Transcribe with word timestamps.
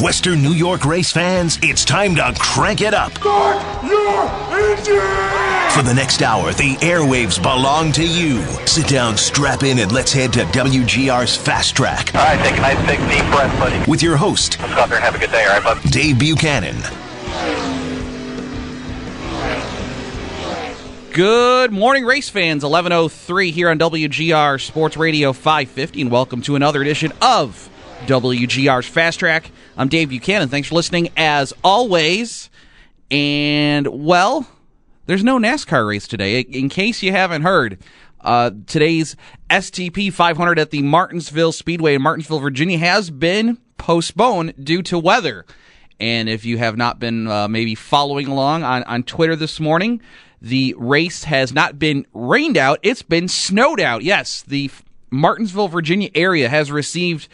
Western 0.00 0.42
New 0.42 0.52
York 0.52 0.84
race 0.84 1.12
fans, 1.12 1.58
it's 1.62 1.84
time 1.84 2.16
to 2.16 2.34
crank 2.38 2.80
it 2.80 2.92
up. 2.92 3.12
Start 3.18 3.84
your 3.84 4.24
engine! 4.58 5.70
For 5.70 5.82
the 5.82 5.92
next 5.94 6.22
hour, 6.22 6.52
the 6.52 6.74
airwaves 6.76 7.40
belong 7.40 7.92
to 7.92 8.04
you. 8.04 8.42
Sit 8.66 8.88
down, 8.88 9.16
strap 9.16 9.62
in, 9.62 9.78
and 9.78 9.92
let's 9.92 10.12
head 10.12 10.32
to 10.32 10.40
WGR's 10.46 11.36
Fast 11.36 11.76
Track 11.76 12.12
All 12.16 12.22
right, 12.24 12.38
take 12.44 12.58
a 12.58 12.60
nice 12.62 12.78
big 12.86 12.98
deep 13.10 13.30
breath, 13.30 13.56
buddy. 13.60 13.88
with 13.88 14.02
your 14.02 14.16
host, 14.16 14.58
Let's 14.60 14.74
go 14.74 14.80
out 14.80 14.88
there 14.88 14.96
and 14.98 15.04
have 15.04 15.14
a 15.14 15.18
good 15.18 15.30
day, 15.30 15.44
all 15.44 15.60
right, 15.60 15.62
bud? 15.82 15.92
Dave 15.92 16.18
Buchanan. 16.18 16.76
Good 21.12 21.70
morning, 21.70 22.04
race 22.04 22.28
fans. 22.30 22.64
1103 22.64 23.50
here 23.52 23.68
on 23.68 23.78
WGR 23.78 24.60
Sports 24.60 24.96
Radio 24.96 25.32
550, 25.32 26.00
and 26.00 26.10
welcome 26.10 26.42
to 26.42 26.56
another 26.56 26.80
edition 26.82 27.12
of 27.20 27.68
WGR's 28.06 28.86
Fast 28.86 29.20
Track. 29.20 29.50
I'm 29.76 29.88
Dave 29.88 30.08
Buchanan. 30.08 30.48
Thanks 30.48 30.68
for 30.68 30.74
listening 30.74 31.10
as 31.16 31.52
always. 31.62 32.50
And, 33.10 33.86
well, 33.86 34.46
there's 35.06 35.22
no 35.22 35.38
NASCAR 35.38 35.86
race 35.86 36.08
today. 36.08 36.40
In 36.40 36.68
case 36.68 37.02
you 37.02 37.12
haven't 37.12 37.42
heard, 37.42 37.78
uh, 38.20 38.50
today's 38.66 39.16
STP 39.50 40.12
500 40.12 40.58
at 40.58 40.70
the 40.70 40.82
Martinsville 40.82 41.52
Speedway 41.52 41.94
in 41.94 42.02
Martinsville, 42.02 42.40
Virginia 42.40 42.78
has 42.78 43.10
been 43.10 43.58
postponed 43.78 44.54
due 44.62 44.82
to 44.82 44.98
weather. 44.98 45.44
And 46.00 46.28
if 46.28 46.44
you 46.44 46.58
have 46.58 46.76
not 46.76 46.98
been 46.98 47.28
uh, 47.28 47.48
maybe 47.48 47.74
following 47.74 48.26
along 48.26 48.64
on, 48.64 48.82
on 48.84 49.04
Twitter 49.04 49.36
this 49.36 49.60
morning, 49.60 50.00
the 50.40 50.74
race 50.76 51.24
has 51.24 51.52
not 51.52 51.78
been 51.78 52.06
rained 52.12 52.56
out, 52.56 52.80
it's 52.82 53.02
been 53.02 53.28
snowed 53.28 53.80
out. 53.80 54.02
Yes, 54.02 54.42
the 54.42 54.70
Martinsville, 55.10 55.68
Virginia 55.68 56.10
area 56.14 56.48
has 56.48 56.72
received, 56.72 57.28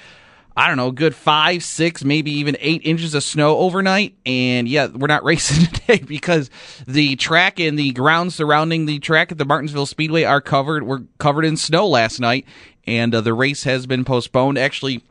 I 0.58 0.66
don't 0.66 0.76
know, 0.76 0.90
good 0.90 1.14
five, 1.14 1.62
six, 1.62 2.02
maybe 2.02 2.32
even 2.32 2.56
eight 2.58 2.82
inches 2.84 3.14
of 3.14 3.22
snow 3.22 3.58
overnight. 3.58 4.16
And 4.26 4.66
yeah, 4.68 4.88
we're 4.88 5.06
not 5.06 5.22
racing 5.24 5.66
today 5.66 5.98
because 5.98 6.50
the 6.84 7.14
track 7.14 7.60
and 7.60 7.78
the 7.78 7.92
grounds 7.92 8.34
surrounding 8.34 8.84
the 8.84 8.98
track 8.98 9.30
at 9.30 9.38
the 9.38 9.44
Martinsville 9.44 9.86
Speedway 9.86 10.24
are 10.24 10.40
covered, 10.40 10.82
were 10.82 11.04
covered 11.18 11.44
in 11.44 11.56
snow 11.56 11.86
last 11.86 12.18
night. 12.18 12.44
And 12.88 13.14
uh, 13.14 13.20
the 13.20 13.34
race 13.34 13.62
has 13.62 13.86
been 13.86 14.04
postponed. 14.04 14.58
Actually, 14.58 15.04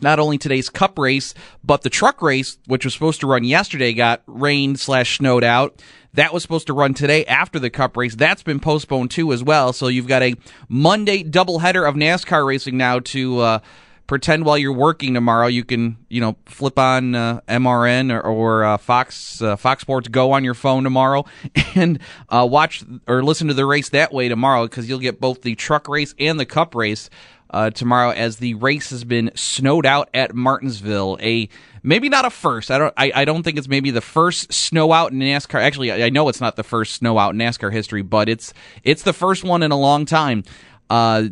not 0.00 0.18
only 0.18 0.36
today's 0.36 0.68
cup 0.68 0.98
race, 0.98 1.32
but 1.62 1.82
the 1.82 1.90
truck 1.90 2.20
race, 2.20 2.58
which 2.66 2.84
was 2.84 2.92
supposed 2.92 3.20
to 3.20 3.28
run 3.28 3.44
yesterday, 3.44 3.92
got 3.92 4.22
rained 4.26 4.80
slash 4.80 5.18
snowed 5.18 5.44
out. 5.44 5.80
That 6.14 6.34
was 6.34 6.42
supposed 6.42 6.66
to 6.66 6.72
run 6.72 6.94
today 6.94 7.24
after 7.26 7.60
the 7.60 7.70
cup 7.70 7.96
race. 7.96 8.16
That's 8.16 8.42
been 8.42 8.58
postponed 8.58 9.12
too 9.12 9.32
as 9.32 9.44
well. 9.44 9.72
So 9.72 9.86
you've 9.86 10.08
got 10.08 10.22
a 10.22 10.34
Monday 10.68 11.22
doubleheader 11.22 11.88
of 11.88 11.94
NASCAR 11.94 12.44
racing 12.44 12.76
now 12.76 12.98
to 12.98 13.38
uh, 13.38 13.58
pretend 14.06 14.44
while 14.44 14.58
you're 14.58 14.72
working 14.72 15.14
tomorrow. 15.14 15.46
You 15.46 15.64
can 15.64 15.96
you 16.08 16.20
know 16.20 16.36
flip 16.46 16.78
on 16.78 17.14
uh, 17.14 17.40
MRN 17.48 18.12
or, 18.12 18.20
or 18.20 18.64
uh, 18.64 18.76
Fox 18.76 19.40
uh, 19.42 19.56
Fox 19.56 19.82
Sports 19.82 20.08
Go 20.08 20.32
on 20.32 20.44
your 20.44 20.54
phone 20.54 20.84
tomorrow 20.84 21.24
and 21.74 21.98
uh, 22.28 22.46
watch 22.50 22.84
or 23.06 23.22
listen 23.22 23.48
to 23.48 23.54
the 23.54 23.66
race 23.66 23.88
that 23.90 24.12
way 24.12 24.28
tomorrow 24.28 24.64
because 24.64 24.88
you'll 24.88 24.98
get 24.98 25.20
both 25.20 25.42
the 25.42 25.54
truck 25.54 25.88
race 25.88 26.14
and 26.18 26.38
the 26.38 26.46
cup 26.46 26.74
race 26.74 27.10
uh, 27.52 27.70
tomorrow 27.70 28.10
as 28.10 28.38
the 28.38 28.54
race 28.54 28.90
has 28.90 29.04
been 29.04 29.30
snowed 29.34 29.84
out 29.84 30.08
at 30.14 30.34
Martinsville. 30.34 31.18
A 31.20 31.48
maybe 31.82 32.08
not 32.08 32.24
a 32.24 32.30
first. 32.30 32.70
I 32.70 32.78
don't. 32.78 32.94
I, 32.96 33.12
I 33.14 33.24
don't 33.24 33.42
think 33.42 33.58
it's 33.58 33.68
maybe 33.68 33.90
the 33.90 34.00
first 34.00 34.52
snow 34.52 34.92
out 34.92 35.12
in 35.12 35.18
NASCAR. 35.18 35.60
Actually, 35.60 35.92
I, 35.92 36.06
I 36.06 36.10
know 36.10 36.28
it's 36.28 36.40
not 36.40 36.56
the 36.56 36.62
first 36.62 36.94
snow 36.94 37.18
out 37.18 37.34
in 37.34 37.38
NASCAR 37.38 37.72
history, 37.72 38.02
but 38.02 38.28
it's 38.28 38.54
it's 38.82 39.02
the 39.02 39.12
first 39.12 39.44
one 39.44 39.62
in 39.62 39.70
a 39.70 39.78
long 39.78 40.06
time. 40.06 40.44
Uh, 40.88 41.24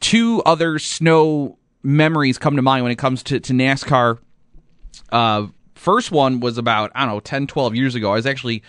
two 0.00 0.42
other 0.44 0.78
snow 0.78 1.58
memories 1.84 2.38
come 2.38 2.56
to 2.56 2.62
mind 2.62 2.82
when 2.82 2.90
it 2.90 2.98
comes 2.98 3.22
to, 3.24 3.38
to 3.38 3.52
NASCAR. 3.52 4.18
Uh, 5.10 5.46
first 5.74 6.10
one 6.10 6.40
was 6.40 6.58
about 6.58 6.90
I 6.94 7.04
don't 7.04 7.14
know 7.14 7.20
10, 7.20 7.46
12 7.46 7.74
years 7.76 7.94
ago. 7.94 8.10
I 8.10 8.14
was 8.14 8.26
actually 8.26 8.62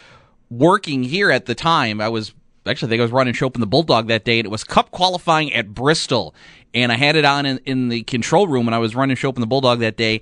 working 0.50 1.02
here 1.02 1.31
at 1.31 1.46
the 1.46 1.56
time. 1.56 2.02
I 2.02 2.09
was 2.09 2.34
actually 2.68 2.90
I 2.90 2.92
think 2.92 3.00
I 3.00 3.03
was 3.03 3.12
running 3.12 3.34
show 3.34 3.48
up 3.48 3.56
in 3.56 3.62
the 3.62 3.68
Bulldog 3.68 4.08
that 4.08 4.26
day, 4.26 4.40
and 4.40 4.46
it 4.46 4.50
was 4.50 4.64
Cup 4.64 4.92
qualifying 4.92 5.53
at 5.53 5.74
Bristol, 5.74 6.36
and 6.74 6.92
I 6.92 6.98
had 6.98 7.16
it 7.16 7.26
on 7.26 7.46
in, 7.46 7.59
in 7.66 7.90
the 7.90 8.03
control 8.03 8.48
room 8.48 8.66
when 8.66 8.74
I 8.74 8.80
was 8.80 8.96
running 8.96 9.16
show 9.16 9.30
up 9.30 9.38
in 9.38 9.42
the 9.42 9.47
Bulldog 9.47 9.80
that 9.80 9.97
day, 9.97 10.22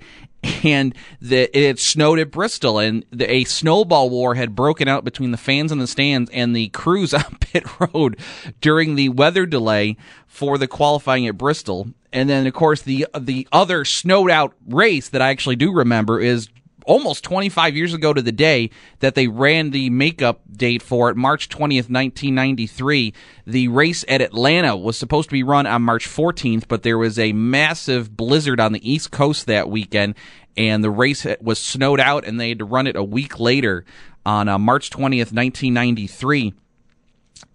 and 0.64 0.94
the, 1.20 1.56
it 1.56 1.66
had 1.66 1.78
snowed 1.78 2.18
at 2.18 2.30
Bristol, 2.30 2.78
and 2.78 3.04
the, 3.10 3.30
a 3.30 3.44
snowball 3.44 4.10
war 4.10 4.34
had 4.34 4.54
broken 4.54 4.88
out 4.88 5.04
between 5.04 5.30
the 5.30 5.36
fans 5.36 5.72
in 5.72 5.78
the 5.78 5.86
stands 5.86 6.30
and 6.32 6.54
the 6.54 6.68
crews 6.68 7.14
on 7.14 7.36
pit 7.40 7.64
road 7.80 8.18
during 8.60 8.94
the 8.94 9.08
weather 9.08 9.46
delay 9.46 9.96
for 10.26 10.58
the 10.58 10.68
qualifying 10.68 11.26
at 11.26 11.38
Bristol. 11.38 11.88
And 12.12 12.30
then, 12.30 12.46
of 12.46 12.54
course, 12.54 12.82
the 12.82 13.06
the 13.18 13.48
other 13.50 13.84
snowed 13.84 14.30
out 14.30 14.54
race 14.66 15.08
that 15.08 15.20
I 15.20 15.30
actually 15.30 15.56
do 15.56 15.72
remember 15.72 16.20
is 16.20 16.48
almost 16.84 17.24
25 17.24 17.76
years 17.76 17.94
ago 17.94 18.12
to 18.12 18.22
the 18.22 18.32
day 18.32 18.70
that 19.00 19.14
they 19.14 19.26
ran 19.26 19.70
the 19.70 19.90
makeup 19.90 20.40
date 20.50 20.82
for 20.82 21.10
it, 21.10 21.16
March 21.16 21.48
20th, 21.48 21.90
1993. 21.90 23.12
The 23.46 23.68
race 23.68 24.04
at 24.08 24.20
Atlanta 24.20 24.76
was 24.76 24.96
supposed 24.96 25.28
to 25.30 25.34
be 25.34 25.42
run 25.42 25.66
on 25.66 25.82
March 25.82 26.08
14th, 26.08 26.64
but 26.68 26.82
there 26.82 26.98
was 26.98 27.18
a 27.18 27.32
massive 27.32 28.16
blizzard 28.16 28.60
on 28.60 28.72
the 28.72 28.90
East 28.90 29.10
Coast 29.10 29.46
that 29.46 29.68
weekend, 29.68 30.14
and 30.56 30.84
the 30.84 30.90
race 30.90 31.26
was 31.40 31.58
snowed 31.58 32.00
out, 32.00 32.24
and 32.24 32.38
they 32.38 32.50
had 32.50 32.58
to 32.58 32.64
run 32.64 32.86
it 32.86 32.96
a 32.96 33.04
week 33.04 33.40
later 33.40 33.84
on 34.24 34.48
uh, 34.48 34.58
March 34.58 34.90
20th, 34.90 35.32
1993 35.32 36.54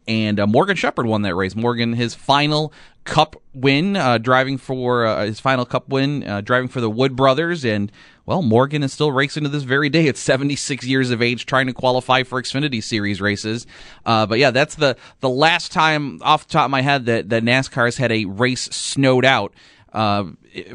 and 0.10 0.40
uh, 0.40 0.48
Morgan 0.48 0.76
Shepherd 0.76 1.06
won 1.06 1.22
that 1.22 1.36
race. 1.36 1.56
Morgan, 1.56 1.94
his 1.94 2.16
final 2.16 2.74
Cup 3.04 3.42
win, 3.54 3.96
uh, 3.96 4.18
driving 4.18 4.58
for 4.58 5.06
uh, 5.06 5.26
his 5.26 5.40
final 5.40 5.66
Cup 5.66 5.88
win, 5.88 6.28
uh, 6.28 6.42
driving 6.42 6.68
for 6.68 6.82
the 6.82 6.90
Wood 6.90 7.16
Brothers, 7.16 7.64
and 7.64 7.92
well, 8.26 8.42
Morgan 8.42 8.82
is 8.82 8.92
still 8.92 9.12
racing 9.12 9.44
to 9.44 9.50
this 9.50 9.64
very 9.64 9.88
day 9.88 10.08
at 10.08 10.18
76 10.18 10.86
years 10.86 11.12
of 11.12 11.22
age, 11.22 11.46
trying 11.46 11.68
to 11.68 11.74
qualify 11.74 12.24
for 12.24 12.42
Xfinity 12.42 12.84
Series 12.84 13.22
races. 13.22 13.68
Uh, 14.04 14.26
but 14.26 14.40
yeah, 14.40 14.50
that's 14.50 14.76
the 14.76 14.98
the 15.20 15.30
last 15.30 15.72
time 15.72 16.20
off 16.24 16.48
the 16.48 16.54
top 16.54 16.66
of 16.66 16.72
my 16.72 16.82
head 16.82 17.06
that 17.06 17.30
that 17.30 17.44
NASCAR 17.44 17.86
has 17.86 17.98
had 17.98 18.12
a 18.12 18.26
race 18.26 18.64
snowed 18.64 19.26
out. 19.26 19.54
Uh, 19.92 20.26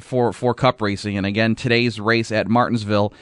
for 0.00 0.32
for 0.32 0.54
Cup 0.54 0.82
racing, 0.82 1.16
and 1.16 1.24
again 1.24 1.54
today's 1.54 2.00
race 2.00 2.32
at 2.32 2.48
Martinsville 2.48 3.12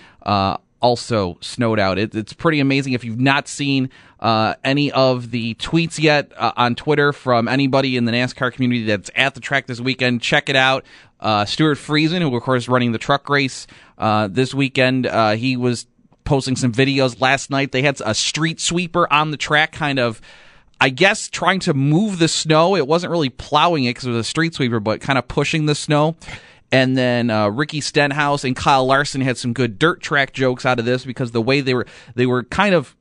also 0.82 1.38
snowed 1.40 1.78
out. 1.78 1.98
It, 1.98 2.14
it's 2.14 2.32
pretty 2.32 2.60
amazing. 2.60 2.92
If 2.92 3.04
you've 3.04 3.20
not 3.20 3.48
seen 3.48 3.88
uh, 4.20 4.54
any 4.62 4.92
of 4.92 5.30
the 5.30 5.54
tweets 5.54 5.98
yet 5.98 6.32
uh, 6.36 6.52
on 6.56 6.74
Twitter 6.74 7.12
from 7.12 7.48
anybody 7.48 7.96
in 7.96 8.04
the 8.04 8.12
NASCAR 8.12 8.52
community 8.52 8.84
that's 8.84 9.10
at 9.14 9.34
the 9.34 9.40
track 9.40 9.66
this 9.66 9.80
weekend, 9.80 10.20
check 10.20 10.48
it 10.48 10.56
out. 10.56 10.84
Uh, 11.20 11.44
Stewart 11.44 11.78
Friesen, 11.78 12.20
who 12.20 12.36
of 12.36 12.42
course 12.42 12.64
is 12.64 12.68
running 12.68 12.92
the 12.92 12.98
truck 12.98 13.28
race 13.28 13.66
uh, 13.96 14.28
this 14.28 14.52
weekend, 14.52 15.06
uh, 15.06 15.32
he 15.32 15.56
was 15.56 15.86
posting 16.24 16.56
some 16.56 16.72
videos 16.72 17.20
last 17.20 17.50
night. 17.50 17.72
They 17.72 17.82
had 17.82 18.00
a 18.04 18.14
street 18.14 18.60
sweeper 18.60 19.10
on 19.12 19.30
the 19.30 19.36
track, 19.36 19.72
kind 19.72 19.98
of. 19.98 20.20
I 20.80 20.88
guess 20.88 21.28
trying 21.28 21.60
to 21.60 21.74
move 21.74 22.18
the 22.18 22.26
snow. 22.26 22.74
It 22.74 22.88
wasn't 22.88 23.12
really 23.12 23.28
plowing 23.28 23.84
it 23.84 23.90
because 23.90 24.06
it 24.06 24.10
was 24.10 24.18
a 24.18 24.28
street 24.28 24.52
sweeper, 24.52 24.80
but 24.80 25.00
kind 25.00 25.16
of 25.16 25.28
pushing 25.28 25.66
the 25.66 25.76
snow. 25.76 26.16
And 26.72 26.96
then 26.96 27.28
uh, 27.28 27.50
Ricky 27.50 27.82
Stenhouse 27.82 28.44
and 28.44 28.56
Kyle 28.56 28.86
Larson 28.86 29.20
had 29.20 29.36
some 29.36 29.52
good 29.52 29.78
dirt 29.78 30.00
track 30.00 30.32
jokes 30.32 30.64
out 30.64 30.78
of 30.78 30.86
this 30.86 31.04
because 31.04 31.30
the 31.30 31.42
way 31.42 31.60
they 31.60 31.74
were 31.74 31.86
they 32.14 32.26
were 32.26 32.42
kind 32.44 32.74
of 32.74 32.96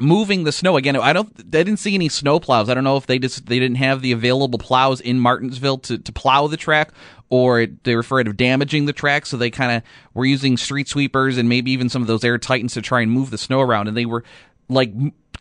moving 0.00 0.44
the 0.44 0.52
snow 0.52 0.76
again. 0.76 0.96
I 0.96 1.12
don't. 1.12 1.30
I 1.38 1.42
didn't 1.42 1.76
see 1.76 1.94
any 1.94 2.08
snow 2.08 2.40
plows. 2.40 2.68
I 2.68 2.74
don't 2.74 2.84
know 2.84 2.96
if 2.96 3.06
they 3.06 3.18
just 3.18 3.46
they 3.46 3.58
didn't 3.58 3.76
have 3.76 4.02
the 4.02 4.12
available 4.12 4.58
plows 4.58 5.00
in 5.00 5.20
Martinsville 5.20 5.78
to, 5.78 5.98
to 5.98 6.12
plow 6.12 6.46
the 6.46 6.56
track, 6.56 6.90
or 7.28 7.66
they 7.66 7.94
were 7.94 8.00
afraid 8.00 8.26
of 8.26 8.36
damaging 8.36 8.86
the 8.86 8.92
track, 8.92 9.26
so 9.26 9.36
they 9.36 9.50
kind 9.50 9.76
of 9.76 9.82
were 10.14 10.24
using 10.24 10.56
street 10.56 10.88
sweepers 10.88 11.38
and 11.38 11.48
maybe 11.48 11.70
even 11.72 11.88
some 11.88 12.02
of 12.02 12.08
those 12.08 12.24
air 12.24 12.38
titans 12.38 12.74
to 12.74 12.82
try 12.82 13.00
and 13.02 13.10
move 13.10 13.30
the 13.30 13.38
snow 13.38 13.60
around. 13.60 13.88
And 13.88 13.96
they 13.96 14.06
were 14.06 14.24
like 14.68 14.92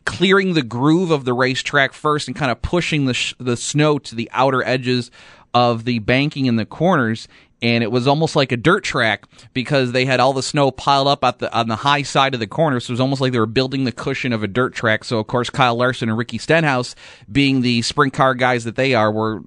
clearing 0.06 0.54
the 0.54 0.62
groove 0.62 1.12
of 1.12 1.26
the 1.26 1.34
racetrack 1.34 1.94
first 1.94 2.28
and 2.28 2.36
kind 2.36 2.52
of 2.52 2.62
pushing 2.62 3.06
the 3.06 3.14
sh- 3.14 3.34
the 3.40 3.58
snow 3.58 3.98
to 4.00 4.16
the 4.16 4.30
outer 4.34 4.64
edges 4.64 5.10
of 5.54 5.86
the 5.86 6.00
banking 6.00 6.46
in 6.46 6.58
the 6.58 6.66
corners 6.66 7.28
and 7.62 7.84
it 7.84 7.92
was 7.92 8.08
almost 8.08 8.36
like 8.36 8.52
a 8.52 8.58
dirt 8.58 8.84
track 8.84 9.26
because 9.54 9.92
they 9.92 10.06
had 10.06 10.20
all 10.20 10.34
the 10.34 10.44
snow 10.44 10.72
piled 10.72 11.08
up 11.08 11.24
at 11.24 11.40
the 11.40 11.54
on 11.58 11.68
the 11.68 11.78
high 11.78 12.02
side 12.02 12.34
of 12.34 12.40
the 12.40 12.48
corner. 12.48 12.80
So 12.80 12.92
it 12.92 12.94
was 12.94 13.00
almost 13.00 13.22
like 13.22 13.32
they 13.32 13.40
were 13.40 13.46
building 13.46 13.86
the 13.86 13.92
cushion 13.92 14.34
of 14.34 14.44
a 14.44 14.48
dirt 14.48 14.74
track. 14.74 15.04
So 15.04 15.20
of 15.20 15.28
course 15.28 15.50
Kyle 15.50 15.76
Larson 15.76 16.10
and 16.10 16.18
Ricky 16.18 16.38
Stenhouse, 16.38 16.96
being 17.32 17.62
the 17.62 17.82
sprint 17.82 18.14
car 18.14 18.36
guys 18.36 18.66
that 18.66 18.76
they 18.76 18.94
are, 18.94 19.12
were 19.12 19.42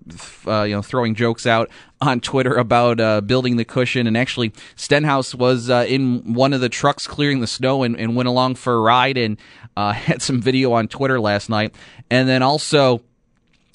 uh, 0.46 0.62
you 0.62 0.74
know 0.74 0.82
throwing 0.82 1.14
jokes 1.14 1.46
out 1.46 1.70
on 2.00 2.20
Twitter 2.20 2.54
about 2.54 3.00
uh, 3.00 3.20
building 3.20 3.56
the 3.56 3.64
cushion. 3.64 4.06
And 4.06 4.16
actually, 4.16 4.52
Stenhouse 4.76 5.34
was 5.34 5.68
uh, 5.68 5.84
in 5.88 6.34
one 6.34 6.52
of 6.52 6.60
the 6.60 6.68
trucks 6.68 7.06
clearing 7.06 7.40
the 7.40 7.46
snow 7.46 7.82
and, 7.82 7.96
and 7.98 8.16
went 8.16 8.28
along 8.28 8.54
for 8.54 8.74
a 8.74 8.80
ride 8.80 9.18
and 9.18 9.36
uh, 9.76 9.92
had 9.92 10.22
some 10.22 10.40
video 10.40 10.72
on 10.72 10.88
Twitter 10.88 11.20
last 11.20 11.48
night. 11.48 11.74
And 12.10 12.28
then 12.28 12.42
also. 12.42 13.02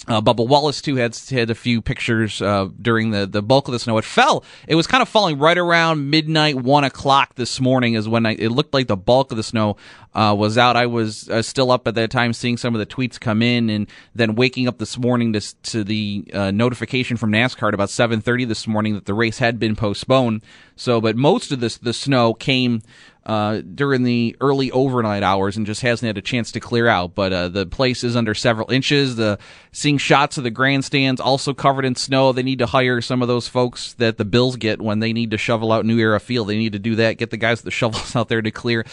Uh, 0.06 0.22
Bubba 0.22 0.46
Wallace 0.46 0.82
too 0.82 0.98
had 0.98 1.16
had 1.30 1.50
a 1.50 1.56
few 1.56 1.82
pictures 1.82 2.42
uh, 2.42 2.68
during 2.82 3.12
the, 3.12 3.26
the 3.26 3.42
bulk 3.42 3.70
of 3.70 3.72
the 3.72 3.80
snow. 3.80 3.98
It 3.98 4.04
fell. 4.04 4.44
It 4.68 4.76
was 4.76 4.86
kind 4.86 5.02
of 5.02 5.08
falling 5.08 5.40
right 5.40 5.58
around 5.58 6.10
midnight, 6.10 6.56
one 6.56 6.84
o'clock 6.84 7.36
this 7.36 7.62
morning 7.62 7.94
is 7.94 8.08
when 8.10 8.26
I, 8.26 8.34
it 8.34 8.50
looked 8.50 8.74
like 8.74 8.88
the 8.88 8.98
bulk 8.98 9.32
of 9.32 9.38
the 9.38 9.44
snow 9.44 9.78
uh, 10.16 10.36
was 10.38 10.58
out. 10.58 10.76
I 10.76 10.86
was 10.86 11.30
uh, 11.30 11.42
still 11.42 11.72
up 11.72 11.88
at 11.88 11.96
that 11.96 12.12
time, 12.12 12.34
seeing 12.34 12.58
some 12.58 12.76
of 12.76 12.80
the 12.80 12.86
tweets 12.86 13.20
come 13.20 13.42
in, 13.42 13.70
and 13.70 13.88
then 14.14 14.36
waking 14.36 14.68
up 14.68 14.78
this 14.78 14.98
morning 14.98 15.34
to 15.34 15.56
to 15.64 15.84
the 15.84 16.26
uh, 16.34 16.52
notification 16.52 17.18
from 17.18 17.32
NASCAR 17.32 17.70
at 17.70 17.74
about 17.74 17.90
seven 17.90 18.22
thirty 18.22 18.46
this 18.46 18.68
morning 18.68 18.94
that 18.96 19.06
the 19.06 19.14
race 19.14 19.40
had 19.40 19.60
been 19.60 19.76
postponed. 19.76 20.44
So, 20.76 21.02
but 21.02 21.16
most 21.16 21.52
of 21.52 21.60
this 21.60 21.78
the 21.78 21.94
snow 21.94 22.34
came 22.34 22.82
uh, 23.26 23.62
during 23.62 24.04
the 24.04 24.36
early 24.42 24.70
overnight 24.72 25.24
hours 25.24 25.56
and 25.56 25.66
just 25.66 25.82
hasn't 25.82 26.08
had 26.08 26.18
a 26.18 26.22
chance 26.22 26.52
to 26.52 26.60
clear 26.60 26.88
out. 26.88 27.16
But 27.16 27.34
uh, 27.34 27.48
the 27.50 27.66
place 27.66 28.04
is 28.04 28.16
under 28.16 28.34
several 28.34 28.70
inches. 28.72 29.16
The 29.16 29.40
seeing 29.72 29.98
shots 29.98 30.38
of 30.38 30.44
the 30.44 30.52
grandstands 30.52 31.22
also 31.22 31.54
covered 31.54 31.86
in 31.86 31.96
snow. 31.96 32.34
They 32.34 32.44
need 32.44 32.60
to 32.60 32.66
hire 32.66 33.02
some 33.02 33.22
of 33.22 33.28
those 33.28 33.48
folks 33.48 33.94
that 33.94 34.18
the 34.18 34.26
Bills 34.26 34.58
get 34.58 34.82
when 34.82 35.00
they 35.00 35.14
need 35.14 35.32
to 35.32 35.38
shovel 35.38 35.72
out 35.72 35.86
New 35.86 36.00
Era 36.00 36.20
Field. 36.20 36.50
They 36.50 36.58
need 36.58 36.74
to 36.74 36.80
do 36.80 36.96
that. 36.96 37.18
Get 37.18 37.30
the 37.30 37.38
guys 37.38 37.60
with 37.60 37.66
the 37.66 37.72
shovels 37.84 38.16
out 38.16 38.30
there 38.30 38.42
to 38.42 38.52
clear 38.52 38.86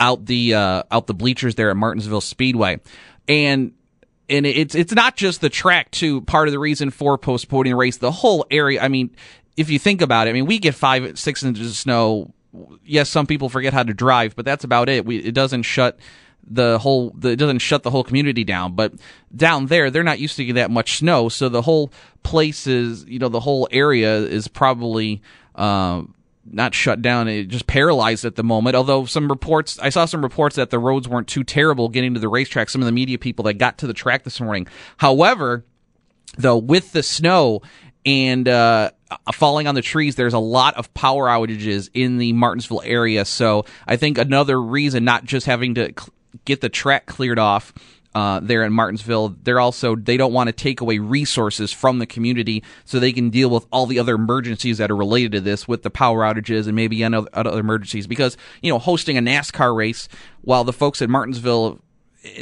out 0.00 0.26
the 0.26 0.54
uh, 0.54 0.82
out 0.90 1.06
the 1.06 1.14
bleachers 1.14 1.54
there 1.54 1.70
at 1.70 1.76
Martinsville 1.76 2.20
Speedway, 2.20 2.80
and 3.28 3.72
and 4.28 4.46
it's 4.46 4.74
it's 4.74 4.92
not 4.92 5.16
just 5.16 5.40
the 5.40 5.50
track 5.50 5.90
too. 5.90 6.20
Part 6.22 6.48
of 6.48 6.52
the 6.52 6.58
reason 6.58 6.90
for 6.90 7.18
postponing 7.18 7.72
the 7.72 7.76
race, 7.76 7.96
the 7.96 8.12
whole 8.12 8.46
area. 8.50 8.80
I 8.80 8.88
mean, 8.88 9.14
if 9.56 9.70
you 9.70 9.78
think 9.78 10.02
about 10.02 10.26
it, 10.26 10.30
I 10.30 10.32
mean, 10.32 10.46
we 10.46 10.58
get 10.58 10.74
five 10.74 11.18
six 11.18 11.42
inches 11.42 11.68
of 11.68 11.76
snow 11.76 12.32
yes, 12.84 13.08
some 13.08 13.26
people 13.26 13.48
forget 13.48 13.72
how 13.72 13.82
to 13.82 13.94
drive, 13.94 14.36
but 14.36 14.44
that's 14.44 14.64
about 14.64 14.88
it. 14.88 15.04
We, 15.04 15.18
it 15.18 15.34
doesn't 15.34 15.62
shut 15.62 15.98
the 16.46 16.78
whole 16.78 17.10
the, 17.16 17.30
it 17.30 17.36
doesn't 17.36 17.60
shut 17.60 17.82
the 17.82 17.90
whole 17.90 18.04
community 18.04 18.44
down 18.44 18.74
but 18.74 18.92
down 19.34 19.64
there 19.64 19.90
they're 19.90 20.02
not 20.02 20.18
used 20.18 20.36
to 20.36 20.52
that 20.52 20.70
much 20.70 20.98
snow 20.98 21.30
so 21.30 21.48
the 21.48 21.62
whole 21.62 21.90
place 22.22 22.66
is 22.66 23.02
you 23.06 23.18
know 23.18 23.30
the 23.30 23.40
whole 23.40 23.66
area 23.70 24.18
is 24.18 24.46
probably 24.46 25.22
uh, 25.54 26.02
not 26.50 26.74
shut 26.74 27.00
down 27.00 27.28
it 27.28 27.44
just 27.44 27.66
paralyzed 27.66 28.24
at 28.24 28.36
the 28.36 28.44
moment 28.44 28.76
although 28.76 29.04
some 29.04 29.28
reports 29.28 29.78
i 29.80 29.88
saw 29.88 30.04
some 30.04 30.22
reports 30.22 30.56
that 30.56 30.70
the 30.70 30.78
roads 30.78 31.08
weren't 31.08 31.28
too 31.28 31.44
terrible 31.44 31.88
getting 31.88 32.14
to 32.14 32.20
the 32.20 32.28
racetrack 32.28 32.68
some 32.68 32.82
of 32.82 32.86
the 32.86 32.92
media 32.92 33.18
people 33.18 33.44
that 33.44 33.54
got 33.54 33.78
to 33.78 33.86
the 33.86 33.94
track 33.94 34.24
this 34.24 34.40
morning 34.40 34.66
however 34.98 35.64
though 36.36 36.58
with 36.58 36.92
the 36.92 37.02
snow 37.02 37.62
and 38.06 38.48
uh, 38.48 38.90
falling 39.32 39.66
on 39.66 39.74
the 39.74 39.82
trees, 39.82 40.16
there's 40.16 40.34
a 40.34 40.38
lot 40.38 40.74
of 40.74 40.92
power 40.94 41.26
outages 41.26 41.88
in 41.94 42.18
the 42.18 42.32
Martinsville 42.32 42.82
area. 42.84 43.24
So 43.24 43.64
I 43.86 43.96
think 43.96 44.18
another 44.18 44.60
reason, 44.60 45.04
not 45.04 45.24
just 45.24 45.46
having 45.46 45.74
to 45.76 45.86
cl- 45.86 46.10
get 46.44 46.60
the 46.60 46.68
track 46.68 47.06
cleared 47.06 47.38
off. 47.38 47.72
Uh, 48.14 48.38
there 48.40 48.62
in 48.62 48.72
Martinsville, 48.72 49.34
they're 49.42 49.58
also 49.58 49.96
they 49.96 50.16
don't 50.16 50.32
want 50.32 50.46
to 50.46 50.52
take 50.52 50.80
away 50.80 50.98
resources 50.98 51.72
from 51.72 51.98
the 51.98 52.06
community, 52.06 52.62
so 52.84 53.00
they 53.00 53.12
can 53.12 53.28
deal 53.28 53.50
with 53.50 53.66
all 53.72 53.86
the 53.86 53.98
other 53.98 54.14
emergencies 54.14 54.78
that 54.78 54.90
are 54.90 54.96
related 54.96 55.32
to 55.32 55.40
this, 55.40 55.66
with 55.66 55.82
the 55.82 55.90
power 55.90 56.20
outages 56.20 56.66
and 56.66 56.76
maybe 56.76 57.02
other, 57.02 57.58
emergencies. 57.58 58.06
Because 58.06 58.36
you 58.62 58.70
know, 58.70 58.78
hosting 58.78 59.18
a 59.18 59.20
NASCAR 59.20 59.74
race, 59.74 60.08
while 60.42 60.62
the 60.62 60.72
folks 60.72 61.02
at 61.02 61.10
Martinsville 61.10 61.80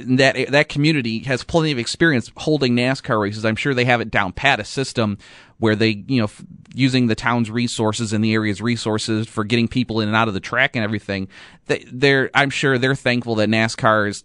that 0.06 0.50
that 0.50 0.68
community 0.68 1.20
has 1.20 1.42
plenty 1.42 1.72
of 1.72 1.78
experience 1.78 2.30
holding 2.36 2.76
NASCAR 2.76 3.20
races. 3.20 3.44
I'm 3.44 3.56
sure 3.56 3.74
they 3.74 3.84
have 3.84 4.00
it 4.00 4.10
down 4.10 4.32
pat 4.32 4.60
a 4.60 4.64
system 4.64 5.18
where 5.58 5.76
they, 5.76 6.04
you 6.06 6.18
know, 6.18 6.24
f- 6.24 6.42
using 6.74 7.06
the 7.06 7.14
town's 7.14 7.50
resources 7.50 8.12
and 8.12 8.22
the 8.24 8.32
area's 8.32 8.60
resources 8.60 9.28
for 9.28 9.44
getting 9.44 9.68
people 9.68 10.00
in 10.00 10.08
and 10.08 10.16
out 10.16 10.28
of 10.28 10.34
the 10.34 10.40
track 10.40 10.74
and 10.76 10.84
everything. 10.84 11.28
They, 11.66 11.84
they're, 11.90 12.30
I'm 12.34 12.50
sure 12.50 12.78
they're 12.78 12.96
thankful 12.96 13.36
that 13.36 13.48
NASCAR 13.48 14.08
is 14.08 14.24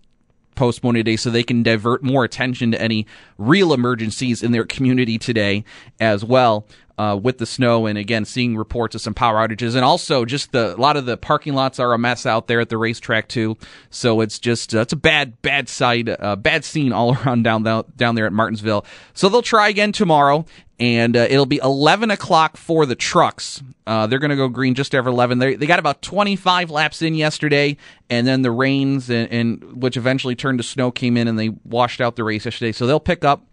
postponed 0.58 0.98
today 0.98 1.16
so 1.16 1.30
they 1.30 1.44
can 1.44 1.64
divert 1.64 2.04
more 2.04 2.24
attention 2.24 2.72
to 2.72 2.82
any 2.82 3.06
real 3.38 3.74
emergencies 3.74 4.44
in 4.44 4.52
their 4.52 4.66
community 4.66 5.18
today 5.18 5.64
as 6.00 6.26
well 6.26 6.66
uh, 6.98 7.20
with 7.22 7.38
the 7.38 7.46
snow 7.46 7.86
and 7.86 7.98
again 7.98 8.26
seeing 8.26 8.58
reports 8.58 8.96
of 8.96 9.02
some 9.02 9.14
power 9.14 9.36
outages 9.36 9.76
and 9.76 9.86
also 9.86 10.26
just 10.26 10.52
the 10.52 10.76
a 10.76 10.78
lot 10.78 10.98
of 10.98 11.06
the 11.06 11.18
parking 11.18 11.54
lots 11.54 11.80
are 11.80 11.94
a 11.94 11.98
mess 11.98 12.26
out 12.26 12.48
there 12.48 12.60
at 12.60 12.70
the 12.70 12.78
racetrack 12.78 13.28
too 13.28 13.58
so 13.90 14.22
it's 14.22 14.40
just 14.40 14.74
uh, 14.74 14.80
it's 14.80 14.94
a 14.94 14.98
bad 14.98 15.42
bad 15.42 15.70
side 15.70 16.10
uh, 16.10 16.36
bad 16.36 16.66
scene 16.66 16.92
all 16.92 17.16
around 17.26 17.44
down 17.44 17.64
down 17.96 18.16
there 18.16 18.26
at 18.26 18.34
Martinsville 18.34 18.86
so 19.14 19.30
they'll 19.30 19.42
try 19.42 19.70
again 19.70 19.92
tomorrow 19.92 20.46
and 20.80 21.18
uh, 21.18 21.26
it'll 21.30 21.48
be 21.48 21.60
11 21.64 22.12
o'clock 22.12 22.56
for 22.56 22.86
the 22.86 22.96
trucks. 22.96 23.64
Uh, 23.88 24.06
they're 24.06 24.20
going 24.20 24.30
to 24.30 24.36
go 24.36 24.48
green 24.48 24.76
just 24.76 24.94
after 24.94 25.10
11. 25.10 25.40
They, 25.40 25.56
they 25.56 25.66
got 25.66 25.80
about 25.80 26.02
25 26.02 26.70
laps 26.70 27.02
in 27.02 27.16
yesterday, 27.16 27.78
and 28.10 28.28
then 28.28 28.44
the 28.44 28.52
rains 28.52 29.10
and, 29.10 29.32
and 29.32 29.82
which 29.82 29.98
eventually 29.98 30.36
turned 30.36 30.60
to 30.60 30.64
snow 30.64 30.92
came 30.92 31.18
in 31.18 31.28
and 31.28 31.38
they 31.40 31.50
washed 31.50 32.00
out 32.00 32.16
the 32.16 32.24
race 32.24 32.46
yesterday. 32.46 32.72
So 32.72 32.86
they'll 32.86 33.00
pick 33.00 33.26
up 33.26 33.44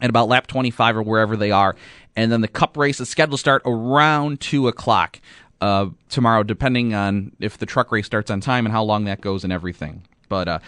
at 0.00 0.10
about 0.10 0.28
lap 0.28 0.46
25 0.46 0.98
or 0.98 1.02
wherever 1.02 1.36
they 1.36 1.50
are, 1.50 1.76
and 2.16 2.30
then 2.30 2.40
the 2.40 2.48
Cup 2.48 2.76
race 2.76 3.00
is 3.00 3.08
scheduled 3.08 3.38
to 3.38 3.40
start 3.40 3.62
around 3.64 4.40
two 4.40 4.68
o'clock 4.68 5.20
uh, 5.60 5.86
tomorrow, 6.08 6.42
depending 6.42 6.94
on 6.94 7.32
if 7.38 7.58
the 7.58 7.66
truck 7.66 7.92
race 7.92 8.06
starts 8.06 8.30
on 8.30 8.40
time 8.40 8.66
and 8.66 8.72
how 8.72 8.82
long 8.82 9.04
that 9.04 9.20
goes 9.20 9.44
and 9.44 9.52
everything. 9.52 10.02
But 10.28 10.48
uh, 10.48 10.58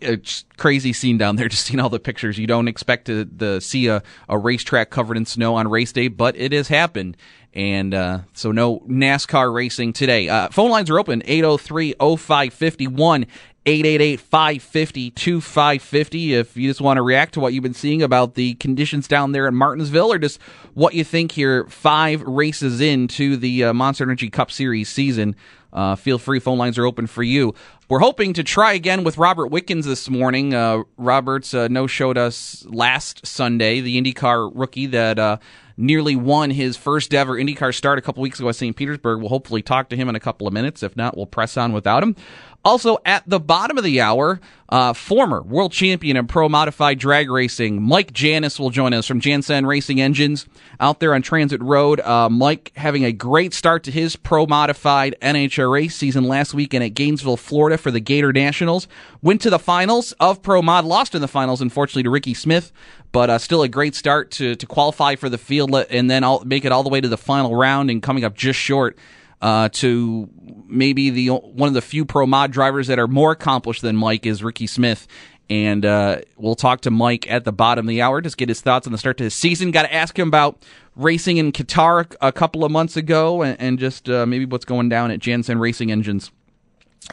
it's 0.00 0.44
crazy 0.56 0.92
scene 0.92 1.18
down 1.18 1.36
there. 1.36 1.48
Just 1.50 1.66
seeing 1.66 1.80
all 1.80 1.90
the 1.90 2.00
pictures. 2.00 2.38
You 2.38 2.46
don't 2.46 2.68
expect 2.68 3.06
to, 3.06 3.60
see 3.60 3.88
a, 3.88 4.02
a 4.28 4.38
racetrack 4.38 4.90
covered 4.90 5.16
in 5.16 5.26
snow 5.26 5.54
on 5.56 5.68
race 5.68 5.92
day, 5.92 6.08
but 6.08 6.36
it 6.36 6.52
has 6.52 6.68
happened. 6.68 7.16
And 7.52 7.94
uh, 7.94 8.20
so 8.32 8.50
no 8.50 8.80
NASCAR 8.80 9.52
racing 9.52 9.92
today. 9.92 10.28
Uh, 10.28 10.48
phone 10.48 10.70
lines 10.70 10.90
are 10.90 10.98
open 10.98 11.22
803 11.24 11.94
0551 12.00 13.26
888 13.66 14.20
550 14.20 15.10
2550 15.12 16.34
if 16.34 16.56
you 16.56 16.68
just 16.68 16.82
want 16.82 16.98
to 16.98 17.02
react 17.02 17.34
to 17.34 17.40
what 17.40 17.54
you've 17.54 17.62
been 17.62 17.72
seeing 17.72 18.02
about 18.02 18.34
the 18.34 18.54
conditions 18.54 19.08
down 19.08 19.32
there 19.32 19.48
in 19.48 19.54
Martinsville 19.54 20.12
or 20.12 20.18
just 20.18 20.40
what 20.74 20.92
you 20.92 21.02
think 21.02 21.32
here 21.32 21.64
five 21.66 22.20
races 22.22 22.80
into 22.82 23.36
the 23.36 23.64
uh, 23.64 23.72
Monster 23.72 24.04
Energy 24.04 24.28
Cup 24.28 24.50
Series 24.50 24.88
season. 24.90 25.34
Uh, 25.72 25.96
feel 25.96 26.18
free, 26.18 26.38
phone 26.38 26.58
lines 26.58 26.78
are 26.78 26.86
open 26.86 27.06
for 27.06 27.22
you. 27.22 27.54
We're 27.86 27.98
hoping 27.98 28.32
to 28.34 28.42
try 28.42 28.72
again 28.72 29.04
with 29.04 29.18
Robert 29.18 29.48
Wickens 29.48 29.84
this 29.84 30.08
morning. 30.08 30.54
Uh, 30.54 30.84
Robert's 30.96 31.52
uh, 31.52 31.68
no 31.68 31.86
showed 31.86 32.16
us 32.16 32.64
last 32.70 33.26
Sunday, 33.26 33.80
the 33.80 34.00
IndyCar 34.00 34.50
rookie 34.54 34.86
that 34.86 35.18
uh, 35.18 35.36
nearly 35.76 36.16
won 36.16 36.48
his 36.50 36.78
first 36.78 37.12
ever 37.12 37.34
IndyCar 37.34 37.74
start 37.74 37.98
a 37.98 38.02
couple 38.02 38.22
weeks 38.22 38.38
ago 38.38 38.48
at 38.48 38.56
St. 38.56 38.74
Petersburg. 38.74 39.20
We'll 39.20 39.28
hopefully 39.28 39.60
talk 39.60 39.90
to 39.90 39.96
him 39.96 40.08
in 40.08 40.14
a 40.14 40.20
couple 40.20 40.46
of 40.46 40.54
minutes. 40.54 40.82
If 40.82 40.96
not, 40.96 41.14
we'll 41.14 41.26
press 41.26 41.58
on 41.58 41.74
without 41.74 42.02
him. 42.02 42.16
Also, 42.64 42.96
at 43.04 43.22
the 43.28 43.38
bottom 43.38 43.76
of 43.76 43.84
the 43.84 44.00
hour, 44.00 44.40
uh, 44.70 44.94
former 44.94 45.42
world 45.42 45.70
champion 45.70 46.16
in 46.16 46.26
pro 46.26 46.48
modified 46.48 46.98
drag 46.98 47.28
racing, 47.28 47.82
Mike 47.82 48.10
Janis 48.14 48.58
will 48.58 48.70
join 48.70 48.94
us 48.94 49.06
from 49.06 49.20
Jansen 49.20 49.66
Racing 49.66 50.00
Engines 50.00 50.46
out 50.80 50.98
there 50.98 51.14
on 51.14 51.20
Transit 51.20 51.62
Road. 51.62 52.00
Uh, 52.00 52.30
Mike 52.30 52.72
having 52.76 53.04
a 53.04 53.12
great 53.12 53.52
start 53.52 53.84
to 53.84 53.90
his 53.90 54.16
pro 54.16 54.46
modified 54.46 55.14
NHRA 55.20 55.92
season 55.92 56.24
last 56.24 56.54
weekend 56.54 56.82
at 56.82 56.94
Gainesville, 56.94 57.36
Florida 57.36 57.73
for 57.76 57.90
the 57.90 58.00
Gator 58.00 58.32
Nationals. 58.32 58.88
Went 59.22 59.40
to 59.42 59.50
the 59.50 59.58
finals 59.58 60.12
of 60.20 60.42
pro 60.42 60.62
mod, 60.62 60.84
lost 60.84 61.14
in 61.14 61.20
the 61.20 61.28
finals, 61.28 61.60
unfortunately, 61.60 62.04
to 62.04 62.10
Ricky 62.10 62.34
Smith, 62.34 62.72
but 63.12 63.30
uh, 63.30 63.38
still 63.38 63.62
a 63.62 63.68
great 63.68 63.94
start 63.94 64.30
to, 64.32 64.54
to 64.56 64.66
qualify 64.66 65.16
for 65.16 65.28
the 65.28 65.38
field 65.38 65.74
and 65.74 66.10
then 66.10 66.24
all, 66.24 66.44
make 66.44 66.64
it 66.64 66.72
all 66.72 66.82
the 66.82 66.88
way 66.88 67.00
to 67.00 67.08
the 67.08 67.18
final 67.18 67.54
round 67.54 67.90
and 67.90 68.02
coming 68.02 68.24
up 68.24 68.34
just 68.34 68.58
short 68.58 68.98
uh, 69.44 69.68
to 69.70 70.28
maybe 70.66 71.10
the 71.10 71.28
one 71.28 71.68
of 71.68 71.74
the 71.74 71.82
few 71.82 72.04
pro 72.04 72.26
mod 72.26 72.50
drivers 72.50 72.86
that 72.86 72.98
are 72.98 73.06
more 73.06 73.32
accomplished 73.32 73.82
than 73.82 73.94
Mike 73.94 74.24
is 74.26 74.42
Ricky 74.42 74.66
Smith. 74.66 75.06
And 75.50 75.84
uh, 75.84 76.22
we'll 76.38 76.54
talk 76.54 76.80
to 76.82 76.90
Mike 76.90 77.30
at 77.30 77.44
the 77.44 77.52
bottom 77.52 77.84
of 77.84 77.88
the 77.90 78.00
hour, 78.00 78.22
just 78.22 78.38
get 78.38 78.48
his 78.48 78.62
thoughts 78.62 78.86
on 78.86 78.92
the 78.92 78.98
start 78.98 79.18
to 79.18 79.24
his 79.24 79.34
season. 79.34 79.70
Got 79.70 79.82
to 79.82 79.92
ask 79.92 80.18
him 80.18 80.28
about 80.28 80.62
racing 80.96 81.36
in 81.36 81.52
Qatar 81.52 82.16
a 82.22 82.32
couple 82.32 82.64
of 82.64 82.72
months 82.72 82.96
ago, 82.96 83.42
and, 83.42 83.60
and 83.60 83.78
just 83.78 84.08
uh, 84.08 84.24
maybe 84.24 84.46
what's 84.46 84.64
going 84.64 84.88
down 84.88 85.10
at 85.10 85.20
Jansen 85.20 85.58
Racing 85.58 85.92
Engines 85.92 86.30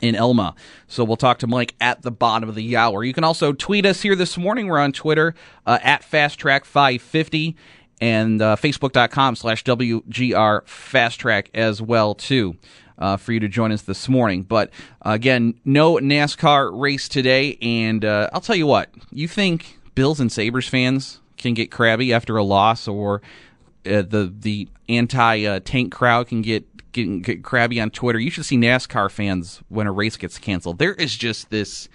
in 0.01 0.15
Elma. 0.15 0.55
So 0.87 1.03
we'll 1.03 1.17
talk 1.17 1.39
to 1.39 1.47
Mike 1.47 1.75
at 1.79 2.01
the 2.01 2.11
bottom 2.11 2.49
of 2.49 2.55
the 2.55 2.75
hour. 2.75 3.03
You 3.03 3.13
can 3.13 3.23
also 3.23 3.53
tweet 3.53 3.85
us 3.85 4.01
here 4.01 4.15
this 4.15 4.37
morning. 4.37 4.67
We're 4.67 4.79
on 4.79 4.91
Twitter 4.91 5.35
uh, 5.65 5.79
at 5.81 6.01
FastTrack550 6.03 7.55
and 7.99 8.41
uh, 8.41 8.55
facebook.com 8.55 9.35
slash 9.35 9.63
WGR 9.63 10.67
Fast 10.67 11.19
Track 11.19 11.49
as 11.53 11.81
well, 11.81 12.15
too. 12.15 12.57
Uh, 12.97 13.17
for 13.17 13.33
you 13.33 13.39
to 13.39 13.47
join 13.47 13.71
us 13.71 13.81
this 13.81 14.07
morning. 14.07 14.43
But 14.43 14.69
again, 15.01 15.55
no 15.65 15.95
NASCAR 15.95 16.69
race 16.79 17.09
today. 17.09 17.57
And 17.59 18.05
uh, 18.05 18.29
I'll 18.31 18.41
tell 18.41 18.55
you 18.55 18.67
what, 18.67 18.89
you 19.11 19.27
think 19.27 19.79
Bills 19.95 20.19
and 20.19 20.31
Sabres 20.31 20.67
fans 20.67 21.19
can 21.35 21.55
get 21.55 21.71
crabby 21.71 22.13
after 22.13 22.37
a 22.37 22.43
loss 22.43 22.87
or 22.87 23.23
uh, 23.85 24.03
the 24.03 24.31
the 24.39 24.67
anti 24.87 25.45
uh, 25.45 25.59
tank 25.63 25.91
crowd 25.91 26.27
can 26.27 26.41
get, 26.41 26.70
get 26.91 27.21
get 27.21 27.43
crabby 27.43 27.79
on 27.79 27.91
Twitter. 27.91 28.19
You 28.19 28.31
should 28.31 28.45
see 28.45 28.57
NASCAR 28.57 29.09
fans 29.11 29.61
when 29.69 29.87
a 29.87 29.91
race 29.91 30.17
gets 30.17 30.37
canceled. 30.37 30.77
There 30.77 30.93
is 30.93 31.15
just 31.15 31.49
this 31.49 31.89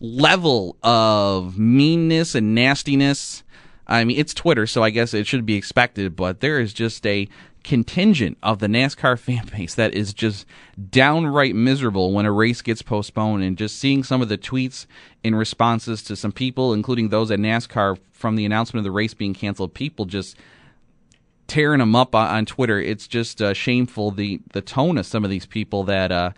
level 0.00 0.76
of 0.82 1.58
meanness 1.58 2.34
and 2.34 2.54
nastiness. 2.54 3.42
I 3.86 4.04
mean, 4.04 4.18
it's 4.18 4.34
Twitter, 4.34 4.66
so 4.66 4.82
I 4.82 4.90
guess 4.90 5.14
it 5.14 5.26
should 5.26 5.46
be 5.46 5.54
expected, 5.54 6.16
but 6.16 6.40
there 6.40 6.58
is 6.58 6.72
just 6.72 7.06
a 7.06 7.28
contingent 7.62 8.38
of 8.42 8.60
the 8.60 8.66
NASCAR 8.66 9.18
fan 9.18 9.48
base 9.54 9.74
that 9.74 9.94
is 9.94 10.14
just 10.14 10.46
downright 10.90 11.54
miserable 11.54 12.12
when 12.12 12.26
a 12.26 12.32
race 12.32 12.62
gets 12.62 12.82
postponed 12.82 13.42
and 13.42 13.58
just 13.58 13.78
seeing 13.78 14.02
some 14.02 14.22
of 14.22 14.28
the 14.28 14.38
tweets 14.38 14.86
in 15.22 15.34
responses 15.34 16.02
to 16.02 16.16
some 16.16 16.32
people, 16.32 16.72
including 16.72 17.08
those 17.08 17.30
at 17.30 17.38
NASCAR 17.38 17.98
from 18.12 18.36
the 18.36 18.44
announcement 18.44 18.78
of 18.78 18.84
the 18.84 18.96
race 18.96 19.14
being 19.14 19.34
canceled, 19.34 19.74
people 19.74 20.04
just 20.04 20.36
tearing 21.46 21.78
them 21.80 21.94
up 21.94 22.14
on, 22.14 22.46
Twitter. 22.46 22.80
It's 22.80 23.06
just 23.06 23.40
uh, 23.40 23.54
shameful 23.54 24.10
the 24.10 24.40
the 24.52 24.62
tone 24.62 24.98
of 24.98 25.06
some 25.06 25.24
of 25.24 25.30
these 25.30 25.46
people 25.46 25.84
that 25.84 26.12
uh, 26.12 26.30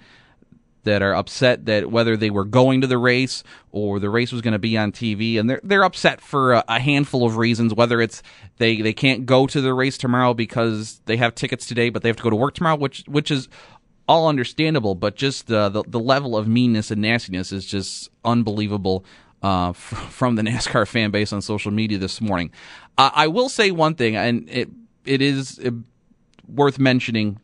that 0.84 1.02
are 1.02 1.14
upset 1.14 1.66
that 1.66 1.90
whether 1.90 2.16
they 2.16 2.30
were 2.30 2.44
going 2.44 2.80
to 2.80 2.86
the 2.86 2.98
race 2.98 3.42
or 3.72 3.98
the 4.00 4.10
race 4.10 4.32
was 4.32 4.40
going 4.40 4.52
to 4.52 4.58
be 4.58 4.76
on 4.76 4.92
TV, 4.92 5.38
and 5.38 5.48
they're 5.48 5.60
they're 5.62 5.84
upset 5.84 6.20
for 6.20 6.54
a, 6.54 6.64
a, 6.68 6.80
handful 6.80 7.26
of 7.26 7.36
reasons. 7.36 7.74
Whether 7.74 8.00
it's 8.00 8.22
they 8.58 8.80
they 8.80 8.92
can't 8.92 9.26
go 9.26 9.46
to 9.46 9.60
the 9.60 9.74
race 9.74 9.98
tomorrow 9.98 10.34
because 10.34 11.00
they 11.06 11.16
have 11.16 11.34
tickets 11.34 11.66
today, 11.66 11.90
but 11.90 12.02
they 12.02 12.08
have 12.08 12.16
to 12.16 12.22
go 12.22 12.30
to 12.30 12.36
work 12.36 12.54
tomorrow, 12.54 12.76
which 12.76 13.04
which 13.06 13.30
is 13.30 13.48
all 14.06 14.28
understandable. 14.28 14.94
But 14.94 15.16
just 15.16 15.50
uh, 15.50 15.68
the 15.68 15.82
the 15.86 16.00
level 16.00 16.36
of 16.36 16.48
meanness 16.48 16.90
and 16.90 17.02
nastiness 17.02 17.52
is 17.52 17.64
just 17.66 18.10
unbelievable. 18.24 19.04
Uh, 19.40 19.68
f- 19.70 19.76
from 20.10 20.34
the 20.34 20.42
NASCAR 20.42 20.88
fan 20.88 21.12
base 21.12 21.32
on 21.32 21.40
social 21.40 21.70
media 21.70 21.96
this 21.96 22.20
morning, 22.20 22.50
I 22.96 23.28
will 23.28 23.48
say 23.48 23.70
one 23.70 23.94
thing, 23.94 24.16
and 24.16 24.50
it 24.50 24.68
it 25.04 25.22
is 25.22 25.58
uh, 25.58 25.70
worth 26.46 26.78
mentioning 26.78 27.40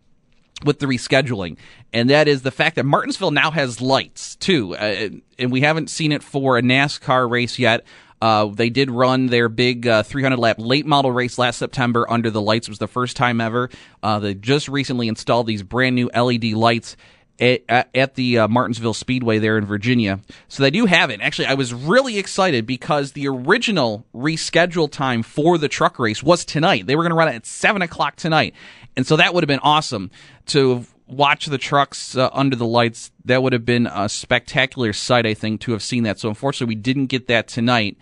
with 0.65 0.79
the 0.79 0.87
rescheduling, 0.87 1.57
and 1.93 2.11
that 2.11 2.29
is 2.29 2.43
the 2.43 2.51
fact 2.51 2.77
that 2.77 2.85
Martinsville 2.85 3.31
now 3.31 3.51
has 3.51 3.81
lights 3.81 4.37
too, 4.37 4.77
uh, 4.77 5.09
and 5.39 5.53
we 5.53 5.61
haven't 5.61 5.91
seen 5.91 6.13
it 6.13 6.23
for 6.23 6.59
a 6.59 6.63
NASCAR 6.63 7.29
race 7.29 7.59
yet. 7.59 7.85
Uh, 8.23 8.47
they 8.47 8.71
did 8.71 8.91
run 8.91 9.27
their 9.27 9.51
big 9.51 9.87
uh, 9.87 10.03
300 10.03 10.39
lap 10.39 10.57
late 10.59 10.87
model 10.87 11.13
race 11.13 11.37
last 11.37 11.59
September 11.59 12.07
under 12.09 12.31
the 12.31 12.41
lights. 12.41 12.69
It 12.69 12.71
was 12.71 12.79
the 12.79 12.89
first 12.89 13.17
time 13.17 13.41
ever. 13.41 13.69
Uh, 14.03 14.19
they 14.19 14.33
just 14.33 14.69
recently 14.69 15.09
installed 15.09 15.47
these 15.47 15.63
brand 15.63 15.95
new 15.95 16.09
LED 16.15 16.45
lights 16.53 16.97
at, 17.41 17.89
at 17.95 18.15
the 18.15 18.39
uh, 18.39 18.49
Martinsville 18.49 18.95
Speedway 18.95 19.39
there 19.39 19.59
in 19.59 19.65
Virginia. 19.65 20.21
So 20.49 20.63
they 20.63 20.71
do 20.71 20.87
have 20.87 21.11
it. 21.11 21.21
Actually, 21.21 21.47
I 21.47 21.55
was 21.55 21.75
really 21.75 22.19
excited 22.19 22.67
because 22.67 23.13
the 23.13 23.29
original 23.29 24.07
rescheduled 24.15 24.93
time 24.93 25.23
for 25.23 25.59
the 25.59 25.69
truck 25.69 25.99
race 25.99 26.23
was 26.23 26.45
tonight. 26.45 26.87
They 26.87 26.97
were 26.97 27.03
going 27.03 27.11
to 27.11 27.17
run 27.17 27.29
it 27.29 27.35
at 27.35 27.47
7 27.47 27.83
o'clock 27.83 28.17
tonight. 28.17 28.55
And 28.97 29.07
so 29.07 29.17
that 29.17 29.35
would 29.35 29.43
have 29.43 29.49
been 29.49 29.61
awesome 29.61 30.11
to 30.47 30.87
watch 31.07 31.47
the 31.47 31.59
trucks 31.59 32.17
uh, 32.17 32.31
under 32.33 32.57
the 32.57 32.67
lights. 32.67 33.11
That 33.25 33.43
would 33.43 33.53
have 33.53 33.65
been 33.65 33.87
a 33.87 34.09
spectacular 34.09 34.93
sight, 34.93 35.27
I 35.27 35.35
think, 35.35 35.61
to 35.63 35.73
have 35.73 35.83
seen 35.83 36.05
that. 36.05 36.19
So 36.21 36.29
unfortunately, 36.29 36.77
we 36.77 36.81
didn't 36.81 37.07
get 37.07 37.27
that 37.27 37.49
tonight. 37.49 37.97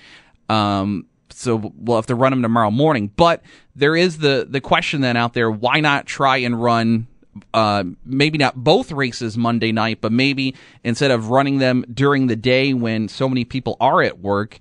Um, 0.49 1.07
so 1.31 1.73
we'll 1.77 1.97
have 1.97 2.07
to 2.07 2.15
run 2.15 2.33
them 2.33 2.43
tomorrow 2.43 2.71
morning. 2.71 3.11
But 3.17 3.43
there 3.75 3.97
is 3.97 4.19
the 4.19 4.47
the 4.49 4.61
question 4.61 5.01
then 5.01 5.17
out 5.17 5.33
there: 5.33 5.51
Why 5.51 5.81
not 5.81 6.07
try 6.07 6.39
and 6.39 6.63
run? 6.63 7.07
Uh, 7.55 7.85
maybe 8.05 8.37
not 8.37 8.57
both 8.57 8.93
races 8.93 9.39
Monday 9.39 9.73
night, 9.73 10.03
but 10.03 10.13
maybe 10.13 10.55
instead 10.85 11.11
of 11.11 11.31
running 11.31 11.59
them 11.59 11.83
during 11.93 12.27
the 12.27 12.37
day 12.37 12.75
when 12.75 13.09
so 13.09 13.27
many 13.27 13.45
people 13.45 13.77
are 13.81 14.03
at 14.03 14.21
work, 14.21 14.59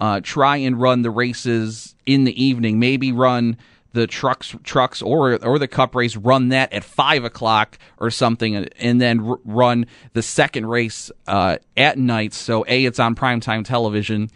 uh, 0.00 0.20
try 0.22 0.56
and 0.56 0.80
run 0.80 1.02
the 1.02 1.10
races 1.10 1.94
in 2.06 2.24
the 2.24 2.42
evening. 2.42 2.78
Maybe 2.78 3.12
run 3.12 3.58
the 3.94 4.06
trucks 4.08 4.54
trucks 4.64 5.00
or 5.00 5.36
or 5.44 5.58
the 5.58 5.68
cup 5.68 5.94
race 5.94 6.16
run 6.16 6.48
that 6.48 6.72
at 6.72 6.82
five 6.82 7.24
o'clock 7.24 7.78
or 7.98 8.10
something 8.10 8.56
and 8.56 9.00
then 9.00 9.20
r- 9.20 9.38
run 9.44 9.86
the 10.14 10.22
second 10.22 10.66
race 10.66 11.12
uh, 11.28 11.56
at 11.76 11.96
night 11.96 12.34
so 12.34 12.64
a 12.66 12.84
it's 12.84 12.98
on 12.98 13.14
primetime 13.14 13.64
television 13.64 14.28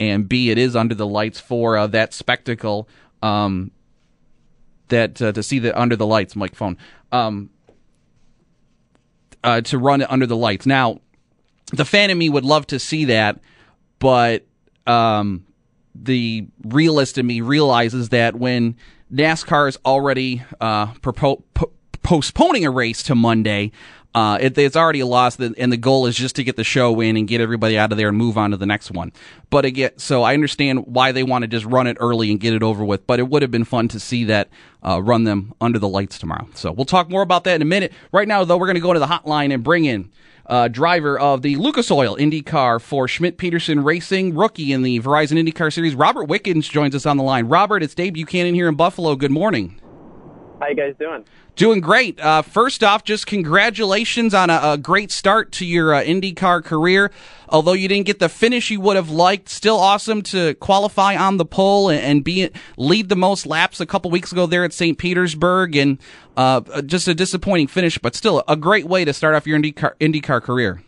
and 0.00 0.28
b 0.28 0.50
it 0.50 0.58
is 0.58 0.74
under 0.74 0.96
the 0.96 1.06
lights 1.06 1.38
for 1.38 1.76
uh, 1.76 1.86
that 1.86 2.12
spectacle 2.12 2.88
um, 3.22 3.70
that 4.88 5.20
uh, 5.20 5.32
to 5.32 5.42
see 5.42 5.58
the 5.58 5.78
under 5.78 5.96
the 5.96 6.06
lights 6.06 6.36
microphone 6.36 6.76
um, 7.12 7.50
uh, 9.42 9.60
to 9.60 9.78
run 9.78 10.00
it 10.00 10.10
under 10.10 10.26
the 10.26 10.36
lights 10.36 10.66
now 10.66 10.98
the 11.72 11.84
fan 11.84 12.10
in 12.10 12.18
me 12.18 12.28
would 12.28 12.44
love 12.44 12.66
to 12.66 12.78
see 12.78 13.04
that 13.06 13.40
but 13.98 14.46
um, 14.86 15.46
the 15.94 16.46
realist 16.64 17.18
in 17.18 17.26
me 17.26 17.40
realizes 17.40 18.10
that 18.10 18.36
when 18.36 18.76
NASCAR 19.12 19.68
is 19.68 19.78
already 19.84 20.42
uh, 20.60 20.86
propo- 20.94 21.42
po- 21.54 21.72
postponing 22.02 22.64
a 22.64 22.70
race 22.70 23.02
to 23.04 23.14
Monday. 23.14 23.72
Uh, 24.14 24.38
it, 24.40 24.56
it's 24.56 24.76
already 24.76 25.00
a 25.00 25.06
loss, 25.06 25.38
and 25.40 25.72
the 25.72 25.76
goal 25.76 26.06
is 26.06 26.14
just 26.14 26.36
to 26.36 26.44
get 26.44 26.54
the 26.54 26.62
show 26.62 27.00
in 27.00 27.16
and 27.16 27.26
get 27.26 27.40
everybody 27.40 27.76
out 27.76 27.90
of 27.90 27.98
there 27.98 28.08
and 28.08 28.16
move 28.16 28.38
on 28.38 28.52
to 28.52 28.56
the 28.56 28.66
next 28.66 28.92
one. 28.92 29.12
But 29.50 29.64
again, 29.64 29.90
so 29.96 30.22
I 30.22 30.34
understand 30.34 30.86
why 30.86 31.10
they 31.10 31.24
want 31.24 31.42
to 31.42 31.48
just 31.48 31.66
run 31.66 31.88
it 31.88 31.96
early 31.98 32.30
and 32.30 32.38
get 32.38 32.54
it 32.54 32.62
over 32.62 32.84
with. 32.84 33.06
But 33.06 33.18
it 33.18 33.28
would 33.28 33.42
have 33.42 33.50
been 33.50 33.64
fun 33.64 33.88
to 33.88 33.98
see 33.98 34.24
that 34.24 34.50
uh, 34.86 35.02
run 35.02 35.24
them 35.24 35.52
under 35.60 35.80
the 35.80 35.88
lights 35.88 36.18
tomorrow. 36.18 36.48
So 36.54 36.70
we'll 36.70 36.84
talk 36.84 37.10
more 37.10 37.22
about 37.22 37.44
that 37.44 37.56
in 37.56 37.62
a 37.62 37.66
minute. 37.66 37.92
Right 38.12 38.28
now, 38.28 38.44
though, 38.44 38.56
we're 38.56 38.66
going 38.66 38.76
to 38.76 38.80
go 38.80 38.92
to 38.92 39.00
the 39.00 39.06
hotline 39.06 39.52
and 39.52 39.64
bring 39.64 39.84
in 39.84 40.12
uh, 40.46 40.68
driver 40.68 41.18
of 41.18 41.42
the 41.42 41.56
Lucas 41.56 41.90
Oil 41.90 42.16
IndyCar 42.16 42.80
for 42.80 43.08
Schmidt 43.08 43.36
Peterson 43.36 43.82
Racing, 43.82 44.34
rookie 44.34 44.72
in 44.72 44.82
the 44.82 45.00
Verizon 45.00 45.42
IndyCar 45.42 45.72
Series. 45.72 45.94
Robert 45.94 46.24
Wickens 46.24 46.68
joins 46.68 46.94
us 46.94 47.06
on 47.06 47.16
the 47.16 47.22
line. 47.22 47.46
Robert, 47.46 47.82
it's 47.82 47.94
Dave 47.94 48.14
Buchanan 48.14 48.54
here 48.54 48.68
in 48.68 48.76
Buffalo. 48.76 49.16
Good 49.16 49.30
morning. 49.30 49.80
How 50.60 50.68
you 50.68 50.74
guys 50.74 50.94
doing? 50.98 51.24
Doing 51.56 51.80
great. 51.80 52.18
Uh, 52.18 52.42
first 52.42 52.82
off, 52.82 53.04
just 53.04 53.26
congratulations 53.26 54.34
on 54.34 54.50
a, 54.50 54.60
a 54.62 54.78
great 54.78 55.12
start 55.12 55.52
to 55.52 55.66
your 55.66 55.94
uh, 55.94 56.02
IndyCar 56.02 56.64
career. 56.64 57.10
Although 57.48 57.74
you 57.74 57.86
didn't 57.86 58.06
get 58.06 58.18
the 58.18 58.28
finish 58.28 58.70
you 58.70 58.80
would 58.80 58.96
have 58.96 59.10
liked, 59.10 59.48
still 59.48 59.78
awesome 59.78 60.22
to 60.22 60.54
qualify 60.54 61.16
on 61.16 61.36
the 61.36 61.44
pole 61.44 61.90
and, 61.90 62.00
and 62.00 62.24
be 62.24 62.50
lead 62.76 63.08
the 63.08 63.16
most 63.16 63.46
laps 63.46 63.80
a 63.80 63.86
couple 63.86 64.10
weeks 64.10 64.32
ago 64.32 64.46
there 64.46 64.64
at 64.64 64.72
St. 64.72 64.98
Petersburg, 64.98 65.76
and 65.76 65.98
uh, 66.36 66.82
just 66.82 67.06
a 67.06 67.14
disappointing 67.14 67.68
finish, 67.68 67.98
but 67.98 68.14
still 68.14 68.42
a 68.48 68.56
great 68.56 68.86
way 68.86 69.04
to 69.04 69.12
start 69.12 69.34
off 69.34 69.46
your 69.46 69.58
IndyCar, 69.58 69.94
IndyCar 70.00 70.42
career. 70.42 70.82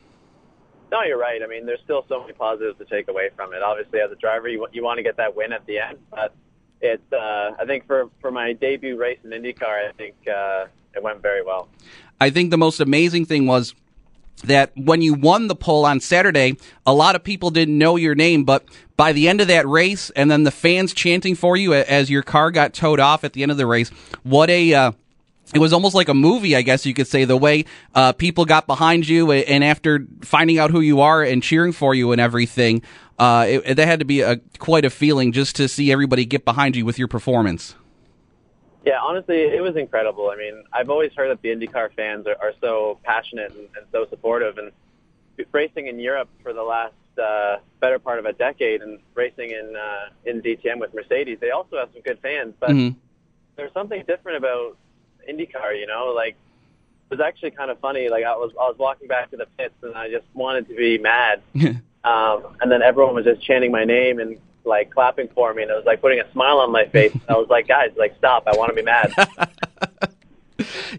No, 0.91 1.03
you're 1.03 1.19
right. 1.19 1.43
I 1.43 1.47
mean, 1.47 1.67
there's 1.67 1.81
still 1.85 2.05
so 2.09 2.21
many 2.21 2.33
positives 2.33 2.79
to 2.79 2.85
take 2.85 3.09
away 3.09 3.31
from 3.37 3.53
it. 3.53 3.63
Obviously, 3.63 4.01
as 4.01 4.11
a 4.11 4.17
driver, 4.17 4.49
you 4.49 4.67
you 4.73 4.83
want 4.83 4.99
to 4.99 5.03
get 5.03 5.17
that 5.19 5.37
win 5.37 5.53
at 5.53 5.67
the 5.67 5.79
end, 5.79 5.99
but 6.11 6.35
it 6.81 7.01
uh, 7.13 7.53
I 7.59 7.65
think 7.67 7.87
for 7.87 8.11
for 8.21 8.31
my 8.31 8.53
debut 8.53 8.97
race 8.97 9.19
in 9.25 9.31
IndyCar, 9.31 9.89
I 9.89 9.93
think 9.93 10.15
uh, 10.29 10.67
it 10.95 11.03
went 11.03 11.23
very 11.23 11.43
well. 11.43 11.69
I 12.21 12.31
think 12.31 12.51
the 12.51 12.59
most 12.59 12.81
amazing 12.81 13.27
thing 13.27 13.47
was 13.47 13.75
that 14.45 14.73
when 14.77 15.03
you 15.03 15.15
won 15.15 15.47
the 15.49 15.57
pole 15.57 15.87
on 15.87 16.01
Saturday, 16.01 16.57
a 16.85 16.93
lot 16.93 17.15
of 17.15 17.25
people 17.25 17.51
didn't 17.51 17.77
know 17.77 17.97
your 17.97 18.15
name, 18.15 18.45
but 18.45 18.65
by 18.97 19.13
the 19.13 19.29
end 19.29 19.41
of 19.41 19.49
that 19.49 19.67
race, 19.67 20.11
and 20.11 20.31
then 20.31 20.45
the 20.45 20.51
fans 20.51 20.93
chanting 20.93 21.35
for 21.35 21.57
you 21.57 21.75
as 21.75 22.11
your 22.11 22.23
car 22.23 22.51
got 22.51 22.75
towed 22.75 23.01
off 23.01 23.25
at 23.25 23.33
the 23.33 23.43
end 23.43 23.51
of 23.51 23.59
the 23.59 23.67
race, 23.67 23.91
what 24.23 24.51
a 24.51 24.75
uh, 24.75 24.93
it 25.55 25.59
was 25.61 25.73
almost 25.73 25.95
like 25.95 26.09
a 26.09 26.15
movie, 26.15 26.57
I 26.57 26.63
guess 26.63 26.85
you 26.85 26.93
could 26.93 27.07
say, 27.07 27.25
the 27.25 27.37
way 27.37 27.67
uh, 27.95 28.13
people 28.13 28.45
got 28.45 28.67
behind 28.67 29.09
you, 29.09 29.31
and 29.31 29.63
after 29.63 30.07
finding 30.23 30.59
out 30.59 30.71
who 30.71 30.81
you 30.81 31.01
are 31.01 31.23
and 31.23 31.43
cheering 31.43 31.73
for 31.73 31.95
you 31.95 32.13
and 32.13 32.21
everything, 32.21 32.83
uh, 33.19 33.47
it, 33.49 33.77
that 33.77 33.87
had 33.87 33.99
to 34.01 34.05
be 34.05 34.21
a 34.21 34.37
quite 34.59 34.85
a 34.85 34.91
feeling 34.91 35.33
just 35.33 35.57
to 35.57 35.69
see 35.69 35.91
everybody 35.91 36.25
get 36.25 36.45
behind 36.45 36.77
you 36.77 36.85
with 36.85 36.99
your 36.99 37.09
performance. 37.09 37.75
Yeah, 38.85 39.01
honestly, 39.03 39.39
it 39.39 39.63
was 39.63 39.75
incredible. 39.75 40.31
I 40.31 40.37
mean, 40.37 40.63
I've 40.73 40.91
always 40.91 41.13
heard 41.13 41.31
that 41.31 41.43
the 41.43 41.49
IndyCar 41.49 41.93
fans 41.95 42.27
are, 42.27 42.37
are 42.41 42.53
so 42.61 43.01
passionate 43.03 43.51
and, 43.51 43.69
and 43.77 43.87
so 43.91 44.07
supportive, 44.09 44.59
and 44.59 44.71
racing 45.53 45.89
in 45.89 45.99
Europe 45.99 46.29
for 46.43 46.53
the 46.53 46.63
last 46.63 46.95
uh, 47.21 47.57
better 47.81 47.99
part 47.99 48.19
of 48.19 48.27
a 48.27 48.33
decade, 48.33 48.83
and 48.83 49.01
racing 49.15 49.51
in 49.51 49.75
uh, 49.75 50.11
in 50.25 50.41
DTM 50.41 50.79
with 50.79 50.95
Mercedes, 50.95 51.39
they 51.41 51.51
also 51.51 51.79
have 51.79 51.89
some 51.93 52.03
good 52.03 52.21
fans. 52.21 52.55
But 52.61 52.71
mm-hmm. 52.71 52.99
there's 53.57 53.73
something 53.73 54.05
different 54.07 54.39
about 54.39 54.77
IndyCar, 55.29 55.79
you 55.79 55.87
know, 55.87 56.13
like 56.15 56.37
it 57.11 57.19
was 57.19 57.21
actually 57.21 57.53
kind 57.53 57.71
of 57.71 57.81
funny. 57.81 58.09
Like 58.09 58.25
I 58.25 58.37
was 58.37 58.53
I 58.53 58.69
was 58.69 58.77
walking 58.79 59.09
back 59.09 59.31
to 59.31 59.37
the 59.37 59.47
pits, 59.59 59.75
and 59.83 59.97
I 59.97 60.11
just 60.11 60.27
wanted 60.35 60.69
to 60.69 60.77
be 60.77 60.99
mad. 60.99 61.43
Um, 62.07 62.57
and 62.61 62.71
then 62.71 62.83
everyone 62.83 63.17
was 63.17 63.25
just 63.25 63.43
chanting 63.43 63.73
my 63.73 63.85
name 63.85 64.21
and 64.21 64.39
like 64.65 64.91
clapping 64.91 65.29
for 65.35 65.53
me, 65.53 65.63
and 65.63 65.71
it 65.71 65.75
was 65.75 65.85
like 65.85 66.01
putting 66.01 66.21
a 66.21 66.33
smile 66.33 66.61
on 66.61 66.71
my 66.71 66.87
face. 66.87 67.17
I 67.29 67.35
was 67.35 67.49
like, 67.49 67.67
guys, 67.67 67.91
like 67.97 68.17
stop! 68.17 68.45
I 68.47 68.57
want 68.57 68.71
to 68.71 68.75
be 68.75 68.83
mad. 68.83 69.13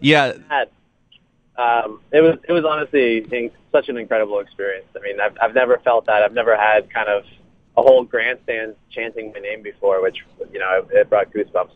yeah. 0.02 0.34
Mad. 0.48 0.68
Um, 1.56 2.00
it 2.12 2.20
was 2.20 2.38
it 2.46 2.52
was 2.52 2.64
honestly 2.64 3.26
such 3.72 3.88
an 3.88 3.96
incredible 3.96 4.38
experience. 4.40 4.86
I 4.94 5.00
mean, 5.00 5.18
I've 5.20 5.36
I've 5.40 5.54
never 5.54 5.78
felt 5.78 6.06
that. 6.06 6.22
I've 6.22 6.34
never 6.34 6.56
had 6.56 6.92
kind 6.92 7.08
of 7.08 7.24
a 7.76 7.82
whole 7.82 8.04
grandstand 8.04 8.74
chanting 8.90 9.32
my 9.32 9.40
name 9.40 9.62
before, 9.62 10.02
which 10.02 10.18
you 10.52 10.58
know 10.58 10.86
it, 10.90 10.96
it 10.96 11.10
brought 11.10 11.32
goosebumps. 11.32 11.70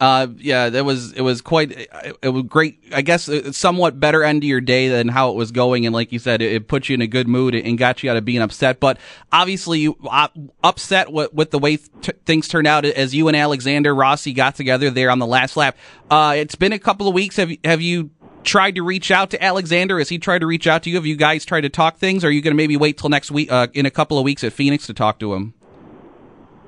Uh, 0.00 0.26
yeah, 0.38 0.70
that 0.70 0.84
was 0.84 1.12
it 1.12 1.20
was 1.20 1.40
quite 1.40 1.88
it 2.20 2.28
was 2.28 2.42
great. 2.44 2.82
I 2.92 3.02
guess 3.02 3.28
a 3.28 3.52
somewhat 3.52 4.00
better 4.00 4.24
end 4.24 4.42
to 4.42 4.46
your 4.46 4.60
day 4.60 4.88
than 4.88 5.08
how 5.08 5.30
it 5.30 5.36
was 5.36 5.52
going, 5.52 5.86
and 5.86 5.94
like 5.94 6.10
you 6.10 6.18
said, 6.18 6.42
it, 6.42 6.52
it 6.52 6.68
put 6.68 6.88
you 6.88 6.94
in 6.94 7.00
a 7.00 7.06
good 7.06 7.28
mood 7.28 7.54
and 7.54 7.78
got 7.78 8.02
you 8.02 8.10
out 8.10 8.16
of 8.16 8.24
being 8.24 8.42
upset. 8.42 8.80
But 8.80 8.98
obviously, 9.32 9.80
you 9.80 9.96
uh, 10.10 10.28
upset 10.64 11.12
with, 11.12 11.32
with 11.32 11.52
the 11.52 11.60
way 11.60 11.76
th- 11.76 12.18
things 12.26 12.48
turned 12.48 12.66
out 12.66 12.84
as 12.84 13.14
you 13.14 13.28
and 13.28 13.36
Alexander 13.36 13.94
Rossi 13.94 14.32
got 14.32 14.56
together 14.56 14.90
there 14.90 15.10
on 15.10 15.20
the 15.20 15.26
last 15.26 15.56
lap. 15.56 15.76
Uh, 16.10 16.34
it's 16.36 16.56
been 16.56 16.72
a 16.72 16.78
couple 16.78 17.06
of 17.06 17.14
weeks. 17.14 17.36
Have 17.36 17.52
have 17.64 17.80
you 17.80 18.10
tried 18.42 18.74
to 18.74 18.82
reach 18.82 19.10
out 19.10 19.30
to 19.30 19.42
Alexander? 19.42 19.98
Has 19.98 20.08
he 20.08 20.18
tried 20.18 20.40
to 20.40 20.46
reach 20.46 20.66
out 20.66 20.82
to 20.82 20.90
you? 20.90 20.96
Have 20.96 21.06
you 21.06 21.16
guys 21.16 21.44
tried 21.44 21.62
to 21.62 21.70
talk 21.70 21.98
things? 21.98 22.24
Or 22.24 22.28
are 22.28 22.30
you 22.30 22.42
going 22.42 22.52
to 22.52 22.56
maybe 22.56 22.76
wait 22.76 22.98
till 22.98 23.10
next 23.10 23.30
week, 23.30 23.50
uh, 23.50 23.68
in 23.72 23.86
a 23.86 23.90
couple 23.90 24.18
of 24.18 24.24
weeks 24.24 24.44
at 24.44 24.52
Phoenix 24.52 24.86
to 24.86 24.94
talk 24.94 25.18
to 25.20 25.34
him? 25.34 25.54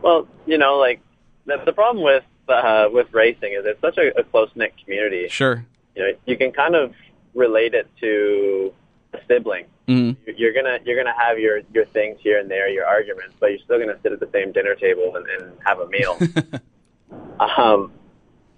Well, 0.00 0.26
you 0.46 0.58
know, 0.58 0.76
like 0.76 1.00
the, 1.44 1.56
the 1.64 1.72
problem 1.72 2.04
with 2.04 2.24
uh, 2.48 2.88
with 2.92 3.12
racing 3.12 3.52
is 3.52 3.64
it's 3.64 3.80
such 3.80 3.98
a, 3.98 4.18
a 4.18 4.24
close 4.24 4.50
knit 4.54 4.74
community. 4.82 5.28
Sure. 5.28 5.64
You 5.94 6.02
know, 6.02 6.12
you 6.26 6.36
can 6.36 6.52
kind 6.52 6.74
of 6.74 6.94
relate 7.34 7.74
it 7.74 7.88
to 8.00 8.72
a 9.12 9.18
sibling. 9.28 9.66
Mm-hmm. 9.88 10.30
You're 10.36 10.52
gonna 10.52 10.78
you're 10.84 10.96
gonna 10.96 11.16
have 11.16 11.38
your 11.38 11.60
your 11.72 11.84
things 11.86 12.18
here 12.20 12.40
and 12.40 12.50
there, 12.50 12.68
your 12.68 12.86
arguments, 12.86 13.34
but 13.38 13.50
you're 13.50 13.60
still 13.60 13.78
gonna 13.78 13.98
sit 14.02 14.12
at 14.12 14.20
the 14.20 14.28
same 14.32 14.52
dinner 14.52 14.74
table 14.74 15.14
and, 15.14 15.26
and 15.28 15.52
have 15.64 15.78
a 15.78 15.86
meal. 15.88 16.18
um, 17.40 17.92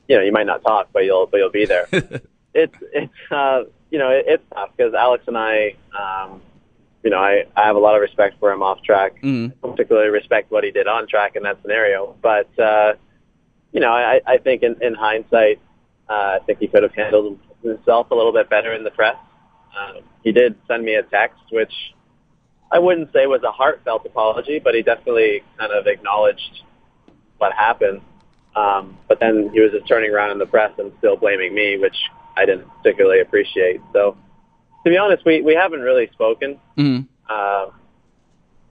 you 0.08 0.16
know, 0.16 0.22
you 0.22 0.32
might 0.32 0.46
not 0.46 0.62
talk, 0.62 0.88
but 0.92 1.04
you'll 1.04 1.26
but 1.26 1.36
you'll 1.36 1.50
be 1.50 1.66
there. 1.66 1.86
it's 2.54 2.74
it's 2.92 3.12
uh, 3.30 3.64
you 3.90 3.98
know 3.98 4.10
it, 4.10 4.24
it's 4.26 4.44
tough 4.54 4.70
because 4.76 4.94
Alex 4.94 5.24
and 5.26 5.36
I, 5.36 5.74
um, 5.98 6.40
you 7.04 7.10
know, 7.10 7.18
I 7.18 7.44
I 7.56 7.66
have 7.66 7.76
a 7.76 7.78
lot 7.78 7.94
of 7.94 8.00
respect 8.00 8.38
for 8.40 8.50
him 8.50 8.62
off 8.62 8.82
track. 8.82 9.20
Mhm. 9.22 9.52
I 9.62 9.68
particularly 9.68 10.08
respect 10.08 10.50
what 10.50 10.64
he 10.64 10.70
did 10.70 10.88
on 10.88 11.06
track 11.06 11.36
in 11.36 11.42
that 11.42 11.60
scenario, 11.60 12.16
but 12.22 12.48
uh, 12.58 12.94
you 13.78 13.84
know, 13.84 13.92
I 13.92 14.20
I 14.26 14.38
think 14.38 14.64
in, 14.64 14.74
in 14.82 14.92
hindsight, 14.94 15.60
uh, 16.10 16.12
I 16.12 16.38
think 16.44 16.58
he 16.58 16.66
could 16.66 16.82
have 16.82 16.92
handled 16.96 17.38
himself 17.62 18.10
a 18.10 18.14
little 18.16 18.32
bit 18.32 18.50
better 18.50 18.72
in 18.72 18.82
the 18.82 18.90
press. 18.90 19.14
Um, 19.78 20.02
he 20.24 20.32
did 20.32 20.56
send 20.66 20.84
me 20.84 20.94
a 20.96 21.04
text, 21.04 21.38
which 21.52 21.72
I 22.72 22.80
wouldn't 22.80 23.12
say 23.12 23.26
was 23.26 23.44
a 23.44 23.52
heartfelt 23.52 24.04
apology, 24.04 24.58
but 24.58 24.74
he 24.74 24.82
definitely 24.82 25.44
kind 25.56 25.70
of 25.70 25.86
acknowledged 25.86 26.62
what 27.36 27.52
happened. 27.52 28.00
Um, 28.56 28.98
but 29.06 29.20
then 29.20 29.50
he 29.54 29.60
was 29.60 29.70
just 29.70 29.86
turning 29.86 30.10
around 30.12 30.32
in 30.32 30.38
the 30.38 30.46
press 30.46 30.72
and 30.78 30.90
still 30.98 31.16
blaming 31.16 31.54
me, 31.54 31.78
which 31.78 31.96
I 32.36 32.46
didn't 32.46 32.66
particularly 32.82 33.20
appreciate. 33.20 33.80
So, 33.92 34.16
to 34.82 34.90
be 34.90 34.96
honest, 34.96 35.24
we, 35.24 35.40
we 35.42 35.54
haven't 35.54 35.82
really 35.82 36.10
spoken. 36.14 36.58
Mhm. 36.76 37.06
Uh, 37.30 37.66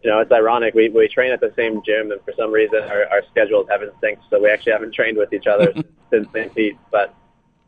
you 0.04 0.10
know, 0.10 0.20
it's 0.20 0.32
ironic. 0.32 0.74
We, 0.74 0.90
we 0.90 1.08
train 1.08 1.32
at 1.32 1.40
the 1.40 1.52
same 1.56 1.82
gym, 1.86 2.12
and 2.12 2.22
for 2.24 2.34
some 2.38 2.52
reason 2.52 2.80
our, 2.84 3.06
our 3.08 3.22
schedules 3.32 3.68
haven't 3.70 3.94
synced, 4.02 4.20
so 4.30 4.42
we 4.42 4.50
actually 4.50 4.74
haven't 4.74 4.94
trained 4.94 5.18
with 5.18 5.34
each 5.34 5.48
other 5.48 5.72
since, 5.76 5.88
since 6.12 6.28
St. 6.34 6.54
Pete. 6.56 6.78
But 6.92 7.14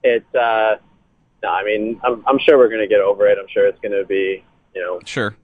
it's, 0.04 0.34
uh, 0.36 0.78
no, 1.44 1.50
I 1.50 1.64
mean, 1.64 2.00
I'm, 2.04 2.24
I'm 2.28 2.40
sure 2.40 2.58
we're 2.58 2.70
going 2.70 2.82
to 2.82 2.88
get 2.88 3.00
over 3.02 3.28
it. 3.28 3.38
I'm 3.40 3.48
sure 3.48 3.68
it's 3.68 3.80
going 3.80 3.94
to 3.94 4.06
be, 4.06 4.44
you 4.76 4.82
know, 4.82 5.00
Sure. 5.06 5.36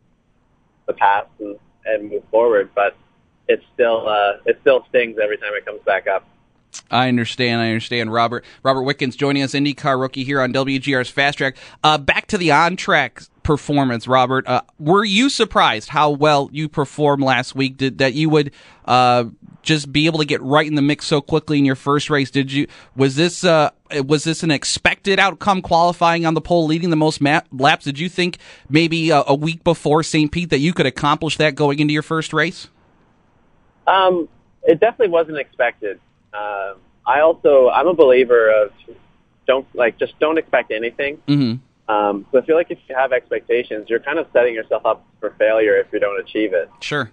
the 0.87 0.93
past 0.93 1.29
and, 1.39 1.57
and 1.85 2.09
move 2.11 2.23
forward. 2.29 2.69
But 2.75 2.95
it 3.47 3.61
still, 3.73 4.07
uh, 4.07 4.33
it 4.45 4.57
still 4.61 4.85
stings 4.89 5.17
every 5.21 5.37
time 5.37 5.53
it 5.53 5.65
comes 5.65 5.81
back 5.85 6.07
up. 6.07 6.27
I 6.91 7.07
understand. 7.07 7.61
I 7.61 7.67
understand. 7.67 8.11
Robert 8.11 8.43
Robert 8.61 8.83
Wickens 8.83 9.15
joining 9.15 9.43
us, 9.43 9.53
IndyCar 9.53 9.99
rookie 9.99 10.25
here 10.25 10.41
on 10.41 10.51
WGR's 10.51 11.09
Fast 11.09 11.37
Track. 11.37 11.55
Uh, 11.83 11.97
back 11.97 12.27
to 12.27 12.37
the 12.37 12.51
on 12.51 12.75
track 12.75 13.23
performance, 13.45 14.07
Robert. 14.07 14.45
Uh, 14.47 14.61
were 14.79 15.05
you 15.05 15.29
surprised 15.29 15.89
how 15.89 16.09
well 16.09 16.49
you 16.51 16.67
performed 16.67 17.23
last 17.23 17.55
week? 17.55 17.77
Did 17.77 17.99
that 17.99 18.13
you 18.13 18.29
would 18.29 18.51
uh, 18.83 19.25
just 19.61 19.93
be 19.93 20.07
able 20.07 20.19
to 20.19 20.25
get 20.25 20.41
right 20.41 20.67
in 20.67 20.75
the 20.75 20.81
mix 20.81 21.05
so 21.05 21.21
quickly 21.21 21.59
in 21.59 21.63
your 21.63 21.75
first 21.75 22.09
race? 22.09 22.29
Did 22.29 22.51
you 22.51 22.67
was 22.95 23.15
this 23.15 23.45
uh, 23.45 23.69
was 24.03 24.25
this 24.25 24.43
an 24.43 24.51
expected 24.51 25.19
outcome 25.19 25.61
qualifying 25.61 26.25
on 26.25 26.33
the 26.33 26.41
pole, 26.41 26.65
leading 26.65 26.89
the 26.89 26.97
most 26.97 27.21
laps? 27.21 27.85
Did 27.85 27.99
you 27.99 28.09
think 28.09 28.39
maybe 28.67 29.11
a, 29.11 29.23
a 29.27 29.35
week 29.35 29.63
before 29.63 30.03
St. 30.03 30.31
Pete 30.31 30.49
that 30.49 30.59
you 30.59 30.73
could 30.73 30.87
accomplish 30.87 31.37
that 31.37 31.55
going 31.55 31.79
into 31.79 31.93
your 31.93 32.03
first 32.03 32.33
race? 32.33 32.67
Um, 33.87 34.27
it 34.63 34.79
definitely 34.79 35.13
wasn't 35.13 35.37
expected. 35.37 35.99
Um, 36.33 36.77
I 37.05 37.21
also, 37.21 37.69
I'm 37.69 37.87
a 37.87 37.93
believer 37.93 38.49
of 38.49 38.71
don't 39.45 39.67
like 39.75 39.99
just 39.99 40.17
don't 40.19 40.39
expect 40.39 40.71
anything. 40.71 41.17
Mm-hmm. 41.27 41.61
Um, 41.87 42.25
so 42.31 42.39
I 42.39 42.45
feel 42.45 42.55
like 42.55 42.71
if 42.71 42.79
you 42.87 42.95
have 42.95 43.11
expectations, 43.11 43.87
you're 43.89 43.99
kind 43.99 44.17
of 44.17 44.27
setting 44.33 44.53
yourself 44.53 44.85
up 44.85 45.05
for 45.19 45.35
failure 45.37 45.77
if 45.77 45.87
you 45.93 45.99
don't 45.99 46.19
achieve 46.19 46.53
it. 46.53 46.69
Sure. 46.81 47.11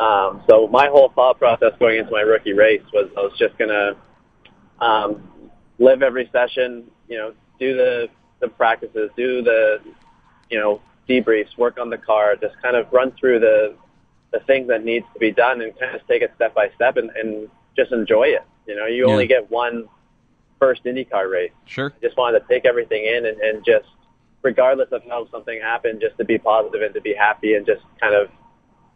Um, 0.00 0.42
so 0.48 0.66
my 0.66 0.88
whole 0.88 1.10
thought 1.14 1.38
process 1.38 1.72
going 1.78 1.98
into 2.00 2.10
my 2.10 2.22
rookie 2.22 2.52
race 2.52 2.82
was 2.92 3.08
I 3.16 3.20
was 3.20 3.32
just 3.38 3.56
gonna 3.56 3.96
um, 4.80 5.22
live 5.78 6.02
every 6.02 6.28
session, 6.32 6.90
you 7.08 7.16
know, 7.16 7.34
do 7.60 7.76
the 7.76 8.08
the 8.40 8.48
practices, 8.48 9.10
do 9.16 9.42
the 9.42 9.78
you 10.50 10.58
know 10.58 10.80
debriefs, 11.08 11.56
work 11.56 11.78
on 11.78 11.90
the 11.90 11.98
car, 11.98 12.34
just 12.34 12.60
kind 12.60 12.74
of 12.74 12.92
run 12.92 13.12
through 13.12 13.38
the 13.38 13.76
the 14.32 14.40
things 14.40 14.66
that 14.66 14.84
needs 14.84 15.06
to 15.12 15.20
be 15.20 15.30
done, 15.30 15.60
and 15.60 15.78
kind 15.78 15.94
of 15.94 16.04
take 16.08 16.22
it 16.22 16.32
step 16.34 16.52
by 16.54 16.68
step, 16.74 16.96
and, 16.96 17.10
and 17.10 17.48
just 17.76 17.92
enjoy 17.92 18.24
it. 18.24 18.42
You 18.66 18.74
know, 18.74 18.86
you 18.86 19.06
Yeah. 19.06 19.12
only 19.12 19.28
get 19.28 19.48
one 19.48 19.88
first 20.58 20.84
IndyCar 20.84 21.30
race. 21.30 21.52
Sure. 21.66 21.92
I 21.96 22.00
just 22.00 22.16
wanted 22.16 22.40
to 22.40 22.46
take 22.48 22.64
everything 22.64 23.04
in 23.04 23.26
and, 23.26 23.40
and 23.40 23.64
just, 23.64 23.86
regardless 24.42 24.88
of 24.92 25.02
how 25.08 25.28
something 25.30 25.60
happened, 25.60 26.00
just 26.00 26.16
to 26.18 26.24
be 26.24 26.38
positive 26.38 26.82
and 26.82 26.94
to 26.94 27.00
be 27.00 27.14
happy 27.14 27.54
and 27.54 27.66
just 27.66 27.82
kind 28.00 28.14
of 28.14 28.28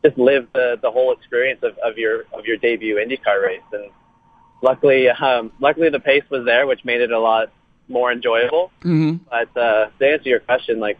just 0.05 0.17
live 0.19 0.49
the, 0.55 0.79
the 0.81 0.91
whole 0.91 1.13
experience 1.13 1.61
of, 1.63 1.77
of 1.79 1.99
your 1.99 2.25
of 2.33 2.47
your 2.47 2.57
debut 2.57 2.97
IndyCar 2.97 3.43
race. 3.43 3.63
And 3.73 3.91
luckily, 4.63 5.09
um, 5.09 5.53
luckily 5.61 5.91
the 5.91 6.01
pace 6.01 6.25
was 6.31 6.45
there, 6.45 6.67
which 6.67 6.85
made 6.85 7.01
it 7.01 7.11
a 7.11 7.19
lot 7.19 7.51
more 7.89 8.13
enjoyable. 8.13 8.71
Mm-hmm. 8.81 9.25
But 9.29 9.61
uh, 9.61 9.91
to 9.99 10.07
answer 10.07 10.29
your 10.29 10.41
question, 10.41 10.79
like 10.79 10.99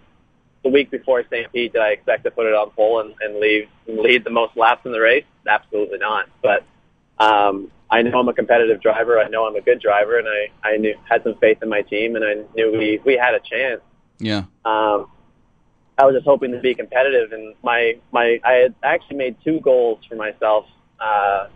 the 0.65 0.71
week 0.71 0.91
before 0.91 1.23
St. 1.31 1.53
Pete, 1.53 1.73
did 1.73 1.83
I 1.83 1.91
expect 1.91 2.25
to 2.25 2.31
put 2.31 2.47
it 2.47 2.55
on 2.55 2.71
pole 2.71 3.01
and, 3.01 3.15
and 3.21 3.39
leave 3.39 3.69
and 3.87 3.99
lead 3.99 4.25
the 4.25 4.31
most 4.31 4.57
laps 4.57 4.85
in 4.85 4.93
the 4.93 5.01
race? 5.01 5.25
Absolutely 5.47 5.99
not. 5.99 6.29
But 6.43 6.65
um, 7.19 7.71
I 7.91 8.03
know 8.03 8.19
I'm 8.19 8.29
a 8.29 8.35
competitive 8.35 8.83
driver. 8.83 9.19
I 9.19 9.29
know 9.29 9.47
I'm 9.47 9.57
a 9.57 9.61
good 9.61 9.81
driver, 9.81 10.19
and 10.19 10.29
I 10.29 10.69
I 10.69 10.77
knew 10.77 10.95
had 11.09 11.23
some 11.23 11.37
faith 11.37 11.59
in 11.63 11.69
my 11.69 11.83
team, 11.83 12.17
and 12.17 12.25
I 12.25 12.35
knew 12.55 12.73
we 12.73 13.01
we 13.05 13.17
had 13.17 13.35
a 13.35 13.41
chance. 13.41 13.81
Yeah. 14.19 14.45
Um, 14.65 15.11
I 15.97 16.05
was 16.05 16.15
just 16.15 16.27
hoping 16.27 16.53
to 16.53 16.61
be 16.61 16.75
competitive, 16.75 17.33
and 17.33 17.55
my 17.63 17.95
my 18.13 18.41
I 18.45 18.53
had 18.55 18.75
actually 18.83 19.17
made 19.17 19.37
two 19.43 19.61
goals 19.61 20.01
for 20.09 20.17
myself 20.17 20.67
uh, 21.01 21.49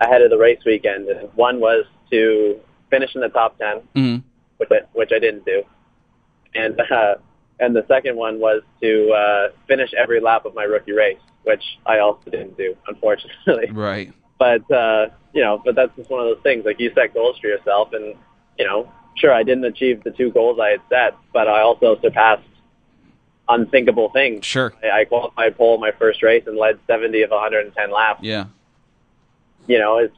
ahead 0.00 0.22
of 0.22 0.30
the 0.30 0.38
race 0.38 0.60
weekend, 0.64 1.08
and 1.08 1.28
one 1.34 1.60
was 1.60 1.84
to 2.10 2.58
finish 2.90 3.14
in 3.14 3.20
the 3.20 3.28
top 3.28 3.58
ten, 3.58 3.80
Mm-hmm. 3.94 4.26
which 4.56 4.70
I, 4.72 4.80
which 4.94 5.10
I 5.14 5.18
didn't 5.18 5.44
do, 5.44 5.62
and 6.54 6.80
uh, 6.80 7.14
and 7.60 7.76
the 7.76 7.84
second 7.88 8.16
one 8.16 8.40
was 8.40 8.62
to 8.80 9.10
uh, 9.10 9.48
finish 9.68 9.90
every 9.94 10.20
lap 10.20 10.44
of 10.46 10.54
my 10.54 10.64
rookie 10.64 10.92
race, 10.92 11.20
which 11.44 11.62
I 11.86 11.98
also 11.98 12.30
didn't 12.30 12.56
do, 12.56 12.74
unfortunately. 12.88 13.70
Right. 13.70 14.12
But 14.42 14.68
uh, 14.72 15.06
you 15.32 15.40
know, 15.40 15.62
but 15.64 15.76
that's 15.76 15.94
just 15.94 16.10
one 16.10 16.18
of 16.18 16.26
those 16.26 16.42
things. 16.42 16.64
Like 16.64 16.80
you 16.80 16.90
set 16.96 17.14
goals 17.14 17.38
for 17.38 17.46
yourself, 17.46 17.92
and 17.92 18.16
you 18.58 18.64
know, 18.64 18.90
sure, 19.14 19.32
I 19.32 19.44
didn't 19.44 19.64
achieve 19.64 20.02
the 20.02 20.10
two 20.10 20.32
goals 20.32 20.58
I 20.60 20.70
had 20.70 20.80
set, 20.88 21.16
but 21.32 21.46
I 21.46 21.60
also 21.60 21.96
surpassed 22.00 22.42
unthinkable 23.48 24.10
things. 24.10 24.44
Sure. 24.44 24.74
I, 24.82 25.02
I 25.02 25.04
qualified 25.04 25.56
pole 25.56 25.76
in 25.76 25.80
my 25.80 25.92
first 25.92 26.24
race 26.24 26.42
and 26.48 26.56
led 26.56 26.80
70 26.88 27.22
of 27.22 27.30
110 27.30 27.92
laps. 27.92 28.24
Yeah. 28.24 28.46
You 29.68 29.78
know, 29.78 29.98
it's 29.98 30.16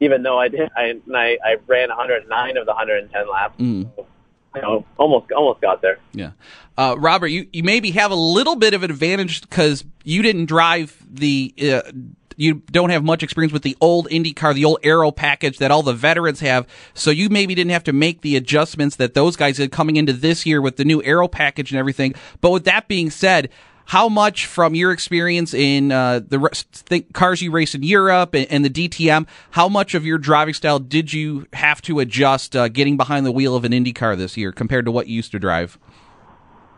even 0.00 0.22
though 0.22 0.38
I 0.38 0.48
did, 0.48 0.70
I 0.74 0.84
and 0.84 1.02
I, 1.14 1.36
I 1.44 1.56
ran 1.66 1.90
109 1.90 2.56
of 2.56 2.64
the 2.64 2.72
110 2.72 3.30
laps. 3.30 3.60
Mm. 3.60 3.90
So, 3.96 4.06
you 4.54 4.62
know, 4.62 4.86
almost 4.96 5.30
almost 5.30 5.60
got 5.60 5.82
there. 5.82 5.98
Yeah. 6.14 6.30
Uh, 6.78 6.96
Robert, 6.98 7.26
you, 7.26 7.46
you 7.52 7.62
maybe 7.62 7.90
have 7.90 8.12
a 8.12 8.16
little 8.16 8.56
bit 8.56 8.72
of 8.72 8.82
an 8.82 8.90
advantage 8.90 9.42
because 9.42 9.84
you 10.04 10.22
didn't 10.22 10.46
drive 10.46 10.96
the. 11.06 11.52
Uh, 11.60 11.92
you 12.38 12.62
don't 12.70 12.90
have 12.90 13.02
much 13.02 13.24
experience 13.24 13.52
with 13.52 13.62
the 13.62 13.76
old 13.80 14.08
IndyCar, 14.08 14.54
the 14.54 14.64
old 14.64 14.78
Aero 14.84 15.10
package 15.10 15.58
that 15.58 15.72
all 15.72 15.82
the 15.82 15.92
veterans 15.92 16.38
have. 16.38 16.68
So 16.94 17.10
you 17.10 17.28
maybe 17.28 17.54
didn't 17.54 17.72
have 17.72 17.84
to 17.84 17.92
make 17.92 18.20
the 18.20 18.36
adjustments 18.36 18.96
that 18.96 19.14
those 19.14 19.34
guys 19.34 19.56
did 19.56 19.72
coming 19.72 19.96
into 19.96 20.12
this 20.12 20.46
year 20.46 20.62
with 20.62 20.76
the 20.76 20.84
new 20.84 21.02
Aero 21.02 21.26
package 21.26 21.72
and 21.72 21.78
everything. 21.80 22.14
But 22.40 22.50
with 22.50 22.64
that 22.64 22.86
being 22.86 23.10
said, 23.10 23.50
how 23.86 24.08
much 24.08 24.46
from 24.46 24.76
your 24.76 24.92
experience 24.92 25.52
in 25.52 25.90
uh, 25.90 26.20
the 26.20 26.38
th- 26.86 27.12
cars 27.12 27.42
you 27.42 27.50
race 27.50 27.74
in 27.74 27.82
Europe 27.82 28.34
and, 28.34 28.46
and 28.50 28.64
the 28.64 28.70
DTM, 28.70 29.26
how 29.50 29.68
much 29.68 29.94
of 29.94 30.06
your 30.06 30.18
driving 30.18 30.54
style 30.54 30.78
did 30.78 31.12
you 31.12 31.46
have 31.54 31.82
to 31.82 31.98
adjust 31.98 32.54
uh, 32.54 32.68
getting 32.68 32.96
behind 32.96 33.26
the 33.26 33.32
wheel 33.32 33.56
of 33.56 33.64
an 33.64 33.72
IndyCar 33.72 34.16
this 34.16 34.36
year 34.36 34.52
compared 34.52 34.84
to 34.84 34.92
what 34.92 35.08
you 35.08 35.16
used 35.16 35.32
to 35.32 35.40
drive? 35.40 35.76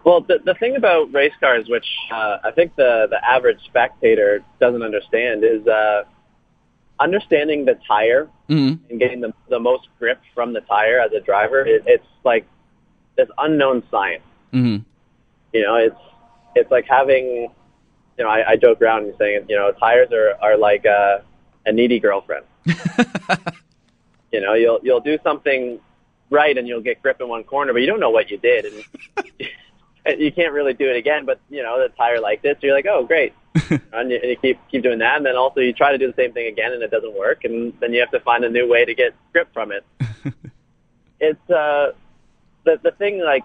Well, 0.04 0.22
the, 0.22 0.38
the 0.44 0.54
thing 0.54 0.76
about 0.76 1.12
race 1.12 1.32
cars, 1.40 1.68
which 1.68 1.86
uh, 2.10 2.38
I 2.44 2.50
think 2.52 2.74
the, 2.76 3.06
the 3.10 3.22
average 3.24 3.58
spectator 3.64 4.42
doesn't 4.58 4.82
understand, 4.82 5.44
is 5.44 5.66
uh, 5.66 6.04
understanding 6.98 7.64
the 7.64 7.78
tire 7.86 8.28
Mm-hmm. 8.50 8.90
and 8.90 8.98
getting 8.98 9.20
the, 9.20 9.32
the 9.48 9.60
most 9.60 9.86
grip 10.00 10.20
from 10.34 10.52
the 10.52 10.60
tire 10.62 10.98
as 10.98 11.12
a 11.12 11.20
driver. 11.20 11.64
It, 11.64 11.84
it's 11.86 12.04
like 12.24 12.44
this 13.16 13.28
unknown 13.38 13.84
science. 13.92 14.24
Mm-hmm. 14.52 14.82
You 15.52 15.62
know, 15.62 15.76
it's 15.76 16.00
it's 16.56 16.68
like 16.68 16.84
having, 16.88 17.48
you 18.18 18.24
know, 18.24 18.28
I, 18.28 18.50
I 18.50 18.56
joke 18.56 18.82
around 18.82 19.04
and 19.04 19.14
saying, 19.18 19.46
you 19.48 19.54
know, 19.54 19.70
tires 19.70 20.08
are 20.10 20.34
are 20.42 20.56
like 20.58 20.84
a, 20.84 21.22
a 21.64 21.70
needy 21.72 22.00
girlfriend. 22.00 22.44
You 24.32 24.40
know, 24.40 24.54
you'll 24.54 24.78
you'll 24.82 25.00
do 25.00 25.18
something 25.24 25.80
right 26.30 26.56
and 26.56 26.66
you'll 26.68 26.82
get 26.82 27.02
grip 27.02 27.20
in 27.20 27.28
one 27.28 27.42
corner, 27.42 27.72
but 27.72 27.82
you 27.82 27.86
don't 27.88 27.98
know 27.98 28.10
what 28.10 28.30
you 28.30 28.38
did, 28.38 28.64
and 28.64 28.84
you 30.06 30.32
can't 30.32 30.52
really 30.52 30.74
do 30.74 30.88
it 30.88 30.96
again. 30.96 31.24
But 31.24 31.40
you 31.48 31.62
know, 31.62 31.78
the 31.78 31.88
tire 31.96 32.20
like 32.20 32.42
this, 32.42 32.56
you're 32.60 32.74
like, 32.74 32.86
oh, 32.86 33.04
great, 33.04 33.34
and, 33.92 34.10
you, 34.10 34.18
and 34.20 34.30
you 34.30 34.36
keep 34.36 34.58
keep 34.70 34.82
doing 34.82 34.98
that, 35.00 35.16
and 35.16 35.26
then 35.26 35.36
also 35.36 35.60
you 35.60 35.72
try 35.72 35.92
to 35.92 35.98
do 35.98 36.06
the 36.06 36.14
same 36.16 36.32
thing 36.32 36.46
again, 36.46 36.72
and 36.72 36.82
it 36.82 36.90
doesn't 36.90 37.16
work, 37.16 37.44
and 37.44 37.72
then 37.80 37.92
you 37.92 38.00
have 38.00 38.10
to 38.10 38.20
find 38.20 38.44
a 38.44 38.50
new 38.50 38.68
way 38.68 38.84
to 38.84 38.94
get 38.94 39.14
grip 39.32 39.48
from 39.52 39.72
it. 39.72 39.84
it's 41.20 41.50
uh, 41.50 41.92
the 42.64 42.78
the 42.82 42.92
thing 42.92 43.22
like 43.22 43.44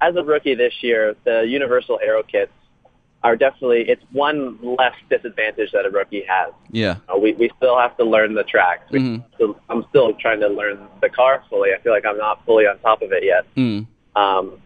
as 0.00 0.14
a 0.16 0.22
rookie 0.22 0.54
this 0.54 0.74
year, 0.82 1.16
the 1.24 1.42
universal 1.42 1.98
aero 2.02 2.22
kits 2.22 2.52
are 3.22 3.34
definitely 3.34 3.88
it's 3.88 4.04
one 4.12 4.58
less 4.62 4.94
disadvantage 5.10 5.72
that 5.72 5.84
a 5.86 5.90
rookie 5.90 6.24
has. 6.28 6.52
Yeah, 6.70 6.96
uh, 7.12 7.18
we 7.18 7.32
we 7.32 7.50
still 7.56 7.78
have 7.78 7.96
to 7.96 8.04
learn 8.04 8.34
the 8.34 8.44
tracks. 8.44 8.90
Mhm. 8.92 9.24
Still, 9.34 9.58
I'm 9.68 9.84
still 9.88 10.12
trying 10.14 10.40
to 10.40 10.48
learn 10.48 10.86
the 11.00 11.08
car 11.08 11.42
fully. 11.48 11.70
I 11.72 11.80
feel 11.80 11.92
like 11.92 12.06
I'm 12.06 12.18
not 12.18 12.44
fully 12.44 12.66
on 12.66 12.78
top 12.80 13.02
of 13.02 13.12
it 13.12 13.24
yet. 13.24 13.44
Mm. 13.56 13.86
Um, 14.14 14.60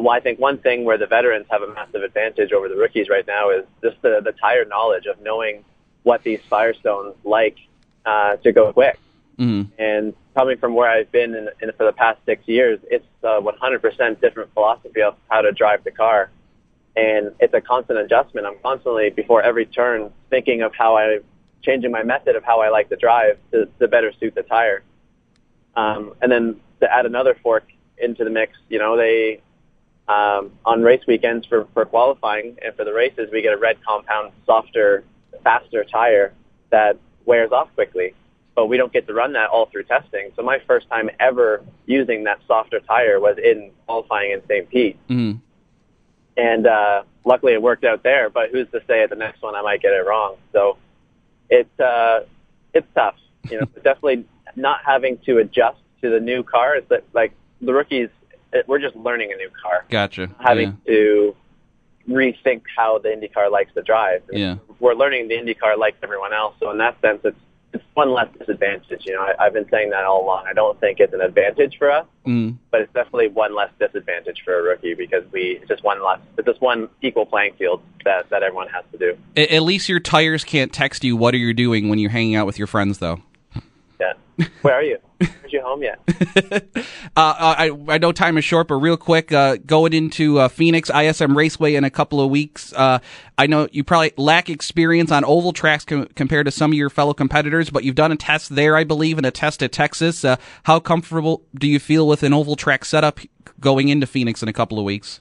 but 0.00 0.08
I 0.08 0.20
think 0.20 0.38
one 0.38 0.58
thing 0.58 0.84
where 0.84 0.96
the 0.96 1.06
veterans 1.06 1.46
have 1.50 1.62
a 1.62 1.68
massive 1.72 2.02
advantage 2.02 2.52
over 2.52 2.68
the 2.68 2.76
rookies 2.76 3.08
right 3.08 3.26
now 3.26 3.50
is 3.50 3.64
just 3.82 4.00
the, 4.02 4.20
the 4.24 4.32
tire 4.32 4.64
knowledge 4.64 5.06
of 5.06 5.20
knowing 5.20 5.64
what 6.02 6.22
these 6.22 6.40
Firestones 6.50 7.14
like 7.24 7.56
uh, 8.04 8.36
to 8.36 8.52
go 8.52 8.72
quick. 8.72 8.98
Mm. 9.38 9.68
And 9.78 10.14
coming 10.34 10.58
from 10.58 10.74
where 10.74 10.88
I've 10.88 11.10
been 11.10 11.34
in, 11.34 11.48
in 11.60 11.72
for 11.76 11.84
the 11.84 11.92
past 11.92 12.20
six 12.26 12.46
years, 12.46 12.80
it's 12.90 13.04
a 13.22 13.40
100% 13.40 14.20
different 14.20 14.52
philosophy 14.54 15.02
of 15.02 15.16
how 15.28 15.42
to 15.42 15.52
drive 15.52 15.84
the 15.84 15.90
car. 15.90 16.30
And 16.94 17.32
it's 17.40 17.54
a 17.54 17.60
constant 17.60 17.98
adjustment. 17.98 18.46
I'm 18.46 18.58
constantly, 18.62 19.10
before 19.10 19.42
every 19.42 19.66
turn, 19.66 20.12
thinking 20.30 20.62
of 20.62 20.74
how 20.74 20.96
I, 20.96 21.20
changing 21.62 21.90
my 21.90 22.02
method 22.02 22.36
of 22.36 22.44
how 22.44 22.60
I 22.60 22.68
like 22.68 22.88
to 22.90 22.96
drive 22.96 23.38
to, 23.52 23.68
to 23.80 23.88
better 23.88 24.12
suit 24.20 24.34
the 24.34 24.42
tire. 24.42 24.82
Um, 25.74 26.14
and 26.20 26.30
then 26.30 26.60
to 26.80 26.92
add 26.92 27.06
another 27.06 27.36
fork 27.42 27.64
into 27.96 28.24
the 28.24 28.30
mix, 28.30 28.58
you 28.68 28.78
know, 28.78 28.96
they, 28.96 29.40
um, 30.08 30.52
on 30.64 30.82
race 30.82 31.02
weekends 31.06 31.46
for, 31.46 31.66
for 31.74 31.84
qualifying 31.84 32.56
and 32.62 32.74
for 32.74 32.84
the 32.84 32.92
races, 32.92 33.28
we 33.32 33.42
get 33.42 33.52
a 33.52 33.56
red 33.56 33.78
compound, 33.86 34.32
softer, 34.46 35.04
faster 35.44 35.84
tire 35.84 36.32
that 36.70 36.98
wears 37.24 37.52
off 37.52 37.68
quickly. 37.74 38.14
But 38.54 38.66
we 38.66 38.76
don't 38.76 38.92
get 38.92 39.06
to 39.06 39.14
run 39.14 39.32
that 39.32 39.48
all 39.48 39.66
through 39.66 39.84
testing. 39.84 40.30
So 40.36 40.42
my 40.42 40.58
first 40.66 40.88
time 40.88 41.08
ever 41.18 41.64
using 41.86 42.24
that 42.24 42.40
softer 42.46 42.80
tire 42.80 43.18
was 43.18 43.38
in 43.42 43.70
qualifying 43.86 44.32
in 44.32 44.42
St. 44.46 44.68
Pete. 44.68 44.98
Mm. 45.08 45.40
And 46.36 46.66
uh, 46.66 47.04
luckily 47.24 47.54
it 47.54 47.62
worked 47.62 47.84
out 47.84 48.02
there, 48.02 48.28
but 48.28 48.50
who's 48.50 48.68
to 48.72 48.80
say 48.86 49.02
at 49.02 49.10
the 49.10 49.16
next 49.16 49.40
one 49.42 49.54
I 49.54 49.62
might 49.62 49.80
get 49.80 49.92
it 49.92 50.04
wrong. 50.06 50.36
So 50.52 50.76
it's, 51.48 51.80
uh, 51.80 52.20
it's 52.74 52.86
tough. 52.94 53.16
You 53.48 53.60
know, 53.60 53.66
definitely 53.76 54.26
not 54.56 54.80
having 54.84 55.18
to 55.24 55.38
adjust 55.38 55.78
to 56.02 56.10
the 56.10 56.20
new 56.20 56.42
car. 56.42 56.76
It's 56.76 56.88
that, 56.90 57.04
like 57.14 57.32
the 57.62 57.72
rookies, 57.72 58.10
we're 58.66 58.78
just 58.80 58.96
learning 58.96 59.32
a 59.32 59.36
new 59.36 59.50
car 59.62 59.84
Gotcha. 59.90 60.30
having 60.40 60.78
to 60.86 61.34
rethink 62.08 62.62
how 62.76 62.98
the 62.98 63.08
IndyCar 63.08 63.50
likes 63.50 63.72
to 63.74 63.82
drive. 63.82 64.22
Yeah. 64.30 64.56
We're 64.80 64.94
learning 64.94 65.28
the 65.28 65.34
IndyCar 65.36 65.78
likes 65.78 65.98
everyone 66.02 66.32
else, 66.32 66.54
so 66.60 66.70
in 66.70 66.78
that 66.78 67.00
sense, 67.00 67.20
it's 67.24 67.38
it's 67.74 67.84
one 67.94 68.12
less 68.12 68.28
disadvantage. 68.38 69.06
You 69.06 69.14
know, 69.14 69.22
I, 69.22 69.46
I've 69.46 69.54
been 69.54 69.66
saying 69.70 69.90
that 69.90 70.04
all 70.04 70.22
along. 70.22 70.44
I 70.46 70.52
don't 70.52 70.78
think 70.78 71.00
it's 71.00 71.14
an 71.14 71.22
advantage 71.22 71.76
for 71.78 71.90
us, 71.90 72.06
Mm. 72.26 72.58
but 72.70 72.82
it's 72.82 72.92
definitely 72.92 73.28
one 73.28 73.54
less 73.54 73.70
disadvantage 73.80 74.42
for 74.44 74.58
a 74.58 74.62
rookie 74.62 74.92
because 74.94 75.24
we 75.32 75.58
it's 75.60 75.68
just 75.68 75.82
one 75.82 76.04
less. 76.04 76.18
It's 76.36 76.46
just 76.46 76.60
one 76.60 76.88
equal 77.00 77.24
playing 77.24 77.54
field 77.54 77.80
that 78.04 78.28
that 78.30 78.42
everyone 78.42 78.68
has 78.68 78.84
to 78.92 78.98
do. 78.98 79.16
At 79.40 79.62
least 79.62 79.88
your 79.88 80.00
tires 80.00 80.44
can't 80.44 80.70
text 80.72 81.02
you 81.02 81.16
what 81.16 81.32
are 81.34 81.38
you 81.38 81.54
doing 81.54 81.88
when 81.88 81.98
you're 81.98 82.10
hanging 82.10 82.34
out 82.34 82.46
with 82.46 82.58
your 82.58 82.66
friends, 82.66 82.98
though. 82.98 83.20
Yeah. 83.98 84.12
Where 84.60 84.74
are 84.74 84.82
you? 84.82 84.98
Where's 85.40 85.52
you 85.52 85.62
home 85.62 85.82
yet? 85.82 86.00
Uh, 87.14 87.34
I, 87.58 87.70
I 87.88 87.98
know 87.98 88.10
time 88.10 88.38
is 88.38 88.44
short, 88.44 88.68
but 88.68 88.76
real 88.76 88.96
quick, 88.96 89.32
uh, 89.32 89.56
going 89.66 89.92
into 89.92 90.38
uh, 90.38 90.48
Phoenix 90.48 90.88
ISM 90.88 91.36
Raceway 91.36 91.74
in 91.74 91.84
a 91.84 91.90
couple 91.90 92.22
of 92.22 92.30
weeks. 92.30 92.72
Uh, 92.72 93.00
I 93.36 93.46
know 93.46 93.68
you 93.70 93.84
probably 93.84 94.12
lack 94.16 94.48
experience 94.48 95.12
on 95.12 95.22
oval 95.22 95.52
tracks 95.52 95.84
com- 95.84 96.06
compared 96.16 96.46
to 96.46 96.50
some 96.50 96.72
of 96.72 96.78
your 96.78 96.88
fellow 96.88 97.12
competitors, 97.12 97.68
but 97.68 97.84
you've 97.84 97.96
done 97.96 98.12
a 98.12 98.16
test 98.16 98.54
there, 98.54 98.76
I 98.78 98.84
believe, 98.84 99.18
and 99.18 99.26
a 99.26 99.30
test 99.30 99.62
at 99.62 99.72
Texas. 99.72 100.24
Uh, 100.24 100.36
how 100.62 100.80
comfortable 100.80 101.42
do 101.54 101.66
you 101.66 101.78
feel 101.78 102.08
with 102.08 102.22
an 102.22 102.32
oval 102.32 102.56
track 102.56 102.86
setup 102.86 103.20
going 103.60 103.88
into 103.88 104.06
Phoenix 104.06 104.42
in 104.42 104.48
a 104.48 104.52
couple 104.54 104.78
of 104.78 104.86
weeks? 104.86 105.20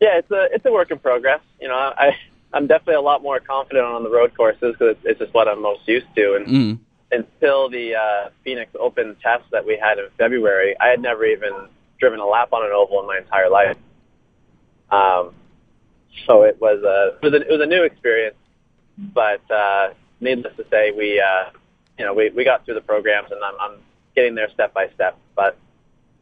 Yeah, 0.00 0.18
it's 0.18 0.30
a 0.30 0.48
it's 0.52 0.66
a 0.66 0.72
work 0.72 0.90
in 0.90 0.98
progress. 0.98 1.40
You 1.62 1.68
know, 1.68 1.74
I 1.74 2.10
I'm 2.52 2.66
definitely 2.66 2.96
a 2.96 3.00
lot 3.00 3.22
more 3.22 3.40
confident 3.40 3.86
on 3.86 4.02
the 4.02 4.10
road 4.10 4.36
courses 4.36 4.74
because 4.78 4.96
it's, 4.96 5.00
it's 5.04 5.18
just 5.20 5.32
what 5.32 5.48
I'm 5.48 5.62
most 5.62 5.88
used 5.88 6.06
to. 6.16 6.34
And 6.34 6.46
Mm. 6.46 6.78
Until 7.12 7.68
the 7.68 7.94
uh, 7.94 8.30
Phoenix 8.44 8.70
Open 8.78 9.16
test 9.22 9.44
that 9.52 9.64
we 9.66 9.76
had 9.80 9.98
in 9.98 10.06
February, 10.18 10.76
I 10.80 10.88
had 10.88 11.00
never 11.00 11.24
even 11.24 11.52
driven 11.98 12.20
a 12.20 12.26
lap 12.26 12.52
on 12.52 12.64
an 12.64 12.72
oval 12.74 13.00
in 13.00 13.06
my 13.06 13.18
entire 13.18 13.50
life. 13.50 13.76
Um, 14.90 15.34
so 16.26 16.42
it 16.42 16.60
was 16.60 16.82
a 16.84 17.16
it 17.24 17.32
was 17.32 17.34
a, 17.34 17.46
it 17.46 17.50
was 17.50 17.60
a 17.60 17.66
new 17.66 17.82
experience, 17.84 18.36
but 19.14 19.48
uh, 19.50 19.90
needless 20.20 20.54
to 20.56 20.64
say, 20.70 20.92
we 20.92 21.20
uh, 21.20 21.50
you 21.98 22.04
know 22.04 22.14
we 22.14 22.30
we 22.30 22.44
got 22.44 22.64
through 22.64 22.74
the 22.74 22.80
programs 22.80 23.30
and 23.30 23.40
I'm, 23.42 23.54
I'm 23.60 23.78
getting 24.16 24.34
there 24.34 24.48
step 24.52 24.74
by 24.74 24.88
step. 24.94 25.18
But 25.36 25.56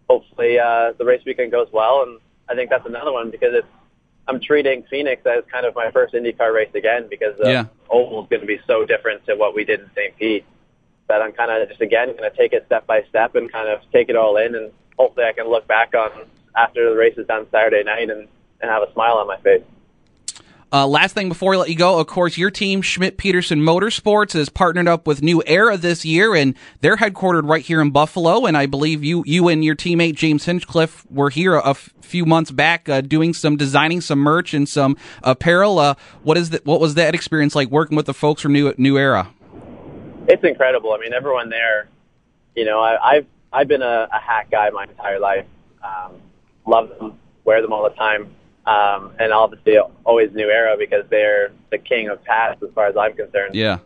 hopefully 0.09 0.59
uh, 0.59 0.93
the 0.99 1.05
race 1.05 1.23
weekend 1.25 1.53
goes 1.53 1.69
well, 1.73 2.03
and 2.07 2.19
I 2.49 2.55
think 2.55 2.71
that's 2.71 2.87
another 2.87 3.13
one 3.13 3.31
because 3.31 3.51
it's 3.53 3.67
I'm 4.27 4.41
treating 4.41 4.85
Phoenix 4.91 5.23
as 5.25 5.45
kind 5.51 5.65
of 5.65 5.75
my 5.75 5.91
first 5.91 6.13
IndyCar 6.15 6.53
race 6.55 6.75
again 6.75 7.07
because 7.09 7.39
the 7.39 7.49
Yeah. 7.51 7.65
oval 7.89 8.25
is 8.25 8.29
going 8.29 8.41
to 8.43 8.47
be 8.47 8.61
so 8.67 8.85
different 8.85 9.25
to 9.27 9.37
what 9.37 9.55
we 9.55 9.65
did 9.65 9.81
in 9.81 9.91
St. 9.95 10.15
Pete 10.19 10.45
that 11.09 11.23
I'm 11.23 11.33
kind 11.33 11.51
of 11.51 11.69
just 11.69 11.81
again 11.81 12.09
going 12.17 12.31
to 12.31 12.37
take 12.37 12.53
it 12.53 12.65
step 12.67 12.87
by 12.87 13.03
step 13.09 13.35
and 13.35 13.51
kind 13.51 13.69
of 13.69 13.81
take 13.93 14.09
it 14.09 14.17
all 14.17 14.37
in, 14.37 14.55
and 14.55 14.71
hopefully 14.99 15.27
I 15.27 15.33
can 15.33 15.49
look 15.49 15.67
back 15.67 15.95
on 15.95 16.11
after 16.57 16.89
the 16.91 16.97
race 16.97 17.17
is 17.19 17.27
done 17.27 17.47
Saturday 17.51 17.83
night 17.83 18.11
and 18.11 18.29
and 18.61 18.71
have 18.71 18.83
a 18.83 18.93
smile 18.93 19.15
on 19.15 19.27
my 19.27 19.39
face. 19.39 19.63
Uh, 20.71 20.87
last 20.87 21.15
thing 21.15 21.31
before 21.31 21.55
I 21.55 21.57
let 21.57 21.71
you 21.71 21.77
go, 21.77 21.99
of 21.99 22.07
course, 22.07 22.37
your 22.37 22.51
team, 22.51 22.83
Schmidt 22.83 23.17
Peterson 23.17 23.61
Motorsports, 23.61 24.35
has 24.35 24.51
partnered 24.51 24.87
up 24.87 25.07
with 25.07 25.23
New 25.23 25.43
Era 25.47 25.79
this 25.79 26.05
year, 26.05 26.35
and 26.35 26.55
they're 26.83 26.97
headquartered 26.97 27.49
right 27.49 27.65
here 27.65 27.81
in 27.81 27.91
Buffalo. 27.91 28.45
And 28.45 28.55
I 28.55 28.67
believe 28.67 29.03
you, 29.03 29.25
you 29.27 29.49
and 29.49 29.65
your 29.65 29.75
teammate 29.75 30.15
James 30.17 30.45
Hinchcliffe 30.45 31.11
were 31.11 31.31
here 31.31 31.55
a 31.55 31.73
few 31.73 32.27
months 32.27 32.51
back, 32.51 32.87
uh, 32.87 33.01
doing 33.01 33.33
some 33.33 33.57
designing 33.57 34.03
some 34.03 34.19
merch 34.19 34.53
and 34.53 34.69
some 34.69 34.99
apparel. 35.23 35.79
Uh, 35.79 35.95
what 36.23 36.37
is 36.37 36.51
that? 36.51 36.67
What 36.67 36.81
was 36.81 36.95
that 36.95 37.15
experience 37.15 37.55
like 37.55 37.71
working 37.71 37.97
with 37.97 38.05
the 38.05 38.15
folks 38.15 38.43
from 38.43 38.53
New 38.53 38.75
New 38.77 38.99
Era? 38.99 39.33
It's 40.29 40.45
incredible. 40.45 40.93
I 40.93 40.99
mean, 40.99 41.15
everyone 41.15 41.49
there, 41.49 41.89
you 42.55 42.65
know, 42.67 42.81
I, 42.81 43.17
I've 43.17 43.27
I've 43.53 43.67
been 43.67 43.83
a, 43.83 44.09
a 44.13 44.19
hat 44.19 44.51
guy 44.51 44.69
my 44.71 44.85
entire 44.85 45.19
life. 45.19 45.47
Um, 45.83 46.17
love 46.67 46.91
them, 46.91 47.19
wear 47.45 47.63
them 47.63 47.73
all 47.73 47.83
the 47.85 47.97
time, 47.97 48.35
um, 48.67 49.15
and 49.19 49.33
obviously 49.33 49.79
always 50.05 50.31
New 50.35 50.51
Era 50.51 50.77
because 50.79 51.05
they're 51.09 51.51
the 51.71 51.79
king 51.79 52.09
of 52.09 52.21
hats 52.27 52.63
as 52.63 52.69
far 52.75 52.87
as 52.87 52.97
I'm 52.97 53.15
concerned. 53.15 53.55
Yeah. 53.55 53.79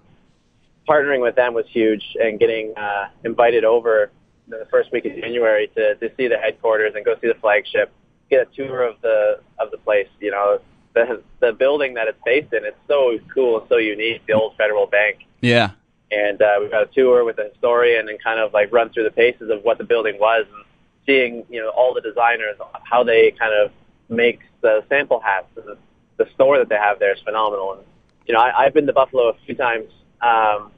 Partnering 0.88 1.22
with 1.22 1.37
them 1.37 1.55
was 1.55 1.64
huge, 1.68 2.16
and 2.20 2.40
getting 2.40 2.74
uh, 2.76 3.09
invited 3.24 3.64
over 3.64 4.11
the 4.48 4.66
first 4.68 4.90
week 4.90 5.05
of 5.05 5.14
January 5.14 5.68
to 5.76 5.94
to 5.94 6.11
see 6.16 6.26
the 6.26 6.38
headquarters 6.38 6.94
and 6.96 7.05
go 7.05 7.14
see 7.20 7.28
the 7.28 7.38
flagship, 7.40 7.92
get 8.31 8.48
a 8.48 8.57
tour 8.57 8.83
of 8.83 9.00
the 9.00 9.38
of 9.61 9.70
the 9.70 9.78
place. 9.78 10.09
You 10.18 10.33
know, 10.33 10.59
the 10.94 11.22
the 11.38 11.52
building 11.52 11.94
that 11.94 12.09
it's 12.09 12.18
based 12.24 12.52
in. 12.52 12.64
It's 12.64 12.76
so 12.88 13.16
cool 13.33 13.61
and 13.61 13.68
so 13.68 13.76
unique. 13.76 14.22
The 14.26 14.33
old 14.33 14.57
Federal 14.57 14.87
Bank 14.87 15.18
Yeah. 15.40 15.70
And 16.12 16.42
uh, 16.42 16.59
we 16.61 16.68
got 16.68 16.83
a 16.83 16.87
tour 16.87 17.25
with 17.25 17.38
a 17.38 17.48
historian 17.48 18.09
and 18.09 18.22
kind 18.22 18.38
of 18.38 18.53
like 18.53 18.70
run 18.72 18.90
through 18.90 19.05
the 19.05 19.11
paces 19.11 19.51
of 19.51 19.64
what 19.64 19.79
the 19.79 19.85
building 19.85 20.18
was 20.20 20.44
and 20.55 20.64
seeing 21.07 21.44
you 21.51 21.61
know 21.61 21.70
all 21.70 21.94
the 21.94 22.01
designers 22.01 22.57
how 22.85 23.03
they 23.03 23.33
kind 23.33 23.53
of 23.55 23.72
make 24.09 24.40
the 24.61 24.85
sample 24.88 25.20
hats 25.20 25.48
and 25.57 25.77
the 26.18 26.27
store 26.35 26.59
that 26.59 26.68
they 26.68 26.77
have 26.77 26.98
there 26.98 27.12
is 27.12 27.20
phenomenal 27.22 27.72
and 27.72 27.83
you 28.27 28.35
know 28.35 28.40
I, 28.40 28.64
I've 28.64 28.75
been 28.75 28.87
to 28.87 28.92
Buffalo 28.92 29.31
a 29.31 29.35
few 29.46 29.55
times 29.55 29.90
um, 30.20 30.70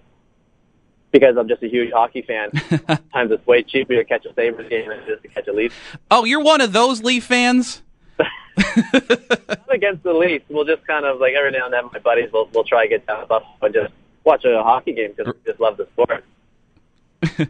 because 1.11 1.37
I'm 1.37 1.49
just 1.49 1.63
a 1.63 1.69
huge 1.69 1.93
hockey 1.93 2.23
fan. 2.23 2.51
Sometimes 2.69 3.31
it's 3.31 3.47
way 3.47 3.63
cheaper 3.63 3.95
to 3.95 4.05
catch 4.05 4.25
a 4.25 4.35
Sabres 4.35 4.69
game 4.69 4.89
than 4.89 4.99
it 4.99 5.09
is 5.09 5.23
to 5.23 5.29
catch 5.29 5.47
a 5.47 5.53
Leafs. 5.53 5.75
Oh, 6.11 6.25
you're 6.25 6.43
one 6.43 6.61
of 6.61 6.73
those 6.73 7.03
Leaf 7.03 7.25
fans. 7.25 7.83
Not 8.19 9.71
against 9.71 10.03
the 10.03 10.13
Leafs. 10.13 10.45
We'll 10.49 10.65
just 10.65 10.85
kind 10.87 11.05
of 11.05 11.21
like 11.21 11.35
every 11.35 11.53
now 11.53 11.67
and 11.67 11.73
then 11.73 11.85
my 11.93 12.01
buddies 12.01 12.33
will 12.33 12.49
will 12.55 12.65
try 12.65 12.85
to 12.85 12.89
get 12.89 13.07
down 13.07 13.21
to 13.21 13.27
Buffalo 13.27 13.55
and 13.63 13.75
just 13.75 13.93
watch 14.25 14.45
a 14.45 14.63
hockey 14.63 14.93
game 14.93 15.13
because 15.17 15.33
we 15.35 15.51
just 15.51 15.61
love 15.61 15.77
the 15.77 15.87
sport. 15.93 16.25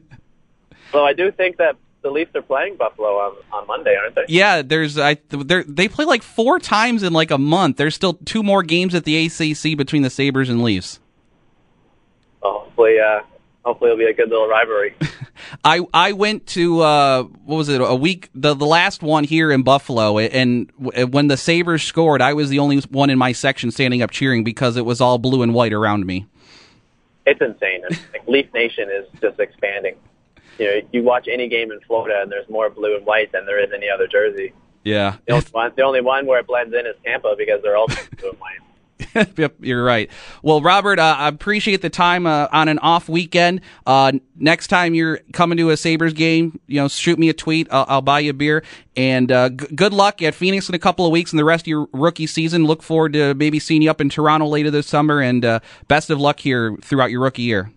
so 0.93 1.05
I 1.05 1.13
do 1.13 1.31
think 1.33 1.57
that 1.59 1.77
the 2.03 2.11
Leafs 2.11 2.35
are 2.35 2.43
playing 2.43 2.77
Buffalo 2.77 3.09
on 3.19 3.37
on 3.53 3.67
Monday, 3.67 3.97
aren't 3.97 4.15
they? 4.15 4.25
Yeah, 4.29 4.63
there's 4.63 4.99
I 4.99 5.17
they're- 5.31 5.65
play 5.65 6.05
like 6.05 6.23
four 6.23 6.59
times 6.59 7.03
in 7.03 7.13
like 7.13 7.31
a 7.31 7.39
month. 7.39 7.77
There's 7.79 7.95
still 7.95 8.15
two 8.15 8.43
more 8.43 8.63
games 8.63 8.95
at 8.95 9.05
the 9.05 9.27
ACC 9.27 9.77
between 9.77 10.03
the 10.03 10.11
Sabres 10.11 10.51
and 10.51 10.63
Leafs. 10.63 11.01
So 12.43 12.51
hopefully, 12.65 12.99
uh, 13.01 13.21
hopefully 13.65 13.91
it'll 13.93 13.99
be 13.99 14.11
a 14.11 14.15
good 14.15 14.29
little 14.29 14.47
rivalry. 14.49 14.95
I 15.65 15.81
I 15.95 16.13
went 16.13 16.47
to 16.49 16.81
uh 16.83 17.23
what 17.23 17.57
was 17.57 17.69
it 17.71 17.81
a 17.81 17.95
week 17.95 18.29
the 18.35 18.55
the 18.55 18.67
last 18.67 19.03
one 19.03 19.25
here 19.25 19.51
in 19.51 19.63
Buffalo 19.63 20.19
and 20.19 20.71
w- 20.81 21.07
when 21.07 21.27
the 21.29 21.37
Sabres 21.37 21.83
scored 21.83 22.23
I 22.23 22.35
was 22.35 22.51
the 22.51 22.59
only 22.61 22.79
one 22.91 23.11
in 23.11 23.19
my 23.19 23.33
section 23.33 23.71
standing 23.71 24.01
up 24.03 24.11
cheering 24.11 24.45
because 24.45 24.77
it 24.77 24.85
was 24.85 25.01
all 25.01 25.19
blue 25.19 25.43
and 25.43 25.53
white 25.55 25.73
around 25.73 26.07
me. 26.07 26.27
It's 27.27 27.41
insane. 27.41 27.83
And, 27.89 27.99
like, 28.13 28.27
Leaf 28.29 28.53
Nation 28.53 28.89
is 28.91 29.07
just 29.21 29.41
expanding. 29.41 29.97
you 30.59 30.67
know, 30.67 30.81
you 30.93 31.03
watch 31.03 31.27
any 31.31 31.49
game 31.49 31.73
in 31.73 31.81
Florida, 31.81 32.21
and 32.23 32.31
there's 32.31 32.49
more 32.49 32.71
blue 32.71 32.97
and 32.97 33.07
white 33.07 33.33
than 33.33 33.47
there 33.47 33.63
is 33.63 33.71
any 33.75 33.89
other 33.89 34.07
jersey. 34.07 34.53
Yeah. 34.85 35.17
The 35.27 35.35
only 35.35 35.47
one, 35.53 35.73
the 35.77 35.83
only 35.83 36.01
one 36.03 36.27
where 36.27 36.41
it 36.41 36.47
blends 36.47 36.75
in 36.75 36.87
is 36.87 36.95
Tampa 37.05 37.35
because 37.37 37.63
they're 37.63 37.77
all 37.77 37.87
blue 38.19 38.31
and 38.31 38.39
white. 38.39 38.59
yep, 39.37 39.57
you're 39.61 39.85
right. 39.85 40.11
Well, 40.43 40.61
Robert, 40.61 40.99
uh, 40.99 41.17
I 41.19 41.29
appreciate 41.29 41.83
the 41.83 41.91
time 41.91 42.27
uh, 42.27 42.49
on 42.53 42.69
an 42.69 42.79
off 42.79 43.09
weekend. 43.09 43.61
Uh, 43.87 44.13
next 44.37 44.69
time 44.69 44.95
you're 44.95 45.19
coming 45.33 45.59
to 45.59 45.71
a 45.71 45.77
Sabres 45.77 46.13
game, 46.13 46.61
you 46.67 46.81
know, 46.81 46.89
shoot 46.89 47.19
me 47.19 47.29
a 47.29 47.33
tweet. 47.33 47.67
I'll, 47.71 47.85
I'll 47.89 48.03
buy 48.03 48.21
you 48.21 48.31
a 48.31 48.35
beer. 48.35 48.63
And 48.97 49.31
uh, 49.33 49.49
g- 49.51 49.67
good 49.75 49.93
luck 49.93 50.23
at 50.23 50.35
Phoenix 50.35 50.69
in 50.69 50.75
a 50.75 50.79
couple 50.79 51.05
of 51.05 51.13
weeks 51.13 51.33
and 51.33 51.39
the 51.39 51.45
rest 51.45 51.65
of 51.65 51.69
your 51.69 51.89
rookie 51.93 52.27
season. 52.27 52.65
Look 52.65 52.83
forward 52.83 53.15
to 53.15 53.35
maybe 53.35 53.59
seeing 53.59 53.83
you 53.83 53.91
up 53.91 54.01
in 54.01 54.09
Toronto 54.09 54.47
later 54.47 54.71
this 54.71 54.87
summer. 54.87 55.21
And 55.21 55.45
uh, 55.45 55.61
best 55.89 56.11
of 56.11 56.21
luck 56.21 56.41
here 56.41 56.77
throughout 56.83 57.11
your 57.11 57.21
rookie 57.21 57.43
year. 57.43 57.73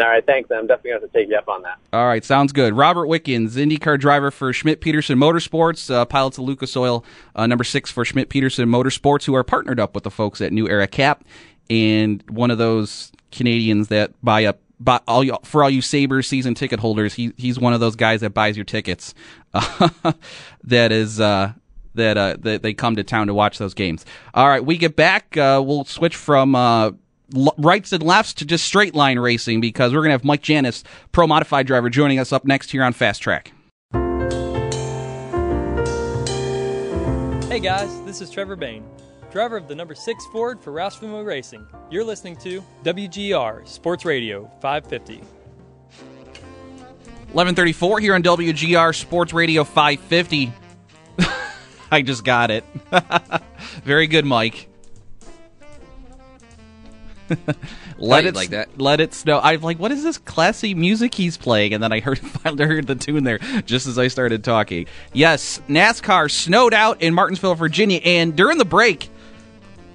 All 0.00 0.08
right, 0.08 0.24
thanks. 0.24 0.50
I'm 0.50 0.66
definitely 0.66 0.90
going 0.90 1.02
to 1.02 1.08
take 1.08 1.28
you 1.28 1.36
up 1.36 1.48
on 1.48 1.62
that. 1.62 1.78
All 1.92 2.06
right, 2.06 2.24
sounds 2.24 2.52
good. 2.52 2.74
Robert 2.74 3.06
Wickens, 3.06 3.56
IndyCar 3.56 3.98
driver 3.98 4.30
for 4.30 4.52
Schmidt 4.52 4.80
Peterson 4.80 5.18
Motorsports, 5.18 5.92
uh, 5.92 6.04
pilots 6.04 6.38
of 6.38 6.44
Lucas 6.44 6.76
Oil, 6.76 7.04
uh, 7.34 7.46
number 7.46 7.64
six 7.64 7.90
for 7.90 8.04
Schmidt 8.04 8.28
Peterson 8.28 8.68
Motorsports, 8.68 9.24
who 9.24 9.34
are 9.34 9.44
partnered 9.44 9.80
up 9.80 9.94
with 9.94 10.04
the 10.04 10.10
folks 10.10 10.40
at 10.40 10.52
New 10.52 10.68
Era 10.68 10.86
Cap, 10.86 11.24
and 11.68 12.22
one 12.30 12.50
of 12.50 12.58
those 12.58 13.12
Canadians 13.32 13.88
that 13.88 14.12
buy 14.22 14.44
up. 14.44 14.60
Buy 14.80 15.00
all 15.08 15.24
you, 15.24 15.36
for 15.42 15.64
all 15.64 15.70
you 15.70 15.82
Sabres 15.82 16.28
season 16.28 16.54
ticket 16.54 16.78
holders, 16.78 17.12
he 17.12 17.32
he's 17.36 17.58
one 17.58 17.72
of 17.72 17.80
those 17.80 17.96
guys 17.96 18.20
that 18.20 18.30
buys 18.30 18.56
your 18.56 18.64
tickets. 18.64 19.12
that 20.62 20.92
is 20.92 21.18
uh, 21.18 21.52
that 21.94 22.16
uh, 22.16 22.36
that 22.38 22.62
they 22.62 22.74
come 22.74 22.94
to 22.94 23.02
town 23.02 23.26
to 23.26 23.34
watch 23.34 23.58
those 23.58 23.74
games. 23.74 24.06
All 24.34 24.48
right, 24.48 24.64
we 24.64 24.78
get 24.78 24.94
back. 24.94 25.36
Uh, 25.36 25.60
we'll 25.64 25.84
switch 25.84 26.14
from 26.14 26.54
uh, 26.54 26.92
l- 27.36 27.54
rights 27.58 27.92
and 27.92 28.02
lefts 28.02 28.34
to 28.34 28.44
just 28.44 28.64
straight 28.64 28.94
line 28.94 29.18
racing 29.18 29.60
because 29.60 29.92
we're 29.92 30.00
going 30.00 30.10
to 30.10 30.12
have 30.12 30.24
Mike 30.24 30.42
Janis, 30.42 30.84
pro 31.12 31.26
modified 31.26 31.66
driver, 31.66 31.90
joining 31.90 32.18
us 32.18 32.32
up 32.32 32.44
next 32.44 32.70
here 32.70 32.82
on 32.82 32.92
Fast 32.92 33.22
Track. 33.22 33.52
Hey 37.48 37.60
guys, 37.60 38.02
this 38.02 38.20
is 38.20 38.30
Trevor 38.30 38.56
Bayne, 38.56 38.84
driver 39.32 39.56
of 39.56 39.66
the 39.66 39.74
number 39.74 39.94
6 39.94 40.26
Ford 40.26 40.60
for 40.60 40.72
Roush 40.72 40.98
Fenway 40.98 41.22
Racing. 41.22 41.66
You're 41.90 42.04
listening 42.04 42.36
to 42.36 42.62
WGR 42.84 43.66
Sports 43.66 44.04
Radio 44.04 44.50
550. 44.60 45.22
1134 47.32 48.00
here 48.00 48.14
on 48.14 48.22
WGR 48.22 48.94
Sports 48.94 49.32
Radio 49.32 49.64
550. 49.64 50.52
I 51.90 52.02
just 52.02 52.24
got 52.24 52.50
it. 52.50 52.64
Very 53.82 54.06
good, 54.06 54.24
Mike. 54.24 54.67
let 57.98 58.24
it 58.24 58.34
like 58.34 58.50
that. 58.50 58.80
Let 58.80 59.00
it 59.00 59.14
snow. 59.14 59.40
I'm 59.42 59.60
like, 59.60 59.78
what 59.78 59.92
is 59.92 60.02
this 60.02 60.18
classy 60.18 60.74
music 60.74 61.14
he's 61.14 61.36
playing? 61.36 61.74
And 61.74 61.82
then 61.82 61.92
I 61.92 62.00
heard 62.00 62.18
finally 62.42 62.64
heard 62.64 62.86
the 62.86 62.94
tune 62.94 63.24
there 63.24 63.38
just 63.64 63.86
as 63.86 63.98
I 63.98 64.08
started 64.08 64.44
talking. 64.44 64.86
Yes, 65.12 65.60
NASCAR 65.68 66.30
snowed 66.30 66.74
out 66.74 67.02
in 67.02 67.14
Martinsville, 67.14 67.54
Virginia, 67.54 68.00
and 68.04 68.36
during 68.36 68.58
the 68.58 68.64
break, 68.64 69.10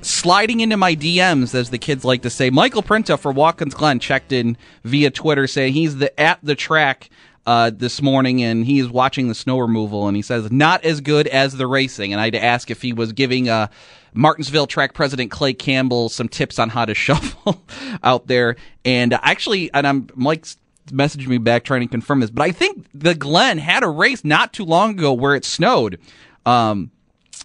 sliding 0.01 0.59
into 0.59 0.77
my 0.77 0.95
DMs, 0.95 1.55
as 1.55 1.69
the 1.69 1.77
kids 1.77 2.03
like 2.05 2.23
to 2.23 2.29
say, 2.29 2.49
Michael 2.49 2.83
Printup 2.83 3.19
for 3.19 3.31
Watkins 3.31 3.73
Glen 3.73 3.99
checked 3.99 4.31
in 4.31 4.57
via 4.83 5.09
Twitter 5.09 5.47
saying 5.47 5.73
he's 5.73 5.97
the 5.97 6.17
at 6.19 6.39
the 6.43 6.55
track 6.55 7.09
uh, 7.45 7.71
this 7.73 8.01
morning 8.01 8.41
and 8.41 8.65
he 8.65 8.79
is 8.79 8.89
watching 8.89 9.27
the 9.27 9.35
snow 9.35 9.59
removal 9.59 10.07
and 10.07 10.15
he 10.15 10.21
says 10.21 10.51
not 10.51 10.83
as 10.83 11.01
good 11.01 11.27
as 11.27 11.55
the 11.57 11.67
racing. 11.67 12.13
And 12.13 12.21
I 12.21 12.25
had 12.25 12.33
to 12.33 12.43
ask 12.43 12.71
if 12.71 12.81
he 12.81 12.93
was 12.93 13.11
giving 13.11 13.49
uh, 13.49 13.67
Martinsville 14.13 14.67
track 14.67 14.93
president 14.93 15.31
Clay 15.31 15.53
Campbell 15.53 16.09
some 16.09 16.29
tips 16.29 16.59
on 16.59 16.69
how 16.69 16.85
to 16.85 16.93
shovel 16.95 17.63
out 18.03 18.27
there. 18.27 18.55
And 18.85 19.13
actually, 19.13 19.73
and 19.73 19.87
I'm 19.87 20.07
Mike's 20.15 20.57
messaged 20.87 21.27
me 21.27 21.37
back 21.37 21.63
trying 21.63 21.81
to 21.81 21.87
confirm 21.87 22.19
this, 22.19 22.29
but 22.29 22.43
I 22.43 22.51
think 22.51 22.87
the 22.93 23.15
Glen 23.15 23.57
had 23.57 23.83
a 23.83 23.89
race 23.89 24.23
not 24.23 24.53
too 24.53 24.65
long 24.65 24.91
ago 24.91 25.13
where 25.13 25.35
it 25.35 25.45
snowed. 25.45 25.99
Um, 26.45 26.91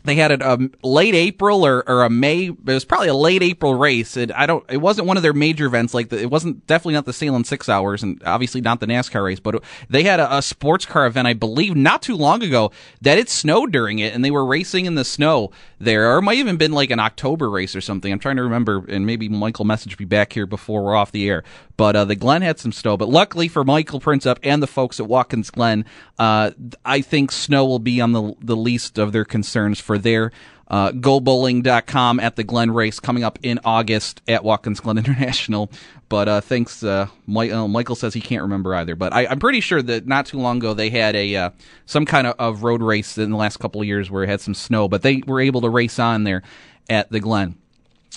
they 0.09 0.15
had 0.15 0.31
a, 0.31 0.55
a 0.55 0.59
late 0.83 1.15
April 1.15 1.67
or, 1.67 1.89
or 1.89 2.05
a 2.05 2.11
May. 2.11 2.47
It 2.47 2.65
was 2.65 2.85
probably 2.85 3.09
a 3.09 3.15
late 3.15 3.43
April 3.43 3.75
race. 3.75 4.17
It, 4.17 4.33
I 4.33 4.47
don't. 4.47 4.65
It 4.69 4.79
wasn't 4.79 5.07
one 5.07 5.17
of 5.17 5.23
their 5.23 5.33
major 5.33 5.67
events. 5.67 5.95
Like 5.95 6.09
the, 6.09 6.21
it 6.21 6.31
wasn't 6.31 6.67
definitely 6.67 6.95
not 6.95 7.05
the 7.05 7.13
Sahlen's 7.13 7.49
Six 7.49 7.69
Hours, 7.69 8.03
and 8.03 8.23
obviously 8.25 8.61
not 8.61 8.81
the 8.81 8.87
NASCAR 8.87 9.25
race. 9.25 9.41
But 9.41 9.63
they 9.89 10.03
had 10.03 10.21
a, 10.21 10.39
a 10.39 10.43
sports 10.43 10.87
car 10.87 11.07
event, 11.07 11.29
I 11.29 11.35
believe, 11.35 11.77
not 11.77 12.03
too 12.03 12.17
long 12.17 12.43
ago 12.43 12.73
that 13.01 13.19
it 13.19 13.29
snowed 13.29 13.73
during 13.73 13.99
it, 13.99 14.15
and 14.15 14.25
they 14.25 14.31
were 14.31 14.47
racing 14.47 14.87
in 14.87 14.95
the 14.95 15.05
snow 15.05 15.51
there. 15.79 16.13
Or 16.13 16.19
it 16.19 16.23
might 16.23 16.39
even 16.39 16.57
been 16.57 16.73
like 16.73 16.91
an 16.91 17.01
October 17.01 17.51
race 17.51 17.77
or 17.77 17.81
something. 17.81 18.13
I'm 18.13 18.19
trying 18.19 18.37
to 18.37 18.43
remember, 18.43 18.85
and 18.89 19.07
maybe 19.07 19.29
Michael 19.29 19.65
messaged 19.65 19.99
me 19.99 20.07
back 20.07 20.33
here 20.33 20.47
before 20.47 20.83
we're 20.83 20.97
off 20.97 21.13
the 21.13 21.29
air. 21.29 21.45
But 21.77 21.95
uh, 21.95 22.05
the 22.07 22.17
Glen 22.17 22.43
had 22.43 22.59
some 22.59 22.73
snow. 22.73 22.97
But 22.97 23.09
luckily 23.09 23.47
for 23.47 23.63
Michael 23.63 24.01
Printup 24.01 24.39
and 24.43 24.63
the 24.63 24.67
folks 24.67 24.99
at 24.99 25.07
Watkins 25.07 25.51
Glen, 25.51 25.85
uh, 26.19 26.51
I 26.85 27.01
think 27.03 27.31
snow 27.31 27.65
will 27.65 27.79
be 27.79 28.01
on 28.01 28.13
the 28.13 28.35
the 28.41 28.57
least 28.57 28.99
of 28.99 29.13
their 29.13 29.25
concerns 29.25 29.81
for 29.81 29.98
their 30.03 30.33
uh, 30.69 30.93
GoBowling.com 30.93 32.21
at 32.21 32.37
the 32.37 32.45
Glen 32.45 32.71
race 32.71 33.01
coming 33.01 33.25
up 33.25 33.39
in 33.43 33.59
August 33.65 34.21
at 34.29 34.45
Watkins 34.45 34.81
Glen 34.81 34.99
International. 34.99 35.71
But 36.09 36.29
uh, 36.29 36.41
thanks, 36.41 36.83
uh, 36.83 37.09
Mike, 37.27 37.51
uh, 37.51 37.69
Michael 37.69 37.97
says 37.97 38.15
he 38.15 38.21
can't 38.21 38.43
remember 38.43 38.75
either. 38.75 38.95
But 38.95 39.13
I, 39.13 39.27
I'm 39.27 39.39
pretty 39.39 39.61
sure 39.61 39.83
that 39.83 40.07
not 40.07 40.27
too 40.27 40.39
long 40.39 40.59
ago 40.59 40.75
they 40.75 40.91
had 40.91 41.17
a 41.17 41.37
uh, 41.37 41.51
some 41.87 42.07
kind 42.07 42.27
of, 42.27 42.35
of 42.39 42.63
road 42.63 42.83
race 42.83 43.19
in 43.19 43.31
the 43.31 43.37
last 43.37 43.59
couple 43.59 43.81
of 43.81 43.87
years 43.87 44.11
where 44.11 44.25
it 44.25 44.29
had 44.29 44.41
some 44.41 44.55
snow, 44.55 44.89
but 44.89 45.03
they 45.03 45.23
were 45.27 45.41
able 45.41 45.61
to 45.63 45.69
race 45.69 45.99
on 45.99 46.25
there 46.25 46.43
at 46.89 47.11
the 47.11 47.21
Glen. 47.21 47.57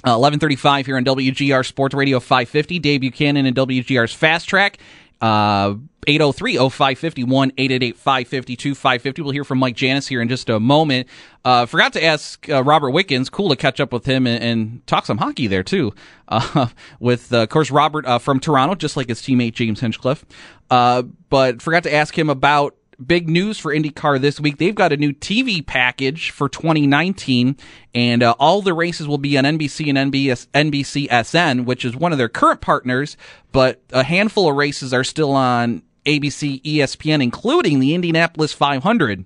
Uh, 0.03 0.17
1135 0.17 0.85
here 0.85 0.97
on 0.97 1.05
WGR 1.05 1.65
Sports 1.65 1.93
Radio 1.93 2.19
550. 2.19 2.79
Dave 2.79 3.01
Buchanan 3.01 3.45
and 3.45 3.55
WGR's 3.55 4.13
Fast 4.13 4.47
Track. 4.47 4.79
Uh, 5.21 5.75
803-0551, 6.07 7.51
888-552-550. 7.95 9.19
We'll 9.23 9.31
hear 9.31 9.43
from 9.43 9.59
Mike 9.59 9.75
Janis 9.75 10.07
here 10.07 10.21
in 10.21 10.27
just 10.29 10.49
a 10.49 10.59
moment. 10.59 11.07
Uh, 11.45 11.67
forgot 11.67 11.93
to 11.93 12.03
ask 12.03 12.49
uh, 12.49 12.63
Robert 12.63 12.89
Wickens. 12.89 13.29
Cool 13.29 13.49
to 13.49 13.55
catch 13.55 13.79
up 13.79 13.93
with 13.93 14.05
him 14.05 14.25
and, 14.25 14.43
and 14.43 14.87
talk 14.87 15.05
some 15.05 15.19
hockey 15.19 15.47
there, 15.47 15.63
too. 15.63 15.93
Uh, 16.31 16.67
with, 17.01 17.33
uh, 17.33 17.41
of 17.41 17.49
course, 17.49 17.69
Robert 17.71 18.05
uh, 18.05 18.17
from 18.17 18.39
Toronto, 18.39 18.73
just 18.73 18.95
like 18.95 19.09
his 19.09 19.19
teammate 19.21 19.51
James 19.51 19.81
Hinchcliffe. 19.81 20.23
Uh, 20.69 21.01
but 21.29 21.61
forgot 21.61 21.83
to 21.83 21.93
ask 21.93 22.17
him 22.17 22.29
about 22.29 22.73
big 23.05 23.29
news 23.29 23.57
for 23.57 23.73
IndyCar 23.73 24.19
this 24.19 24.39
week. 24.39 24.57
They've 24.57 24.75
got 24.75 24.93
a 24.93 24.97
new 24.97 25.13
TV 25.13 25.65
package 25.65 26.31
for 26.31 26.47
2019, 26.47 27.57
and 27.93 28.23
uh, 28.23 28.35
all 28.39 28.61
the 28.61 28.73
races 28.73 29.07
will 29.07 29.17
be 29.17 29.37
on 29.37 29.43
NBC 29.43 29.89
and 29.95 30.11
NBS, 30.11 30.47
NBCSN, 30.53 31.65
which 31.65 31.85
is 31.85 31.95
one 31.95 32.11
of 32.11 32.17
their 32.17 32.29
current 32.29 32.61
partners, 32.61 33.17
but 33.51 33.81
a 33.91 34.03
handful 34.03 34.49
of 34.49 34.55
races 34.55 34.93
are 34.93 35.03
still 35.03 35.31
on 35.31 35.81
ABC, 36.05 36.61
ESPN, 36.63 37.21
including 37.21 37.79
the 37.79 37.93
Indianapolis 37.93 38.53
500. 38.53 39.25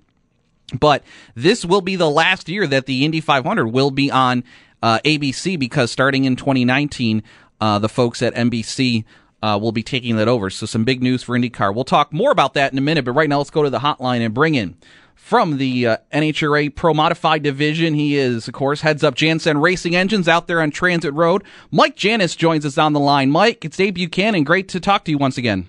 But 0.78 1.04
this 1.34 1.64
will 1.64 1.80
be 1.80 1.96
the 1.96 2.10
last 2.10 2.48
year 2.48 2.66
that 2.66 2.86
the 2.86 3.04
Indy 3.04 3.20
500 3.20 3.68
will 3.68 3.90
be 3.90 4.10
on 4.10 4.42
uh, 4.82 4.98
ABC 5.04 5.58
because 5.58 5.90
starting 5.90 6.24
in 6.24 6.36
2019, 6.36 7.22
uh, 7.60 7.78
the 7.78 7.88
folks 7.88 8.22
at 8.22 8.34
NBC 8.34 9.04
uh, 9.46 9.56
will 9.56 9.72
be 9.72 9.82
taking 9.82 10.16
that 10.16 10.26
over. 10.26 10.50
So 10.50 10.66
some 10.66 10.84
big 10.84 11.02
news 11.02 11.22
for 11.22 11.38
IndyCar. 11.38 11.72
We'll 11.72 11.84
talk 11.84 12.12
more 12.12 12.32
about 12.32 12.54
that 12.54 12.72
in 12.72 12.78
a 12.78 12.80
minute, 12.80 13.04
but 13.04 13.12
right 13.12 13.28
now 13.28 13.38
let's 13.38 13.50
go 13.50 13.62
to 13.62 13.70
the 13.70 13.78
hotline 13.78 14.20
and 14.20 14.34
bring 14.34 14.56
in 14.56 14.76
from 15.14 15.58
the 15.58 15.86
uh, 15.86 15.96
NHRA 16.12 16.74
Pro 16.74 16.92
Modified 16.92 17.44
Division. 17.44 17.94
He 17.94 18.16
is, 18.16 18.48
of 18.48 18.54
course, 18.54 18.80
heads 18.80 19.04
up 19.04 19.14
Jansen 19.14 19.58
Racing 19.58 19.94
Engines 19.94 20.26
out 20.26 20.48
there 20.48 20.60
on 20.60 20.72
Transit 20.72 21.14
Road. 21.14 21.44
Mike 21.70 21.94
Janis 21.94 22.34
joins 22.34 22.66
us 22.66 22.76
on 22.76 22.92
the 22.92 23.00
line. 23.00 23.30
Mike, 23.30 23.64
it's 23.64 23.76
Dave 23.76 23.94
Buchanan. 23.94 24.42
Great 24.42 24.68
to 24.70 24.80
talk 24.80 25.04
to 25.04 25.12
you 25.12 25.18
once 25.18 25.38
again. 25.38 25.66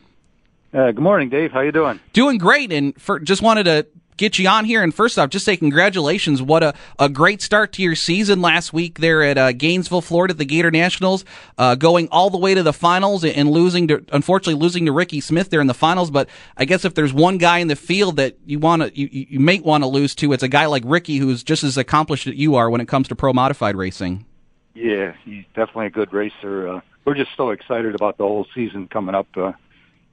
Uh, 0.73 0.91
good 0.91 0.99
morning, 0.99 1.29
Dave. 1.29 1.51
How 1.51 1.61
you 1.61 1.71
doing? 1.71 1.99
Doing 2.13 2.39
great, 2.39 2.71
and 2.71 2.99
for, 2.99 3.19
just 3.19 3.43
wanted 3.43 3.63
to 3.63 3.87
get 4.17 4.37
you 4.37 4.47
on 4.47 4.65
here. 4.65 4.83
And 4.83 4.93
first 4.93 5.17
off, 5.17 5.29
just 5.29 5.45
say 5.45 5.55
congratulations. 5.55 6.41
What 6.41 6.63
a, 6.63 6.73
a 6.99 7.07
great 7.07 7.41
start 7.41 7.71
to 7.73 7.81
your 7.81 7.95
season 7.95 8.41
last 8.41 8.73
week 8.73 8.99
there 8.99 9.23
at 9.23 9.37
uh, 9.37 9.51
Gainesville, 9.53 10.01
Florida, 10.01 10.33
the 10.33 10.45
Gator 10.45 10.71
Nationals, 10.71 11.23
uh, 11.57 11.75
going 11.75 12.07
all 12.11 12.29
the 12.29 12.37
way 12.37 12.53
to 12.53 12.63
the 12.63 12.73
finals 12.73 13.23
and 13.23 13.49
losing 13.49 13.87
to, 13.87 14.03
unfortunately, 14.11 14.59
losing 14.59 14.85
to 14.87 14.91
Ricky 14.91 15.21
Smith 15.21 15.49
there 15.49 15.61
in 15.61 15.67
the 15.67 15.73
finals. 15.73 16.11
But 16.11 16.29
I 16.57 16.65
guess 16.65 16.83
if 16.83 16.95
there's 16.95 17.13
one 17.13 17.37
guy 17.37 17.59
in 17.59 17.67
the 17.67 17.75
field 17.75 18.17
that 18.17 18.37
you 18.45 18.59
want 18.59 18.81
to, 18.81 18.99
you, 18.99 19.09
you 19.11 19.39
may 19.39 19.59
want 19.59 19.83
to 19.83 19.87
lose 19.87 20.15
to, 20.15 20.33
it's 20.33 20.43
a 20.43 20.47
guy 20.47 20.65
like 20.65 20.83
Ricky 20.85 21.17
who's 21.17 21.43
just 21.43 21.63
as 21.63 21.77
accomplished 21.77 22.27
as 22.27 22.35
you 22.35 22.55
are 22.55 22.69
when 22.69 22.81
it 22.81 22.87
comes 22.87 23.07
to 23.09 23.15
pro 23.15 23.33
modified 23.33 23.75
racing. 23.75 24.25
Yeah, 24.73 25.13
he's 25.23 25.45
definitely 25.55 25.87
a 25.87 25.91
good 25.91 26.13
racer. 26.13 26.67
Uh, 26.67 26.81
we're 27.05 27.15
just 27.15 27.31
so 27.37 27.51
excited 27.51 27.95
about 27.95 28.17
the 28.17 28.23
whole 28.23 28.45
season 28.53 28.87
coming 28.87 29.15
up. 29.15 29.27
Uh, 29.35 29.53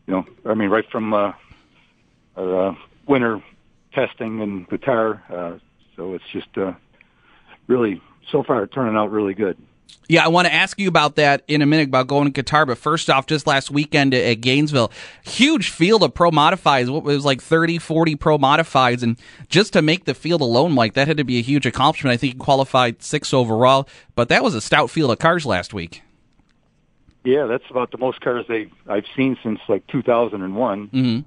you 0.06 0.14
know, 0.14 0.26
I 0.46 0.54
mean, 0.54 0.70
right 0.70 0.88
from 0.90 1.12
uh, 1.12 1.32
our 2.36 2.68
uh, 2.68 2.74
winter 3.06 3.42
testing 3.94 4.40
and 4.40 4.68
Qatar. 4.68 5.20
Uh, 5.30 5.58
so 5.96 6.14
it's 6.14 6.24
just 6.32 6.56
uh, 6.56 6.72
really 7.66 8.00
so 8.30 8.42
far 8.42 8.66
turning 8.66 8.96
out 8.96 9.10
really 9.10 9.34
good. 9.34 9.56
Yeah, 10.08 10.24
I 10.24 10.28
want 10.28 10.46
to 10.46 10.52
ask 10.52 10.78
you 10.78 10.88
about 10.88 11.16
that 11.16 11.44
in 11.48 11.62
a 11.62 11.66
minute 11.66 11.88
about 11.88 12.08
going 12.08 12.30
to 12.30 12.42
Qatar. 12.42 12.66
But 12.66 12.76
first 12.76 13.08
off, 13.08 13.26
just 13.26 13.46
last 13.46 13.70
weekend 13.70 14.12
at 14.12 14.40
Gainesville, 14.40 14.92
huge 15.22 15.70
field 15.70 16.02
of 16.02 16.12
pro 16.12 16.30
modifieds. 16.30 16.90
What 16.90 17.04
was 17.04 17.24
like 17.24 17.40
30, 17.40 17.78
40 17.78 18.16
pro 18.16 18.36
modifieds. 18.36 19.02
And 19.02 19.18
just 19.48 19.72
to 19.72 19.82
make 19.82 20.04
the 20.04 20.14
field 20.14 20.42
alone, 20.42 20.72
Mike, 20.72 20.94
that 20.94 21.08
had 21.08 21.16
to 21.16 21.24
be 21.24 21.38
a 21.38 21.42
huge 21.42 21.64
accomplishment. 21.64 22.12
I 22.12 22.16
think 22.18 22.34
he 22.34 22.38
qualified 22.38 23.02
six 23.02 23.32
overall, 23.32 23.88
but 24.14 24.28
that 24.28 24.42
was 24.42 24.54
a 24.54 24.60
stout 24.60 24.90
field 24.90 25.10
of 25.10 25.18
cars 25.18 25.46
last 25.46 25.72
week. 25.72 26.02
Yeah, 27.24 27.46
that's 27.46 27.64
about 27.70 27.90
the 27.90 27.98
most 27.98 28.20
cars 28.20 28.44
they 28.48 28.70
I've 28.86 29.06
seen 29.16 29.38
since 29.42 29.58
like 29.68 29.86
2001. 29.86 30.88
Mm-hmm. 30.88 31.20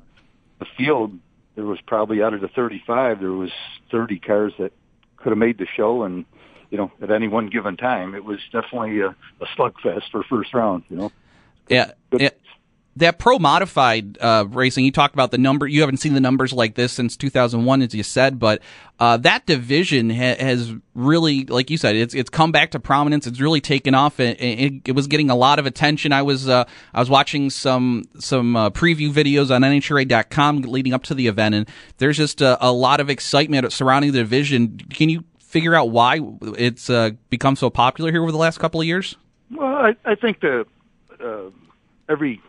the 0.60 0.66
field, 0.78 1.18
there 1.58 1.66
was 1.66 1.82
probably 1.82 2.22
out 2.22 2.36
of 2.36 2.40
the 2.40 2.48
35, 2.48 3.20
there 3.20 3.32
was 3.32 3.50
30 3.92 4.20
cars 4.20 4.54
that 4.60 4.72
could 5.18 5.32
have 5.32 5.38
made 5.40 5.58
the 5.58 5.66
show, 5.66 6.04
and 6.04 6.24
you 6.70 6.78
know, 6.78 6.92
at 7.02 7.10
any 7.10 7.28
one 7.28 7.48
given 7.48 7.76
time, 7.76 8.14
it 8.14 8.24
was 8.24 8.40
definitely 8.52 9.02
a, 9.02 9.10
a 9.10 9.46
slugfest 9.58 10.04
for 10.12 10.24
first 10.24 10.54
round. 10.54 10.84
You 10.90 10.98
know. 10.98 11.12
Yeah. 11.68 11.92
yeah 12.12 12.30
that 13.00 13.20
pro 13.20 13.40
modified 13.40 14.18
uh, 14.20 14.46
racing, 14.50 14.86
you 14.86 14.92
talked 14.92 15.14
about 15.14 15.32
the 15.32 15.38
number. 15.38 15.68
You 15.68 15.82
haven't 15.82 15.98
seen 15.98 16.14
the 16.14 16.22
numbers 16.22 16.54
like 16.54 16.76
this 16.76 16.92
since 16.94 17.18
2001, 17.18 17.82
as 17.82 17.94
you 17.94 18.04
said, 18.04 18.40
but 18.40 18.62
uh, 19.00 19.18
that 19.18 19.46
division 19.46 20.10
ha- 20.10 20.36
has 20.40 20.74
really, 20.94 21.46
like 21.46 21.70
you 21.70 21.78
said, 21.78 21.96
it's 21.96 22.14
it's 22.14 22.30
come 22.30 22.52
back 22.52 22.72
to 22.72 22.80
prominence. 22.80 23.28
It's 23.28 23.40
really 23.40 23.62
taken 23.62 23.94
off. 23.94 24.20
It, 24.20 24.42
it, 24.42 24.74
it 24.86 24.92
was 24.94 25.08
getting 25.08 25.30
a 25.30 25.36
lot 25.36 25.60
of 25.60 25.66
attention. 25.66 26.12
I 26.12 26.22
was 26.22 26.50
uh, 26.50 26.66
I 26.94 27.00
was 27.00 27.10
watching 27.10 27.50
some 27.50 28.04
some 28.20 28.56
uh, 28.56 28.70
preview 28.72 29.12
videos 29.12 29.54
on 29.54 29.62
NHRA.com 29.62 30.62
leading 30.62 30.94
up 30.94 31.04
to 31.04 31.14
the 31.14 31.28
event, 31.28 31.56
and 31.56 31.70
there's 31.98 32.18
just 32.18 32.42
a, 32.42 32.58
a 32.66 32.72
lot 32.72 33.00
of 33.00 33.10
excitement 33.10 33.72
surrounding 33.72 34.12
the 34.12 34.20
division. 34.20 34.78
Can 34.90 35.10
you 35.10 35.24
figure 35.40 35.76
out 35.76 35.92
why 35.92 36.20
it's 36.58 36.90
uh, 36.90 37.12
become 37.30 37.56
so 37.56 37.70
popular 37.70 38.12
here 38.12 38.22
over 38.22 38.32
the 38.32 38.38
last 38.38 38.60
couple 38.60 38.82
of 38.82 38.88
years? 38.88 39.16
Well, 39.52 39.76
I, 39.76 39.96
I 40.06 40.16
think 40.16 40.42
the 40.42 40.66
uh, 41.24 41.50
every 42.10 42.42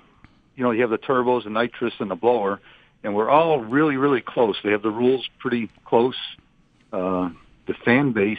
you 0.58 0.64
know, 0.64 0.72
you 0.72 0.80
have 0.80 0.90
the 0.90 0.98
turbos, 0.98 1.44
the 1.44 1.50
nitrous, 1.50 1.94
and 2.00 2.10
the 2.10 2.16
blower, 2.16 2.60
and 3.04 3.14
we're 3.14 3.30
all 3.30 3.60
really, 3.60 3.96
really 3.96 4.20
close. 4.20 4.56
They 4.64 4.72
have 4.72 4.82
the 4.82 4.90
rules 4.90 5.24
pretty 5.38 5.70
close. 5.84 6.16
Uh, 6.92 7.30
the 7.68 7.74
fan 7.84 8.10
base, 8.12 8.38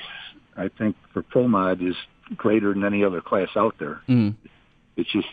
I 0.57 0.69
think, 0.77 0.97
for 1.13 1.23
Pro 1.23 1.47
Mod 1.47 1.81
is 1.81 1.95
greater 2.35 2.73
than 2.73 2.83
any 2.83 3.05
other 3.05 3.21
class 3.21 3.47
out 3.55 3.75
there. 3.79 4.01
Mm. 4.09 4.35
It's 4.97 5.09
just, 5.13 5.27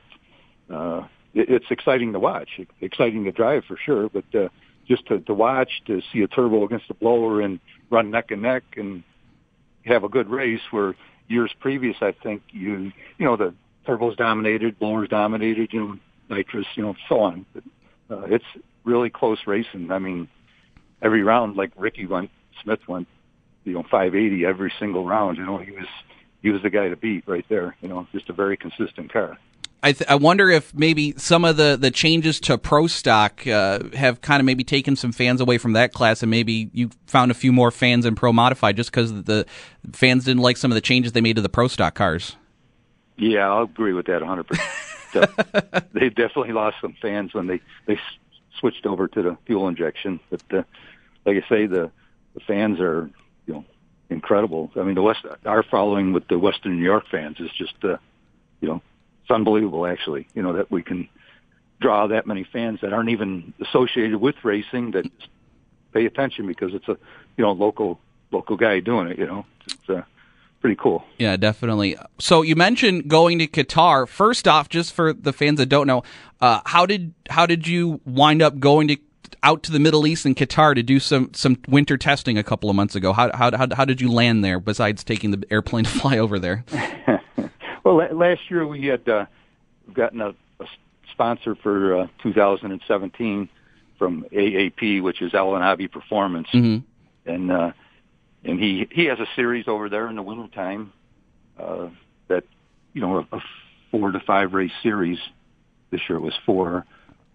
uh, 0.72 1.08
it, 1.34 1.50
it's 1.50 1.66
exciting 1.70 2.12
to 2.12 2.20
watch, 2.20 2.50
exciting 2.80 3.24
to 3.24 3.32
drive 3.32 3.64
for 3.66 3.76
sure, 3.84 4.08
but 4.08 4.24
uh, 4.32 4.48
just 4.86 5.04
to, 5.06 5.18
to 5.18 5.34
watch, 5.34 5.82
to 5.88 6.00
see 6.12 6.22
a 6.22 6.28
turbo 6.28 6.64
against 6.64 6.88
a 6.88 6.94
blower 6.94 7.40
and 7.40 7.58
run 7.90 8.12
neck 8.12 8.30
and 8.30 8.42
neck 8.42 8.62
and 8.76 9.02
have 9.84 10.04
a 10.04 10.08
good 10.08 10.30
race 10.30 10.60
where 10.70 10.94
years 11.26 11.50
previous, 11.58 11.96
I 12.00 12.12
think 12.22 12.42
you, 12.52 12.92
you 13.18 13.26
know, 13.26 13.36
the 13.36 13.54
turbos 13.88 14.16
dominated, 14.16 14.78
blowers 14.78 15.08
dominated, 15.08 15.72
you 15.72 15.80
know, 15.80 15.98
nitrous, 16.28 16.66
you 16.74 16.82
know, 16.82 16.94
so 17.08 17.20
on. 17.20 17.46
But, 17.52 17.64
uh, 18.10 18.24
it's 18.26 18.44
really 18.84 19.10
close 19.10 19.38
racing. 19.46 19.90
I 19.90 19.98
mean, 19.98 20.28
every 21.02 21.22
round, 21.22 21.56
like 21.56 21.72
Ricky 21.76 22.06
went, 22.06 22.30
Smith 22.62 22.80
went, 22.88 23.08
you 23.64 23.72
know, 23.72 23.82
580 23.82 24.46
every 24.46 24.72
single 24.78 25.04
round. 25.04 25.38
You 25.38 25.44
know, 25.44 25.58
he 25.58 25.72
was 25.72 25.86
he 26.42 26.50
was 26.50 26.62
the 26.62 26.70
guy 26.70 26.88
to 26.88 26.96
beat 26.96 27.24
right 27.26 27.44
there. 27.48 27.76
You 27.80 27.88
know, 27.88 28.06
just 28.12 28.28
a 28.30 28.32
very 28.32 28.56
consistent 28.56 29.12
car. 29.12 29.38
I, 29.82 29.92
th- 29.92 30.08
I 30.10 30.16
wonder 30.16 30.48
if 30.50 30.74
maybe 30.74 31.14
some 31.16 31.44
of 31.44 31.56
the, 31.56 31.76
the 31.78 31.90
changes 31.90 32.40
to 32.40 32.58
pro 32.58 32.86
stock 32.86 33.46
uh, 33.46 33.80
have 33.94 34.20
kind 34.20 34.40
of 34.40 34.46
maybe 34.46 34.64
taken 34.64 34.96
some 34.96 35.12
fans 35.12 35.40
away 35.40 35.58
from 35.58 35.74
that 35.74 35.92
class, 35.92 36.22
and 36.22 36.30
maybe 36.30 36.70
you 36.72 36.90
found 37.06 37.30
a 37.30 37.34
few 37.34 37.52
more 37.52 37.70
fans 37.70 38.06
in 38.06 38.14
pro 38.14 38.32
modified 38.32 38.76
just 38.76 38.90
because 38.90 39.22
the 39.24 39.46
fans 39.92 40.24
didn't 40.24 40.42
like 40.42 40.56
some 40.56 40.72
of 40.72 40.74
the 40.74 40.80
changes 40.80 41.12
they 41.12 41.20
made 41.20 41.36
to 41.36 41.42
the 41.42 41.48
pro 41.48 41.68
stock 41.68 41.94
cars. 41.94 42.36
Yeah, 43.16 43.48
I'll 43.48 43.64
agree 43.64 43.92
with 43.92 44.06
that 44.06 44.22
100. 44.22 44.48
percent 44.48 44.68
they 45.92 46.08
definitely 46.08 46.52
lost 46.52 46.76
some 46.80 46.94
fans 47.00 47.34
when 47.34 47.46
they 47.46 47.60
they 47.86 47.98
switched 48.58 48.86
over 48.86 49.08
to 49.08 49.22
the 49.22 49.36
fuel 49.46 49.68
injection. 49.68 50.20
But 50.30 50.42
uh, 50.50 50.62
like 51.24 51.42
I 51.44 51.48
say, 51.48 51.66
the 51.66 51.90
the 52.34 52.40
fans 52.40 52.80
are 52.80 53.10
you 53.46 53.54
know 53.54 53.64
incredible. 54.10 54.70
I 54.76 54.82
mean, 54.82 54.94
the 54.94 55.02
West 55.02 55.24
our 55.44 55.62
following 55.62 56.12
with 56.12 56.28
the 56.28 56.38
Western 56.38 56.76
New 56.78 56.84
York 56.84 57.04
fans 57.10 57.38
is 57.40 57.50
just 57.56 57.74
uh, 57.82 57.96
you 58.60 58.68
know 58.68 58.82
it's 59.22 59.30
unbelievable. 59.30 59.86
Actually, 59.86 60.28
you 60.34 60.42
know 60.42 60.54
that 60.54 60.70
we 60.70 60.82
can 60.82 61.08
draw 61.80 62.06
that 62.06 62.26
many 62.26 62.44
fans 62.44 62.80
that 62.82 62.92
aren't 62.92 63.10
even 63.10 63.52
associated 63.60 64.16
with 64.16 64.36
racing 64.42 64.92
that 64.92 65.06
pay 65.92 66.06
attention 66.06 66.46
because 66.46 66.74
it's 66.74 66.88
a 66.88 66.96
you 67.36 67.44
know 67.44 67.52
local 67.52 67.98
local 68.30 68.56
guy 68.56 68.80
doing 68.80 69.08
it. 69.08 69.18
You 69.18 69.26
know, 69.26 69.46
it's 69.66 69.90
uh, 69.90 70.02
pretty 70.60 70.76
cool. 70.76 71.04
Yeah, 71.18 71.36
definitely. 71.36 71.96
So 72.18 72.42
you 72.42 72.56
mentioned 72.56 73.08
going 73.08 73.38
to 73.38 73.46
Qatar. 73.46 74.08
First 74.08 74.48
off, 74.48 74.68
just 74.68 74.92
for 74.92 75.12
the 75.12 75.32
fans 75.32 75.58
that 75.58 75.66
don't 75.66 75.86
know, 75.86 76.02
uh, 76.40 76.60
how 76.64 76.86
did 76.86 77.14
how 77.30 77.46
did 77.46 77.66
you 77.66 78.00
wind 78.04 78.42
up 78.42 78.58
going 78.58 78.88
to 78.88 78.96
out 79.42 79.62
to 79.64 79.72
the 79.72 79.78
Middle 79.78 80.06
East 80.06 80.26
and 80.26 80.36
Qatar 80.36 80.74
to 80.74 80.82
do 80.82 80.98
some 80.98 81.32
some 81.32 81.56
winter 81.68 81.96
testing 81.96 82.38
a 82.38 82.42
couple 82.42 82.68
of 82.68 82.76
months 82.76 82.94
ago? 82.94 83.12
How 83.12 83.30
how 83.34 83.56
how, 83.56 83.68
how 83.74 83.84
did 83.84 84.00
you 84.00 84.10
land 84.10 84.44
there? 84.44 84.60
Besides 84.60 85.04
taking 85.04 85.30
the 85.30 85.42
airplane 85.50 85.84
to 85.84 85.90
fly 86.00 86.18
over 86.18 86.38
there. 86.38 86.64
well, 87.84 87.96
last 88.12 88.50
year 88.50 88.66
we 88.66 88.86
had 88.86 89.08
uh, 89.08 89.26
gotten 89.92 90.20
a, 90.20 90.34
a 90.60 90.66
sponsor 91.12 91.54
for 91.54 92.02
uh, 92.02 92.06
2017 92.22 93.48
from 93.98 94.26
AAP, 94.32 95.02
which 95.02 95.22
is 95.22 95.32
Al 95.32 95.52
Anabi 95.52 95.90
Performance, 95.90 96.48
mm-hmm. 96.52 97.30
and 97.30 97.50
uh, 97.50 97.72
and 98.46 98.60
he 98.60 98.88
he 98.90 99.04
has 99.06 99.18
a 99.18 99.26
series 99.34 99.66
over 99.68 99.88
there 99.88 100.08
in 100.08 100.16
the 100.16 100.22
wintertime 100.22 100.92
uh, 101.58 101.88
that 102.28 102.44
you 102.92 103.00
know 103.00 103.26
a, 103.32 103.36
a 103.36 103.40
four 103.90 104.12
to 104.12 104.20
five 104.20 104.52
race 104.52 104.72
series. 104.82 105.18
This 105.90 106.00
year 106.08 106.18
it 106.18 106.22
was 106.22 106.34
four. 106.44 106.86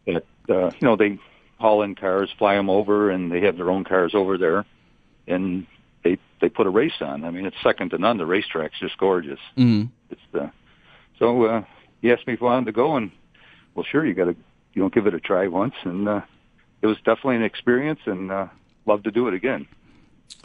That 0.06 0.26
uh, 0.50 0.72
you 0.80 0.88
know 0.88 0.96
they 0.96 1.20
haul 1.60 1.84
in 1.84 1.96
cars, 1.96 2.30
fly 2.38 2.56
them 2.56 2.70
over, 2.70 3.12
and 3.12 3.32
they 3.32 3.42
have 3.42 3.58
their 3.58 3.70
own 3.70 3.84
cars 3.84 4.14
over 4.16 4.38
there, 4.38 4.66
and 5.28 5.68
they 6.04 6.18
they 6.40 6.50
put 6.50 6.68
a 6.68 6.72
race 6.72 7.02
on. 7.02 7.24
I 7.24 7.32
mean, 7.32 7.46
it's 7.46 7.58
second 7.64 7.92
to 7.92 7.98
none. 7.98 8.18
The 8.18 8.26
racetrack's 8.26 8.80
just 8.80 8.98
gorgeous. 8.98 9.40
Mm-hmm. 9.58 9.88
It's 10.10 10.22
the 10.32 10.52
so 11.20 11.46
uh, 11.46 11.64
he 12.02 12.12
asked 12.12 12.26
me 12.26 12.34
if 12.34 12.42
I 12.42 12.46
wanted 12.46 12.66
to 12.66 12.72
go, 12.72 12.96
and 12.96 13.12
well, 13.76 13.86
sure, 13.90 14.06
you 14.06 14.14
got 14.14 14.26
to 14.26 14.36
you 14.74 14.82
know 14.82 14.90
give 14.90 15.08
it 15.08 15.14
a 15.14 15.20
try 15.20 15.48
once, 15.48 15.76
and 15.84 16.08
uh, 16.08 16.22
it 16.82 16.88
was 16.88 16.98
definitely 16.98 17.36
an 17.36 17.44
experience, 17.44 18.00
and 18.06 18.32
uh, 18.32 18.48
love 18.86 19.04
to 19.04 19.12
do 19.12 19.28
it 19.28 19.34
again. 19.34 19.68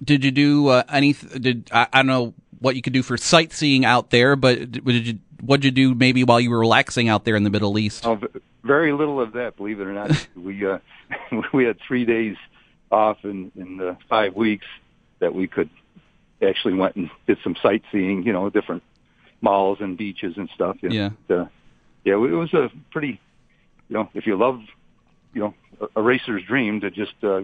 Did 0.02 0.24
you 0.24 0.30
do 0.30 0.68
uh, 0.68 0.82
any? 0.88 1.12
Did 1.12 1.70
I, 1.72 1.86
I, 1.92 1.98
don't 1.98 2.06
know 2.06 2.34
what 2.58 2.76
you 2.76 2.82
could 2.82 2.92
do 2.92 3.02
for 3.02 3.16
sightseeing 3.16 3.84
out 3.84 4.10
there, 4.10 4.36
but 4.36 4.72
did 4.72 5.06
you? 5.06 5.18
What 5.40 5.60
did 5.60 5.76
you 5.76 5.90
do 5.90 5.94
maybe 5.94 6.24
while 6.24 6.40
you 6.40 6.50
were 6.50 6.58
relaxing 6.58 7.08
out 7.08 7.24
there 7.24 7.36
in 7.36 7.44
the 7.44 7.50
Middle 7.50 7.78
East? 7.78 8.06
Oh, 8.06 8.18
very 8.64 8.92
little 8.92 9.20
of 9.20 9.32
that, 9.32 9.56
believe 9.56 9.80
it 9.80 9.86
or 9.86 9.92
not. 9.92 10.28
we 10.36 10.66
uh, 10.66 10.78
we 11.52 11.64
had 11.64 11.78
three 11.86 12.04
days 12.04 12.36
off 12.90 13.18
in 13.24 13.52
in 13.56 13.76
the 13.76 13.96
five 14.08 14.34
weeks 14.34 14.66
that 15.18 15.34
we 15.34 15.46
could 15.46 15.70
actually 16.42 16.74
went 16.74 16.96
and 16.96 17.10
did 17.26 17.38
some 17.42 17.56
sightseeing. 17.62 18.24
You 18.24 18.32
know, 18.32 18.50
different 18.50 18.82
malls 19.40 19.78
and 19.80 19.96
beaches 19.96 20.34
and 20.36 20.48
stuff. 20.54 20.76
And, 20.82 20.92
yeah. 20.92 21.10
Uh, 21.28 21.46
yeah, 22.04 22.14
it 22.14 22.16
was 22.16 22.52
a 22.54 22.70
pretty. 22.90 23.20
You 23.88 23.94
know, 23.94 24.08
if 24.14 24.26
you 24.26 24.36
love, 24.36 24.60
you 25.32 25.42
know, 25.42 25.54
a, 25.80 26.00
a 26.00 26.02
racer's 26.02 26.42
dream 26.42 26.80
to 26.80 26.90
just 26.90 27.14
uh, 27.22 27.42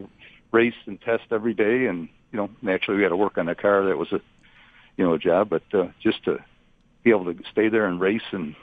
race 0.51 0.75
and 0.87 1.01
test 1.01 1.25
every 1.31 1.55
day 1.55 1.87
and 1.87 2.09
you 2.33 2.39
know, 2.39 2.51
naturally 2.63 2.97
we 2.99 3.03
had 3.03 3.11
to 3.11 3.17
work 3.17 3.39
on 3.39 3.47
the 3.47 3.55
car. 3.55 3.85
That 3.87 3.99
was 3.99 4.11
a, 4.13 4.21
you 4.97 5.05
know, 5.05 5.15
a 5.15 5.19
job, 5.19 5.51
but 5.51 5.63
uh, 5.73 5.89
just 6.03 6.25
to 6.25 6.39
be 7.05 7.11
able 7.11 7.33
to 7.33 7.37
stay 7.51 7.69
there 7.69 7.87
and 7.87 8.01
race 8.01 8.23
and, 8.33 8.55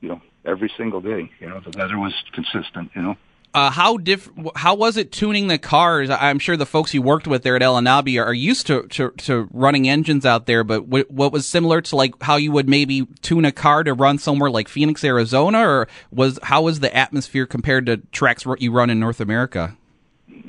you 0.00 0.08
know, 0.08 0.20
every 0.44 0.72
single 0.76 1.00
day, 1.00 1.30
you 1.40 1.48
know, 1.48 1.60
the 1.60 1.76
weather 1.78 1.98
was 1.98 2.14
consistent, 2.32 2.90
you 2.94 3.02
know. 3.02 3.16
Uh, 3.54 3.70
how 3.70 3.96
diff- 3.96 4.30
How 4.56 4.74
was 4.74 4.98
it 4.98 5.10
tuning 5.10 5.48
the 5.48 5.56
cars? 5.56 6.10
I'm 6.10 6.38
sure 6.38 6.56
the 6.56 6.66
folks 6.66 6.92
you 6.92 7.00
worked 7.00 7.26
with 7.26 7.42
there 7.42 7.56
at 7.56 7.62
Al 7.62 7.76
Anabi 7.76 8.22
are 8.22 8.34
used 8.34 8.66
to, 8.66 8.82
to, 8.88 9.10
to 9.10 9.48
running 9.52 9.88
engines 9.88 10.26
out 10.26 10.44
there. 10.44 10.62
But 10.64 10.84
w- 10.84 11.06
what 11.08 11.32
was 11.32 11.46
similar 11.46 11.80
to 11.80 11.96
like 11.96 12.22
how 12.22 12.36
you 12.36 12.52
would 12.52 12.68
maybe 12.68 13.06
tune 13.22 13.46
a 13.46 13.50
car 13.50 13.84
to 13.84 13.94
run 13.94 14.18
somewhere 14.18 14.50
like 14.50 14.68
Phoenix, 14.68 15.02
Arizona, 15.02 15.66
or 15.66 15.88
was 16.12 16.38
how 16.42 16.62
was 16.62 16.80
the 16.80 16.94
atmosphere 16.94 17.46
compared 17.46 17.86
to 17.86 17.96
tracks 18.12 18.44
you 18.58 18.70
run 18.70 18.90
in 18.90 19.00
North 19.00 19.18
America? 19.18 19.77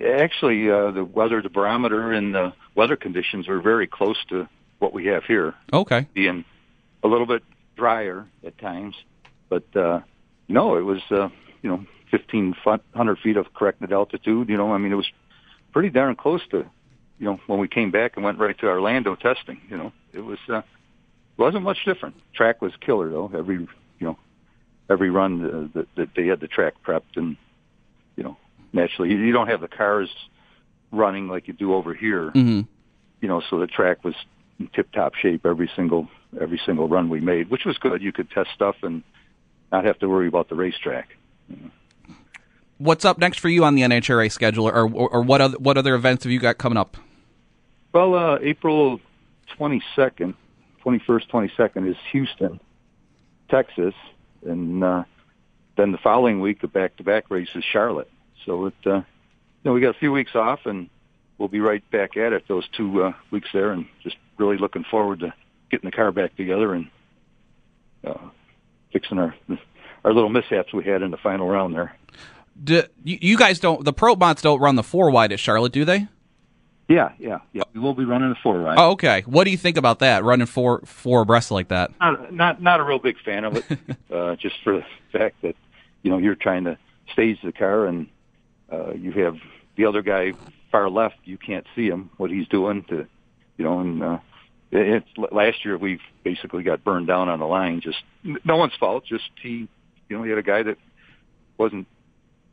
Actually, 0.03 0.69
uh, 0.69 0.91
the 0.91 1.03
weather, 1.03 1.41
the 1.41 1.49
barometer, 1.49 2.11
and 2.11 2.33
the 2.33 2.53
weather 2.75 2.95
conditions 2.95 3.47
are 3.47 3.61
very 3.61 3.87
close 3.87 4.17
to 4.29 4.47
what 4.79 4.93
we 4.93 5.05
have 5.07 5.23
here. 5.25 5.53
Okay. 5.71 6.07
Being 6.13 6.45
a 7.03 7.07
little 7.07 7.25
bit 7.25 7.43
drier 7.75 8.27
at 8.45 8.57
times, 8.57 8.95
but 9.49 9.63
uh, 9.75 10.01
no, 10.47 10.77
it 10.77 10.81
was 10.81 11.01
uh, 11.11 11.29
you 11.61 11.69
know 11.69 11.85
fifteen 12.11 12.55
hundred 12.93 13.19
feet 13.19 13.37
of 13.37 13.53
corrected 13.53 13.91
altitude. 13.91 14.49
You 14.49 14.57
know, 14.57 14.73
I 14.73 14.77
mean, 14.77 14.91
it 14.91 14.95
was 14.95 15.09
pretty 15.71 15.89
darn 15.89 16.15
close 16.15 16.41
to 16.51 16.65
you 17.19 17.25
know 17.25 17.39
when 17.47 17.59
we 17.59 17.67
came 17.67 17.91
back 17.91 18.15
and 18.15 18.23
went 18.23 18.39
right 18.39 18.57
to 18.59 18.67
Orlando 18.67 19.15
testing. 19.15 19.61
You 19.69 19.77
know, 19.77 19.93
it 20.13 20.21
was 20.21 20.39
uh, 20.47 20.61
wasn't 21.37 21.63
much 21.63 21.85
different. 21.85 22.15
Track 22.33 22.61
was 22.61 22.73
killer 22.79 23.09
though. 23.09 23.31
Every 23.33 23.55
you 23.57 23.67
know 24.07 24.17
every 24.89 25.09
run 25.09 25.45
uh, 25.45 25.79
that, 25.79 25.87
that 25.95 26.09
they 26.15 26.27
had 26.27 26.39
the 26.39 26.47
track 26.47 26.73
prepped 26.85 27.15
and 27.15 27.37
naturally 28.73 29.09
you 29.09 29.31
don't 29.31 29.47
have 29.47 29.61
the 29.61 29.67
cars 29.67 30.09
running 30.91 31.27
like 31.27 31.47
you 31.47 31.53
do 31.53 31.73
over 31.73 31.93
here. 31.93 32.31
Mm-hmm. 32.31 32.61
You 33.21 33.27
know, 33.27 33.41
so 33.49 33.59
the 33.59 33.67
track 33.67 34.03
was 34.03 34.15
in 34.59 34.67
tip 34.67 34.91
top 34.91 35.15
shape 35.15 35.45
every 35.45 35.69
single 35.75 36.07
every 36.39 36.59
single 36.65 36.87
run 36.87 37.09
we 37.09 37.19
made, 37.19 37.49
which 37.49 37.65
was 37.65 37.77
good. 37.77 38.01
You 38.01 38.11
could 38.11 38.29
test 38.31 38.49
stuff 38.53 38.75
and 38.81 39.03
not 39.71 39.85
have 39.85 39.99
to 39.99 40.09
worry 40.09 40.27
about 40.27 40.49
the 40.49 40.55
racetrack. 40.55 41.09
What's 42.77 43.03
up 43.05 43.17
next 43.17 43.39
for 43.39 43.49
you 43.49 43.65
on 43.65 43.75
the 43.75 43.81
NHRA 43.81 44.31
schedule, 44.31 44.67
or 44.67 44.89
or, 44.89 45.09
or 45.09 45.21
what 45.21 45.41
other 45.41 45.57
what 45.57 45.77
other 45.77 45.95
events 45.95 46.23
have 46.23 46.31
you 46.31 46.39
got 46.39 46.57
coming 46.57 46.77
up? 46.77 46.97
Well, 47.93 48.15
uh, 48.15 48.39
April 48.41 49.01
twenty 49.57 49.81
second, 49.95 50.35
twenty 50.81 50.99
first, 51.05 51.29
twenty 51.29 51.51
second 51.57 51.87
is 51.87 51.97
Houston, 52.11 52.59
Texas, 53.49 53.93
and 54.45 54.83
uh, 54.83 55.03
then 55.75 55.91
the 55.91 55.97
following 55.97 56.39
week 56.39 56.61
the 56.61 56.67
back 56.67 56.95
to 56.97 57.03
back 57.03 57.29
race 57.29 57.49
is 57.55 57.63
Charlotte. 57.63 58.09
So 58.49 58.65
it 58.65 58.73
uh, 58.83 59.01
know, 59.63 59.73
we 59.73 59.81
got 59.81 59.95
a 59.95 59.99
few 59.99 60.11
weeks 60.11 60.33
off, 60.33 60.61
and 60.65 60.89
we'll 61.37 61.49
be 61.49 61.59
right 61.59 61.83
back 61.91 62.17
at 62.17 62.33
it 62.33 62.47
those 62.47 62.67
two 62.69 63.03
uh, 63.03 63.13
weeks 63.29 63.47
there, 63.53 63.71
and 63.71 63.85
just 64.01 64.15
really 64.39 64.57
looking 64.57 64.83
forward 64.89 65.19
to 65.19 65.31
getting 65.69 65.87
the 65.87 65.95
car 65.95 66.11
back 66.11 66.35
together 66.35 66.73
and 66.73 66.89
uh, 68.03 68.17
fixing 68.91 69.19
our 69.19 69.35
our 70.03 70.13
little 70.13 70.29
mishaps 70.29 70.73
we 70.73 70.83
had 70.83 71.03
in 71.03 71.11
the 71.11 71.17
final 71.17 71.47
round 71.47 71.75
there. 71.75 71.95
Do, 72.61 72.83
you, 73.03 73.19
you 73.21 73.37
guys 73.37 73.59
don't 73.59 73.85
the 73.85 73.93
pro 73.93 74.15
mods 74.15 74.41
don't 74.41 74.59
run 74.59 74.75
the 74.75 74.83
four 74.83 75.11
wide 75.11 75.31
at 75.31 75.39
Charlotte, 75.39 75.71
do 75.71 75.85
they? 75.85 76.07
Yeah, 76.87 77.11
yeah, 77.19 77.41
yeah. 77.53 77.61
We 77.75 77.81
will 77.81 77.93
be 77.93 78.03
running 78.03 78.31
a 78.31 78.35
four 78.41 78.63
wide. 78.63 78.79
Oh, 78.79 78.93
okay. 78.93 79.21
What 79.27 79.43
do 79.43 79.51
you 79.51 79.57
think 79.57 79.77
about 79.77 79.99
that? 79.99 80.23
Running 80.23 80.47
four 80.47 80.81
four 80.85 81.21
abreast 81.21 81.51
like 81.51 81.67
that? 81.67 81.91
Not 81.99 82.33
not 82.33 82.61
not 82.63 82.79
a 82.79 82.83
real 82.83 82.97
big 82.97 83.19
fan 83.23 83.45
of 83.45 83.57
it. 83.57 83.79
uh, 84.11 84.35
just 84.37 84.55
for 84.63 84.77
the 84.77 84.85
fact 85.11 85.43
that 85.43 85.55
you 86.01 86.09
know 86.09 86.17
you're 86.17 86.33
trying 86.33 86.63
to 86.63 86.79
stage 87.11 87.37
the 87.43 87.51
car 87.51 87.85
and 87.85 88.07
uh, 88.71 88.93
you 88.93 89.11
have 89.23 89.37
the 89.75 89.85
other 89.85 90.01
guy 90.01 90.33
far 90.71 90.89
left. 90.89 91.15
You 91.25 91.37
can't 91.37 91.65
see 91.75 91.87
him 91.87 92.09
what 92.17 92.31
he's 92.31 92.47
doing 92.47 92.83
to 92.89 93.07
you 93.57 93.65
know 93.65 93.79
and. 93.79 94.03
uh 94.03 94.19
it, 94.71 95.03
it, 95.17 95.33
last 95.33 95.65
year 95.65 95.77
we 95.77 95.99
basically 96.23 96.63
got 96.63 96.83
burned 96.83 97.07
down 97.07 97.29
on 97.29 97.39
the 97.39 97.45
line. 97.45 97.81
Just 97.81 97.97
no 98.23 98.57
one's 98.57 98.75
fault. 98.79 99.05
Just 99.05 99.29
he, 99.41 99.67
you 100.07 100.17
know, 100.17 100.23
he 100.23 100.29
had 100.29 100.39
a 100.39 100.43
guy 100.43 100.63
that 100.63 100.77
wasn't 101.57 101.87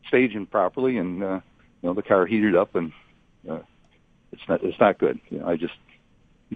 staging 0.09 0.47
properly, 0.47 0.97
and 0.97 1.23
uh, 1.23 1.41
you 1.83 1.89
know 1.89 1.95
the 1.95 2.03
car 2.03 2.27
heated 2.27 2.57
up, 2.57 2.75
and 2.75 2.93
uh, 3.49 3.59
it's 4.33 4.43
not 4.49 4.62
it's 4.64 4.81
not 4.81 4.99
good. 4.99 5.21
You 5.29 5.41
know, 5.41 5.49
I 5.49 5.57
just 5.57 5.75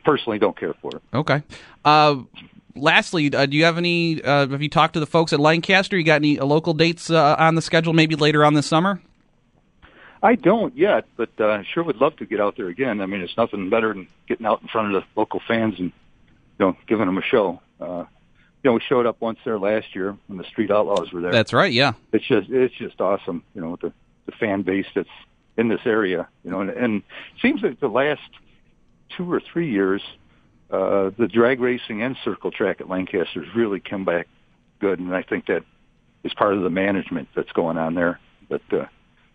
personally 0.04 0.38
don't 0.38 0.58
care 0.58 0.74
for 0.80 0.96
it. 0.96 1.02
Okay. 1.12 1.42
Uh, 1.84 2.22
lastly, 2.74 3.32
uh, 3.34 3.46
do 3.46 3.56
you 3.56 3.64
have 3.64 3.76
any? 3.76 4.22
Uh, 4.22 4.48
have 4.48 4.62
you 4.62 4.70
talked 4.70 4.94
to 4.94 5.00
the 5.00 5.06
folks 5.06 5.32
at 5.32 5.40
Lancaster? 5.40 5.98
You 5.98 6.04
got 6.04 6.16
any 6.16 6.38
uh, 6.38 6.46
local 6.46 6.72
dates 6.72 7.10
uh, 7.10 7.36
on 7.38 7.54
the 7.54 7.62
schedule? 7.62 7.92
Maybe 7.92 8.16
later 8.16 8.44
on 8.44 8.54
this 8.54 8.66
summer. 8.66 9.00
I 10.22 10.34
don't 10.34 10.76
yet, 10.76 11.06
but 11.16 11.30
uh, 11.40 11.62
sure 11.72 11.82
would 11.82 11.96
love 11.96 12.16
to 12.16 12.26
get 12.26 12.40
out 12.40 12.56
there 12.56 12.68
again. 12.68 13.00
I 13.00 13.06
mean, 13.06 13.22
it's 13.22 13.36
nothing 13.36 13.70
better 13.70 13.88
than 13.94 14.08
getting 14.28 14.46
out 14.46 14.60
in 14.62 14.68
front 14.68 14.94
of 14.94 15.02
the 15.02 15.20
local 15.20 15.40
fans 15.46 15.74
and 15.78 15.92
you 16.58 16.66
know 16.66 16.76
giving 16.86 17.06
them 17.06 17.18
a 17.18 17.22
show. 17.22 17.60
Uh, 17.80 18.04
you 18.62 18.70
know, 18.70 18.74
we 18.74 18.80
showed 18.86 19.06
up 19.06 19.20
once 19.20 19.38
there 19.44 19.58
last 19.58 19.94
year 19.94 20.16
when 20.26 20.36
the 20.36 20.44
Street 20.44 20.70
Outlaws 20.70 21.10
were 21.12 21.22
there. 21.22 21.32
That's 21.32 21.54
right. 21.54 21.72
Yeah, 21.72 21.92
it's 22.12 22.26
just 22.26 22.50
it's 22.50 22.74
just 22.74 23.00
awesome. 23.00 23.42
You 23.54 23.62
know, 23.62 23.70
with 23.70 23.80
the 23.80 23.92
the 24.26 24.32
fan 24.32 24.62
base 24.62 24.86
that's 24.94 25.08
in 25.56 25.68
this 25.68 25.80
area. 25.86 26.28
You 26.44 26.50
know, 26.50 26.60
and, 26.60 26.70
and 26.70 26.96
it 26.98 27.40
seems 27.40 27.62
like 27.62 27.80
the 27.80 27.88
last 27.88 28.20
two 29.16 29.30
or 29.32 29.40
three 29.40 29.70
years, 29.70 30.02
uh, 30.70 31.10
the 31.16 31.28
drag 31.28 31.60
racing 31.60 32.02
and 32.02 32.16
circle 32.24 32.50
track 32.50 32.80
at 32.80 32.88
Lancaster 32.88 33.42
has 33.42 33.54
really 33.54 33.80
come 33.80 34.04
back 34.04 34.28
good, 34.80 34.98
and 34.98 35.14
I 35.14 35.22
think 35.22 35.46
that 35.46 35.64
is 36.24 36.34
part 36.34 36.54
of 36.54 36.62
the 36.62 36.70
management 36.70 37.28
that's 37.34 37.52
going 37.52 37.78
on 37.78 37.94
there. 37.94 38.20
But 38.48 38.62
uh, 38.72 38.86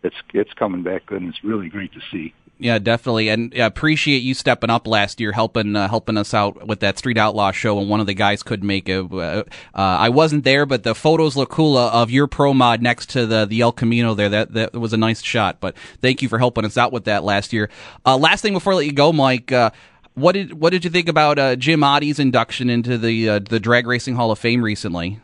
it's 0.06 0.16
it's 0.34 0.54
coming 0.54 0.84
back 0.84 1.08
good, 1.08 1.22
and 1.22 1.30
it's 1.30 1.44
really 1.44 1.70
great 1.70 1.92
to 1.94 2.00
see. 2.12 2.34
Yeah, 2.58 2.80
definitely, 2.80 3.28
and 3.28 3.52
yeah, 3.54 3.66
appreciate 3.66 4.20
you 4.20 4.34
stepping 4.34 4.70
up 4.70 4.88
last 4.88 5.20
year, 5.20 5.34
helping 5.34 5.76
uh, 5.76 5.90
helping 5.90 6.16
us 6.16 6.34
out 6.34 6.66
with 6.66 6.80
that 6.80 6.98
Street 6.98 7.18
Outlaw 7.18 7.52
show. 7.52 7.80
And 7.80 7.90
one 7.90 8.00
of 8.00 8.08
the 8.08 8.14
guys 8.14 8.44
couldn't 8.44 8.66
make 8.66 8.88
it. 8.88 9.12
Uh, 9.12 9.16
uh, 9.18 9.44
I 9.74 10.08
wasn't 10.08 10.46
there, 10.46 10.66
but 10.66 10.84
the 10.84 10.96
photos 10.96 11.36
look 11.36 11.50
cool 11.50 11.76
uh, 11.76 11.92
of 11.92 12.12
your 12.12 12.28
pro 12.28 12.54
mod 12.54 12.82
next 12.82 13.10
to 13.10 13.26
the 13.26 13.46
the 13.46 13.60
El 13.60 13.74
Camino 13.74 14.14
there. 14.14 14.30
That 14.30 14.54
that 14.54 14.74
was 14.74 14.94
a 14.94 14.98
nice 14.98 15.22
shot. 15.22 15.60
But 15.60 15.76
thank 16.02 16.22
you 16.22 16.30
for 16.30 16.40
helping 16.40 16.64
us 16.64 16.78
out 16.78 16.94
with 16.94 17.04
that 17.06 17.26
last 17.26 17.52
year. 17.52 17.70
Uh, 18.06 18.18
last 18.18 18.42
thing 18.42 18.54
before 18.54 18.72
I 18.72 18.78
let 18.78 18.86
you 18.86 18.94
go, 18.94 19.12
Mike. 19.12 19.52
Uh, 19.52 19.72
what 20.14 20.32
did 20.32 20.54
what 20.54 20.70
did 20.70 20.86
you 20.86 20.90
think 20.90 21.10
about 21.10 21.60
Jim 21.60 21.84
Oddy's 21.84 22.20
induction 22.20 22.70
into 22.70 22.98
the 22.98 23.40
the 23.40 23.60
Drag 23.60 23.86
Racing 23.86 24.16
Hall 24.16 24.32
of 24.32 24.40
Fame 24.40 24.64
recently? 24.64 25.20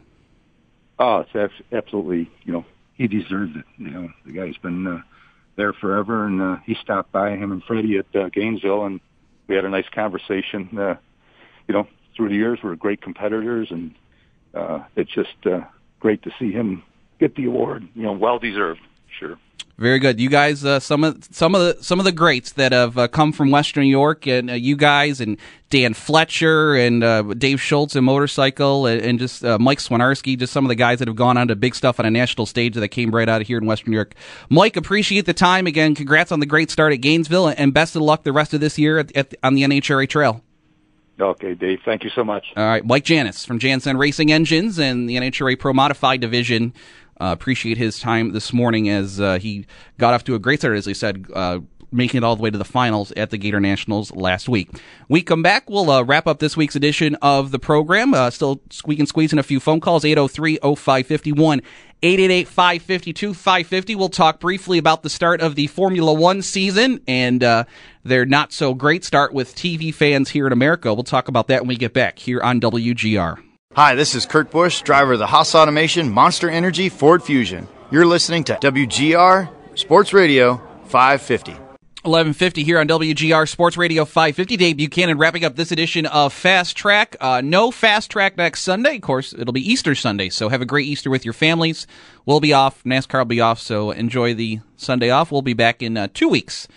Oh, 1.00 1.26
it's 1.34 1.54
absolutely 1.72 2.30
you 2.44 2.52
know 2.52 2.66
he 3.02 3.08
deserved 3.08 3.58
it. 3.58 3.66
You 3.78 3.90
know, 3.90 4.10
the 4.26 4.32
guy's 4.32 4.58
been 4.58 4.86
uh, 4.86 5.02
there 5.56 5.74
forever, 5.74 6.28
and 6.28 6.40
uh, 6.40 6.58
he 6.64 6.76
stopped 6.76 7.12
by 7.12 7.32
him 7.32 7.52
and 7.52 7.64
Freddie 7.64 7.98
at 7.98 8.16
uh, 8.16 8.30
Gainesville, 8.30 8.86
and 8.86 9.00
we 9.48 9.56
had 9.56 9.66
a 9.66 9.70
nice 9.70 9.90
conversation. 9.94 10.70
Uh, 10.78 10.96
you 11.68 11.74
know, 11.74 11.88
through 12.16 12.30
the 12.30 12.36
years, 12.36 12.60
we're 12.64 12.76
great 12.76 13.02
competitors, 13.02 13.70
and 13.72 13.96
uh, 14.54 14.84
it's 14.96 15.12
just 15.12 15.36
uh, 15.46 15.62
great 16.00 16.22
to 16.24 16.32
see 16.38 16.52
him 16.52 16.84
get 17.20 17.36
the 17.36 17.46
award. 17.46 17.88
You 17.96 18.04
know, 18.04 18.14
well 18.14 18.38
deserved, 18.38 18.82
sure. 19.20 19.38
Very 19.78 20.00
good. 20.00 20.20
You 20.20 20.30
guys, 20.30 20.64
uh, 20.64 20.80
some 20.80 21.04
of 21.04 21.24
some 21.32 21.56
of 21.56 21.62
the 21.62 21.84
some 21.84 22.00
of 22.00 22.06
the 22.06 22.12
greats 22.12 22.52
that 22.54 22.72
have 22.72 22.98
uh, 22.98 23.08
come 23.08 23.32
from 23.32 23.50
Western 23.50 23.84
New 23.84 23.90
York, 23.90 24.28
and 24.28 24.50
uh, 24.50 24.54
you 24.54 24.76
guys, 24.76 25.20
and 25.20 25.38
Dan 25.70 25.94
Fletcher, 25.94 26.76
and 26.76 27.04
uh, 27.04 27.24
Dave 27.34 27.60
Schultz, 27.60 27.96
and 27.96 28.06
motorcycle, 28.06 28.86
and, 28.86 29.02
and 29.02 29.20
just 29.20 29.44
uh, 29.44 29.58
Mike 29.58 29.80
Swinarski, 29.80 30.38
just 30.38 30.54
some 30.54 30.66
of 30.66 30.70
the 30.70 30.76
guys 30.76 31.00
that 31.00 31.08
have 31.08 31.18
gone 31.18 31.38
on 31.38 31.48
to 31.48 31.56
big 31.56 31.74
stuff 31.74 32.00
on 32.00 32.06
a 32.06 32.12
national 32.12 32.46
stage 32.46 32.76
that 32.76 32.88
came 32.90 33.10
right 33.10 33.28
out 33.28 33.42
of 33.42 33.48
here 33.48 33.58
in 33.58 33.66
Western 33.66 33.92
New 33.92 33.98
York. 33.98 34.14
Mike, 34.50 34.78
appreciate 34.78 35.26
the 35.26 35.34
time 35.34 35.66
again. 35.66 35.96
Congrats 35.96 36.32
on 36.32 36.40
the 36.40 36.46
great 36.46 36.70
start 36.70 36.94
at 36.94 36.98
Gainesville, 36.98 37.48
and 37.48 37.74
best 37.74 37.96
of 37.96 38.02
luck 38.02 38.24
the 38.24 38.34
rest 38.34 38.54
of 38.54 38.60
this 38.60 38.78
year 38.78 39.00
at, 39.00 39.16
at, 39.16 39.34
on 39.42 39.56
the 39.56 39.64
NHRA 39.64 40.08
Trail. 40.08 40.44
Okay, 41.22 41.54
Dave. 41.54 41.80
Thank 41.86 42.04
you 42.04 42.10
so 42.10 42.24
much. 42.24 42.48
All 42.58 42.66
right, 42.66 42.86
Mike 42.86 43.04
Janis 43.04 43.46
from 43.46 43.60
Janis 43.60 43.86
Racing 43.86 44.32
Engines 44.32 44.80
and 44.80 45.08
the 45.10 45.18
NHRA 45.18 45.58
Pro 45.60 45.74
Modified 45.74 46.20
Division. 46.20 46.74
Uh, 47.22 47.32
appreciate 47.32 47.78
his 47.78 48.00
time 48.00 48.32
this 48.32 48.52
morning 48.52 48.90
as 48.90 49.22
uh, 49.22 49.38
he 49.38 49.68
got 50.00 50.16
off 50.16 50.24
to 50.24 50.34
a 50.34 50.40
great 50.40 50.60
start, 50.60 50.76
as 50.76 50.88
I 50.88 50.94
said, 50.94 51.28
uh, 51.36 51.60
making 51.92 52.18
it 52.18 52.24
all 52.24 52.36
the 52.36 52.42
way 52.42 52.50
to 52.50 52.58
the 52.58 52.66
finals 52.66 53.12
at 53.12 53.30
the 53.30 53.38
Gator 53.38 53.60
Nationals 53.60 54.12
last 54.14 54.50
week. 54.50 54.70
We 55.08 55.22
come 55.22 55.44
back, 55.44 55.70
we'll 55.70 55.92
uh, 55.92 56.04
wrap 56.04 56.26
up 56.26 56.40
this 56.40 56.58
week's 56.58 56.76
edition 56.76 57.14
of 57.22 57.52
the 57.52 57.60
program. 57.60 58.16
Uh, 58.16 58.32
still 58.32 58.60
squeaking, 58.72 59.06
squeezing 59.06 59.38
a 59.38 59.44
few 59.44 59.60
phone 59.60 59.80
calls 59.80 60.04
803 60.04 60.58
0551. 60.58 61.62
888-552-550. 62.02 63.96
We'll 63.96 64.10
talk 64.10 64.40
briefly 64.40 64.80
about 64.80 65.04
the 65.04 65.10
start 65.12 65.40
of 65.40 65.54
the 65.54 65.68
Formula 65.68 66.12
One 66.12 66.42
season 66.42 67.00
and 67.08 67.44
uh, 67.44 67.66
their 68.04 68.26
not 68.26 68.52
so 68.52 68.74
great 68.74 69.06
start 69.06 69.36
with 69.36 69.54
TV 69.56 69.94
fans 69.94 70.32
here 70.32 70.48
in 70.48 70.54
America. 70.54 70.92
We'll 70.96 71.04
talk 71.04 71.28
about 71.28 71.48
that 71.50 71.62
when 71.62 71.68
we 71.68 71.76
get 71.76 71.94
back 71.94 72.18
here 72.18 72.42
on 72.42 72.60
WGR. 72.60 73.51
Hi, 73.74 73.96
this 73.96 74.16
is 74.16 74.26
Kurt 74.26 74.52
Busch, 74.52 74.82
driver 74.82 75.14
of 75.14 75.20
the 75.20 75.28
Haas 75.28 75.56
Automation 75.56 76.10
Monster 76.12 76.50
Energy 76.50 76.90
Ford 76.90 77.24
Fusion. 77.24 77.70
You're 77.90 78.06
listening 78.06 78.44
to 78.44 78.56
WGR 78.56 79.50
Sports 79.76 80.12
Radio 80.12 80.58
550. 80.88 81.54
1150 81.54 82.64
here 82.66 82.80
on 82.80 82.88
WGR 82.90 83.48
Sports 83.48 83.78
Radio 83.78 84.04
550. 84.04 84.58
Dave 84.58 84.76
Buchanan 84.76 85.18
wrapping 85.18 85.46
up 85.46 85.56
this 85.56 85.72
edition 85.72 86.06
of 86.06 86.34
Fast 86.34 86.76
Track. 86.76 87.16
Uh, 87.22 87.40
no 87.40 87.72
Fast 87.72 88.12
Track 88.12 88.36
next 88.36 88.64
Sunday. 88.64 88.98
Of 88.98 89.04
course, 89.04 89.32
it'll 89.32 89.54
be 89.54 89.72
Easter 89.72 89.96
Sunday, 89.96 90.28
so 90.28 90.50
have 90.50 90.62
a 90.62 90.66
great 90.66 90.88
Easter 90.88 91.10
with 91.10 91.24
your 91.24 91.34
families. 91.34 91.88
We'll 92.26 92.42
be 92.42 92.52
off. 92.52 92.84
NASCAR 92.84 93.20
will 93.20 93.26
be 93.26 93.40
off, 93.40 93.62
so 93.62 93.92
enjoy 93.92 94.34
the 94.34 94.60
Sunday 94.76 95.12
off. 95.12 95.32
We'll 95.32 95.44
be 95.44 95.54
back 95.54 95.82
in 95.82 95.96
uh, 95.96 96.10
two 96.14 96.28
weeks 96.28 96.68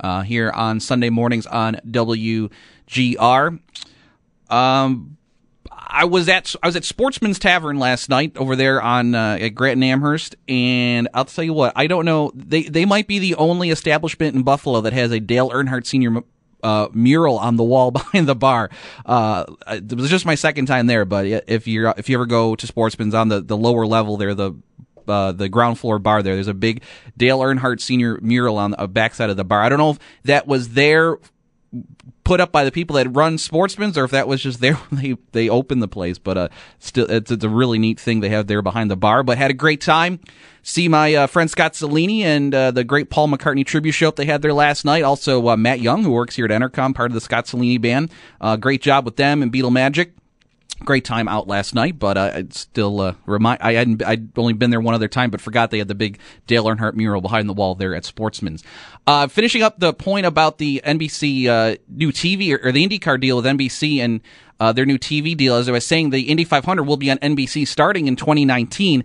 uh, 0.00 0.22
here 0.22 0.50
on 0.50 0.80
Sunday 0.80 1.10
mornings 1.10 1.46
on 1.46 1.76
WGR. 1.86 3.60
Um, 4.50 5.16
I 5.86 6.04
was 6.04 6.28
at 6.28 6.54
I 6.62 6.66
was 6.66 6.76
at 6.76 6.84
Sportsman's 6.84 7.38
Tavern 7.38 7.78
last 7.78 8.08
night 8.08 8.36
over 8.36 8.54
there 8.54 8.82
on 8.82 9.14
uh, 9.14 9.38
at 9.40 9.50
Grant 9.50 9.74
and 9.74 9.84
Amherst, 9.84 10.36
and 10.48 11.08
I'll 11.14 11.24
tell 11.24 11.44
you 11.44 11.54
what, 11.54 11.72
I 11.74 11.86
don't 11.86 12.04
know 12.04 12.32
they 12.34 12.62
they 12.64 12.84
might 12.84 13.06
be 13.06 13.18
the 13.18 13.34
only 13.36 13.70
establishment 13.70 14.36
in 14.36 14.42
Buffalo 14.42 14.80
that 14.82 14.92
has 14.92 15.10
a 15.10 15.20
Dale 15.20 15.50
Earnhardt 15.50 15.86
Senior 15.86 16.22
uh, 16.62 16.88
mural 16.92 17.38
on 17.38 17.56
the 17.56 17.64
wall 17.64 17.90
behind 17.90 18.28
the 18.28 18.34
bar. 18.34 18.70
Uh, 19.06 19.44
it 19.68 19.92
was 19.94 20.10
just 20.10 20.26
my 20.26 20.34
second 20.34 20.66
time 20.66 20.86
there, 20.86 21.04
but 21.04 21.26
if 21.26 21.66
you 21.66 21.88
if 21.96 22.08
you 22.08 22.16
ever 22.16 22.26
go 22.26 22.54
to 22.54 22.66
Sportsman's 22.66 23.14
on 23.14 23.28
the, 23.28 23.40
the 23.40 23.56
lower 23.56 23.86
level 23.86 24.16
there, 24.16 24.34
the 24.34 24.52
uh, 25.08 25.32
the 25.32 25.48
ground 25.48 25.78
floor 25.78 25.98
bar 25.98 26.22
there, 26.22 26.34
there's 26.34 26.46
a 26.46 26.54
big 26.54 26.82
Dale 27.16 27.40
Earnhardt 27.40 27.80
Senior 27.80 28.18
mural 28.22 28.58
on 28.58 28.72
the 28.72 28.86
backside 28.86 29.30
of 29.30 29.36
the 29.36 29.44
bar. 29.44 29.62
I 29.62 29.68
don't 29.68 29.78
know 29.78 29.90
if 29.90 29.98
that 30.24 30.46
was 30.46 30.70
there 30.70 31.18
put 32.24 32.40
up 32.40 32.52
by 32.52 32.64
the 32.64 32.72
people 32.72 32.96
that 32.96 33.08
run 33.08 33.38
Sportsman's, 33.38 33.96
or 33.96 34.04
if 34.04 34.10
that 34.10 34.28
was 34.28 34.42
just 34.42 34.60
there 34.60 34.74
when 34.74 35.02
they 35.02 35.16
they 35.32 35.48
opened 35.48 35.82
the 35.82 35.88
place. 35.88 36.18
But 36.18 36.38
uh, 36.38 36.48
still, 36.78 37.10
it's, 37.10 37.30
it's 37.30 37.44
a 37.44 37.48
really 37.48 37.78
neat 37.78 37.98
thing 37.98 38.20
they 38.20 38.28
have 38.28 38.46
there 38.46 38.62
behind 38.62 38.90
the 38.90 38.96
bar. 38.96 39.22
But 39.22 39.38
had 39.38 39.50
a 39.50 39.54
great 39.54 39.80
time. 39.80 40.20
See 40.62 40.88
my 40.88 41.14
uh, 41.14 41.26
friend 41.26 41.50
Scott 41.50 41.72
Cellini 41.72 42.22
and 42.22 42.54
uh, 42.54 42.70
the 42.70 42.84
great 42.84 43.08
Paul 43.08 43.28
McCartney 43.28 43.64
tribute 43.64 43.92
show 43.92 44.10
they 44.10 44.26
had 44.26 44.42
there 44.42 44.52
last 44.52 44.84
night. 44.84 45.02
Also 45.02 45.48
uh, 45.48 45.56
Matt 45.56 45.80
Young, 45.80 46.04
who 46.04 46.10
works 46.10 46.36
here 46.36 46.44
at 46.44 46.50
Entercom, 46.50 46.94
part 46.94 47.10
of 47.10 47.14
the 47.14 47.20
Scott 47.20 47.46
Cellini 47.46 47.78
band. 47.78 48.10
Uh, 48.40 48.56
great 48.56 48.82
job 48.82 49.06
with 49.06 49.16
them 49.16 49.42
and 49.42 49.50
Beetle 49.50 49.70
Magic 49.70 50.12
great 50.84 51.04
time 51.04 51.28
out 51.28 51.46
last 51.46 51.74
night, 51.74 51.98
but 51.98 52.16
uh, 52.16 52.42
still 52.50 53.00
uh, 53.00 53.14
remind 53.26 53.60
I 53.62 53.74
hadn't 53.74 54.02
I'd 54.04 54.36
only 54.38 54.52
been 54.52 54.70
there 54.70 54.80
one 54.80 54.94
other 54.94 55.08
time, 55.08 55.30
but 55.30 55.40
forgot 55.40 55.70
they 55.70 55.78
had 55.78 55.88
the 55.88 55.94
big 55.94 56.18
Dale 56.46 56.64
Earnhardt 56.64 56.94
mural 56.94 57.20
behind 57.20 57.48
the 57.48 57.52
wall 57.52 57.74
there 57.74 57.94
at 57.94 58.04
Sportsman's. 58.04 58.62
Uh, 59.06 59.26
finishing 59.26 59.62
up 59.62 59.78
the 59.78 59.92
point 59.92 60.26
about 60.26 60.58
the 60.58 60.82
NBC 60.84 61.46
uh, 61.46 61.76
new 61.88 62.12
TV 62.12 62.54
or, 62.54 62.68
or, 62.68 62.72
the 62.72 62.86
IndyCar 62.86 63.20
deal 63.20 63.36
with 63.36 63.44
NBC 63.44 63.98
and 63.98 64.20
uh, 64.58 64.72
their 64.72 64.84
new 64.86 64.98
TV 64.98 65.36
deal, 65.36 65.56
as 65.56 65.68
I 65.68 65.72
was 65.72 65.86
saying, 65.86 66.10
the 66.10 66.22
Indy 66.22 66.44
500 66.44 66.82
will 66.82 66.96
be 66.96 67.10
on 67.10 67.18
NBC 67.18 67.66
starting 67.66 68.06
in 68.06 68.16
2019 68.16 69.04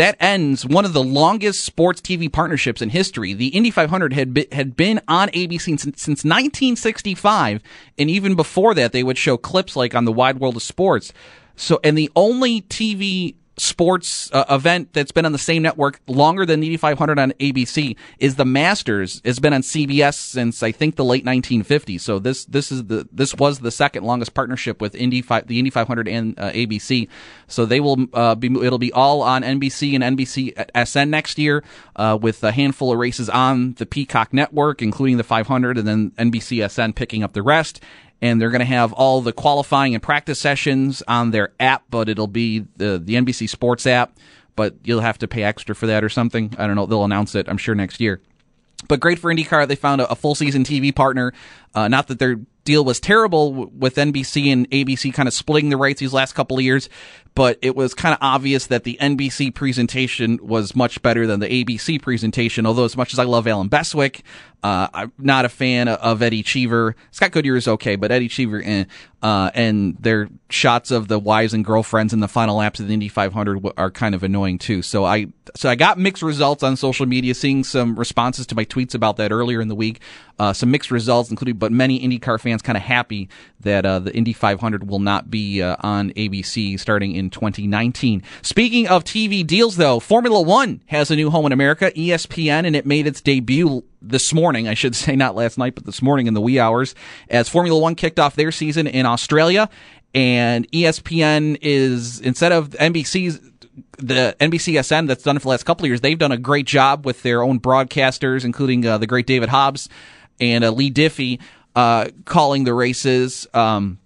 that 0.00 0.16
ends 0.18 0.64
one 0.64 0.86
of 0.86 0.94
the 0.94 1.04
longest 1.04 1.62
sports 1.62 2.00
TV 2.00 2.32
partnerships 2.32 2.80
in 2.80 2.88
history. 2.88 3.34
The 3.34 3.48
Indy 3.48 3.70
500 3.70 4.14
had 4.14 4.32
been, 4.32 4.46
had 4.50 4.74
been 4.74 4.98
on 5.06 5.28
ABC 5.28 5.60
since, 5.60 5.82
since 5.82 6.24
1965, 6.24 7.62
and 7.98 8.08
even 8.08 8.34
before 8.34 8.74
that, 8.74 8.92
they 8.92 9.02
would 9.02 9.18
show 9.18 9.36
clips 9.36 9.76
like 9.76 9.94
on 9.94 10.06
the 10.06 10.12
Wide 10.12 10.40
World 10.40 10.56
of 10.56 10.62
Sports. 10.62 11.12
So, 11.54 11.80
and 11.84 11.98
the 11.98 12.10
only 12.16 12.62
TV 12.62 13.34
sports 13.60 14.30
uh, 14.32 14.44
event 14.48 14.92
that's 14.92 15.12
been 15.12 15.26
on 15.26 15.32
the 15.32 15.38
same 15.38 15.62
network 15.62 16.00
longer 16.06 16.46
than 16.46 16.60
the 16.60 16.66
Indy 16.66 16.76
500 16.78 17.18
on 17.18 17.32
ABC 17.32 17.94
is 18.18 18.36
the 18.36 18.44
Masters. 18.44 19.20
It's 19.22 19.38
been 19.38 19.52
on 19.52 19.60
CBS 19.60 20.14
since 20.14 20.62
I 20.62 20.72
think 20.72 20.96
the 20.96 21.04
late 21.04 21.24
1950s. 21.24 22.00
So 22.00 22.18
this 22.18 22.46
this 22.46 22.72
is 22.72 22.86
the 22.86 23.06
this 23.12 23.34
was 23.34 23.60
the 23.60 23.70
second 23.70 24.04
longest 24.04 24.32
partnership 24.32 24.80
with 24.80 24.94
Indy 24.94 25.20
the 25.20 25.58
Indy 25.58 25.70
500 25.70 26.08
and 26.08 26.38
uh, 26.38 26.50
ABC. 26.52 27.08
So 27.48 27.66
they 27.66 27.80
will 27.80 28.06
uh, 28.14 28.34
be 28.34 28.48
it'll 28.64 28.78
be 28.78 28.92
all 28.92 29.22
on 29.22 29.42
NBC 29.42 29.94
and 29.94 30.18
NBC 30.18 30.86
SN 30.86 31.10
next 31.10 31.38
year 31.38 31.62
uh, 31.96 32.18
with 32.20 32.42
a 32.42 32.52
handful 32.52 32.92
of 32.92 32.98
races 32.98 33.28
on 33.28 33.74
the 33.74 33.86
Peacock 33.86 34.32
network, 34.32 34.80
including 34.80 35.18
the 35.18 35.24
500, 35.24 35.76
and 35.76 35.86
then 35.86 36.10
NBC 36.12 36.68
SN 36.68 36.92
picking 36.94 37.22
up 37.22 37.34
the 37.34 37.42
rest 37.42 37.80
and 38.22 38.40
they're 38.40 38.50
going 38.50 38.60
to 38.60 38.64
have 38.64 38.92
all 38.92 39.20
the 39.20 39.32
qualifying 39.32 39.94
and 39.94 40.02
practice 40.02 40.38
sessions 40.38 41.02
on 41.08 41.30
their 41.30 41.52
app, 41.58 41.84
but 41.90 42.08
it'll 42.08 42.26
be 42.26 42.66
the 42.76 43.00
the 43.02 43.14
NBC 43.14 43.48
Sports 43.48 43.86
app. 43.86 44.16
But 44.56 44.74
you'll 44.84 45.00
have 45.00 45.18
to 45.18 45.28
pay 45.28 45.42
extra 45.42 45.74
for 45.74 45.86
that 45.86 46.04
or 46.04 46.08
something. 46.08 46.54
I 46.58 46.66
don't 46.66 46.76
know. 46.76 46.86
They'll 46.86 47.04
announce 47.04 47.34
it. 47.34 47.48
I'm 47.48 47.56
sure 47.56 47.74
next 47.74 48.00
year. 48.00 48.20
But 48.88 49.00
great 49.00 49.18
for 49.18 49.32
IndyCar. 49.32 49.68
They 49.68 49.76
found 49.76 50.00
a, 50.00 50.10
a 50.10 50.16
full 50.16 50.34
season 50.34 50.64
TV 50.64 50.94
partner. 50.94 51.32
Uh, 51.74 51.88
not 51.88 52.08
that 52.08 52.18
their 52.18 52.40
deal 52.64 52.84
was 52.84 53.00
terrible 53.00 53.52
with 53.52 53.96
NBC 53.96 54.52
and 54.52 54.68
ABC 54.70 55.12
kind 55.12 55.26
of 55.26 55.34
splitting 55.34 55.70
the 55.70 55.76
rights 55.76 56.00
these 56.00 56.12
last 56.12 56.34
couple 56.34 56.58
of 56.58 56.64
years, 56.64 56.88
but 57.34 57.58
it 57.62 57.76
was 57.76 57.94
kind 57.94 58.12
of 58.12 58.18
obvious 58.20 58.66
that 58.66 58.84
the 58.84 58.98
NBC 59.00 59.54
presentation 59.54 60.38
was 60.42 60.74
much 60.74 61.00
better 61.02 61.26
than 61.26 61.40
the 61.40 61.48
ABC 61.48 62.00
presentation. 62.02 62.66
Although, 62.66 62.84
as 62.84 62.96
much 62.96 63.12
as 63.12 63.18
I 63.18 63.24
love 63.24 63.46
Allen 63.46 63.68
Bestwick, 63.68 64.22
uh, 64.62 64.88
I'm 64.92 65.12
not 65.18 65.44
a 65.44 65.48
fan 65.48 65.88
of 65.88 66.20
Eddie 66.20 66.42
Cheever. 66.42 66.94
Scott 67.12 67.30
Goodyear 67.30 67.56
is 67.56 67.66
okay, 67.66 67.96
but 67.96 68.12
Eddie 68.12 68.28
Cheever, 68.28 68.60
eh, 68.62 68.84
uh, 69.22 69.50
and 69.54 69.96
their 69.98 70.28
shots 70.50 70.90
of 70.90 71.08
the 71.08 71.18
wives 71.18 71.54
and 71.54 71.64
girlfriends 71.64 72.12
in 72.12 72.20
the 72.20 72.28
final 72.28 72.56
laps 72.56 72.80
of 72.80 72.88
the 72.88 72.94
Indy 72.94 73.08
500 73.08 73.72
are 73.78 73.90
kind 73.90 74.14
of 74.14 74.22
annoying 74.22 74.58
too. 74.58 74.82
So 74.82 75.04
I, 75.04 75.28
so 75.56 75.70
I 75.70 75.76
got 75.76 75.98
mixed 75.98 76.22
results 76.22 76.62
on 76.62 76.76
social 76.76 77.06
media, 77.06 77.34
seeing 77.34 77.64
some 77.64 77.98
responses 77.98 78.46
to 78.48 78.54
my 78.54 78.64
tweets 78.64 78.94
about 78.94 79.16
that 79.16 79.32
earlier 79.32 79.60
in 79.60 79.68
the 79.68 79.74
week. 79.74 80.00
Uh, 80.38 80.52
some 80.52 80.70
mixed 80.70 80.90
results, 80.90 81.30
including, 81.30 81.56
but 81.56 81.72
many 81.72 82.00
IndyCar 82.00 82.38
fans 82.40 82.49
kind 82.58 82.76
of 82.76 82.82
happy 82.82 83.28
that 83.60 83.86
uh, 83.86 83.98
the 83.98 84.14
Indy 84.14 84.32
500 84.32 84.88
will 84.88 84.98
not 84.98 85.30
be 85.30 85.62
uh, 85.62 85.76
on 85.80 86.10
ABC 86.10 86.78
starting 86.78 87.14
in 87.14 87.30
2019. 87.30 88.22
Speaking 88.42 88.88
of 88.88 89.04
TV 89.04 89.46
deals, 89.46 89.76
though, 89.76 90.00
Formula 90.00 90.40
One 90.40 90.82
has 90.86 91.10
a 91.10 91.16
new 91.16 91.30
home 91.30 91.46
in 91.46 91.52
America, 91.52 91.90
ESPN, 91.92 92.66
and 92.66 92.74
it 92.74 92.86
made 92.86 93.06
its 93.06 93.20
debut 93.20 93.84
this 94.02 94.32
morning, 94.32 94.68
I 94.68 94.74
should 94.74 94.94
say, 94.96 95.16
not 95.16 95.34
last 95.34 95.58
night, 95.58 95.74
but 95.74 95.86
this 95.86 96.02
morning 96.02 96.26
in 96.26 96.34
the 96.34 96.40
wee 96.40 96.58
hours, 96.58 96.94
as 97.28 97.48
Formula 97.48 97.78
One 97.78 97.94
kicked 97.94 98.18
off 98.18 98.36
their 98.36 98.52
season 98.52 98.86
in 98.86 99.06
Australia. 99.06 99.68
And 100.12 100.70
ESPN 100.72 101.58
is, 101.62 102.20
instead 102.20 102.50
of 102.50 102.70
NBC's, 102.70 103.38
the 103.98 104.34
NBCSN 104.40 105.06
that's 105.06 105.22
done 105.22 105.36
it 105.36 105.40
for 105.40 105.44
the 105.44 105.50
last 105.50 105.64
couple 105.64 105.84
of 105.84 105.88
years, 105.88 106.00
they've 106.00 106.18
done 106.18 106.32
a 106.32 106.38
great 106.38 106.66
job 106.66 107.06
with 107.06 107.22
their 107.22 107.42
own 107.42 107.60
broadcasters, 107.60 108.44
including 108.44 108.84
uh, 108.84 108.98
the 108.98 109.06
great 109.06 109.26
David 109.26 109.50
Hobbs 109.50 109.88
and 110.40 110.64
uh, 110.64 110.70
Leigh 110.70 110.90
Diffey, 110.90 111.38
uh, 111.74 112.08
calling 112.24 112.64
the 112.64 112.74
races. 112.74 113.46
Um, 113.54 113.98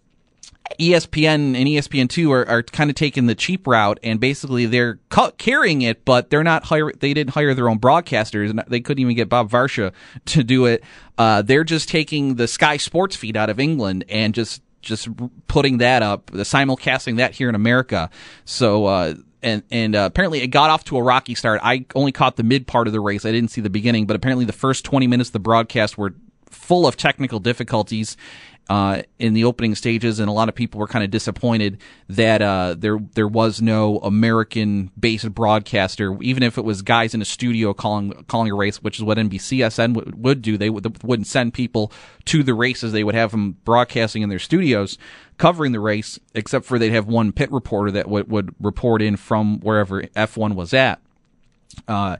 ESPN 0.79 1.55
and 1.55 1.57
ESPN2 1.57 2.31
are, 2.31 2.49
are 2.49 2.63
kind 2.63 2.91
of 2.91 2.97
taking 2.97 3.27
the 3.27 3.35
cheap 3.35 3.67
route 3.67 4.01
and 4.03 4.19
basically 4.19 4.67
they're 4.67 4.99
ca- 5.09 5.31
carrying 5.33 5.83
it, 5.83 6.05
but 6.05 6.31
they're 6.31 6.43
not 6.43 6.65
hire, 6.65 6.91
they 6.93 7.15
didn't 7.15 7.35
hire 7.35 7.55
their 7.55 7.69
own 7.69 7.79
broadcasters 7.79 8.51
and 8.51 8.65
they 8.67 8.81
couldn't 8.81 9.01
even 9.01 9.15
get 9.15 9.29
Bob 9.29 9.51
Varsha 9.51 9.93
to 10.27 10.43
do 10.43 10.67
it. 10.67 10.83
Uh, 11.17 11.43
they're 11.43 11.65
just 11.65 11.89
taking 11.89 12.37
the 12.37 12.49
Sky 12.49 12.77
Sports 12.77 13.15
feed 13.15 13.37
out 13.37 13.51
of 13.51 13.61
England 13.61 14.05
and 14.09 14.35
just, 14.35 14.63
just 14.81 15.09
putting 15.47 15.79
that 15.79 16.03
up, 16.03 16.31
the 16.31 16.43
simulcasting 16.43 17.19
that 17.19 17.35
here 17.35 17.49
in 17.49 17.55
America. 17.55 18.11
So, 18.45 18.87
uh, 18.87 19.15
and 19.43 19.63
and 19.71 19.95
uh, 19.95 20.07
apparently 20.07 20.41
it 20.41 20.49
got 20.49 20.71
off 20.71 20.85
to 20.85 20.97
a 20.97 21.03
rocky 21.03 21.35
start. 21.35 21.61
I 21.63 21.85
only 21.95 22.13
caught 22.13 22.37
the 22.37 22.43
mid 22.43 22.67
part 22.67 22.87
of 22.87 22.93
the 22.93 23.01
race. 23.01 23.25
I 23.27 23.31
didn't 23.33 23.51
see 23.51 23.61
the 23.61 23.71
beginning, 23.71 24.07
but 24.07 24.17
apparently 24.17 24.47
the 24.47 24.53
first 24.53 24.85
20 24.85 25.07
minutes 25.07 25.29
of 25.29 25.35
the 25.35 25.39
broadcast 25.39 25.99
were 25.99 26.15
full 26.55 26.87
of 26.87 26.97
technical 26.97 27.41
difficulties 27.41 28.17
uh, 28.71 29.03
in 29.19 29.35
the 29.35 29.45
opening 29.45 29.75
stages, 29.75 30.19
and 30.19 30.29
a 30.29 30.33
lot 30.33 30.49
of 30.49 30.55
people 30.55 30.81
were 30.81 30.87
kind 30.87 31.05
of 31.05 31.11
disappointed 31.11 31.79
that 32.09 32.41
uh, 32.41 32.75
there 32.79 32.99
there 33.15 33.29
was 33.29 33.61
no 33.61 33.99
American-based 33.99 35.35
broadcaster, 35.35 36.17
even 36.23 36.43
if 36.43 36.57
it 36.57 36.65
was 36.65 36.81
guys 36.81 37.13
in 37.15 37.21
a 37.21 37.27
studio 37.27 37.75
calling 37.75 38.25
calling 38.27 38.51
a 38.51 38.55
race, 38.55 38.83
which 38.83 38.99
is 38.99 39.05
what 39.05 39.19
NBCSN 39.19 39.95
w- 39.95 40.17
would 40.17 40.41
do. 40.41 40.57
They 40.57 40.71
would, 40.71 41.03
wouldn't 41.05 41.27
send 41.27 41.53
people 41.53 41.93
to 42.25 42.43
the 42.43 42.55
races; 42.55 42.93
they 42.93 43.05
would 43.05 43.15
have 43.15 43.33
them 43.33 43.59
broadcasting 43.65 44.23
in 44.23 44.31
their 44.31 44.39
studios, 44.39 44.97
covering 45.37 45.73
the 45.73 45.81
race. 45.81 46.19
Except 46.35 46.65
for 46.65 46.79
they'd 46.79 46.91
have 46.91 47.07
one 47.07 47.33
pit 47.33 47.53
reporter 47.53 47.91
that 47.91 48.05
w- 48.05 48.25
would 48.27 48.55
report 48.61 49.03
in 49.03 49.17
from 49.17 49.61
wherever 49.61 50.03
F1 50.03 50.55
was 50.55 50.73
at. 50.73 51.01
Uh, 51.87 52.17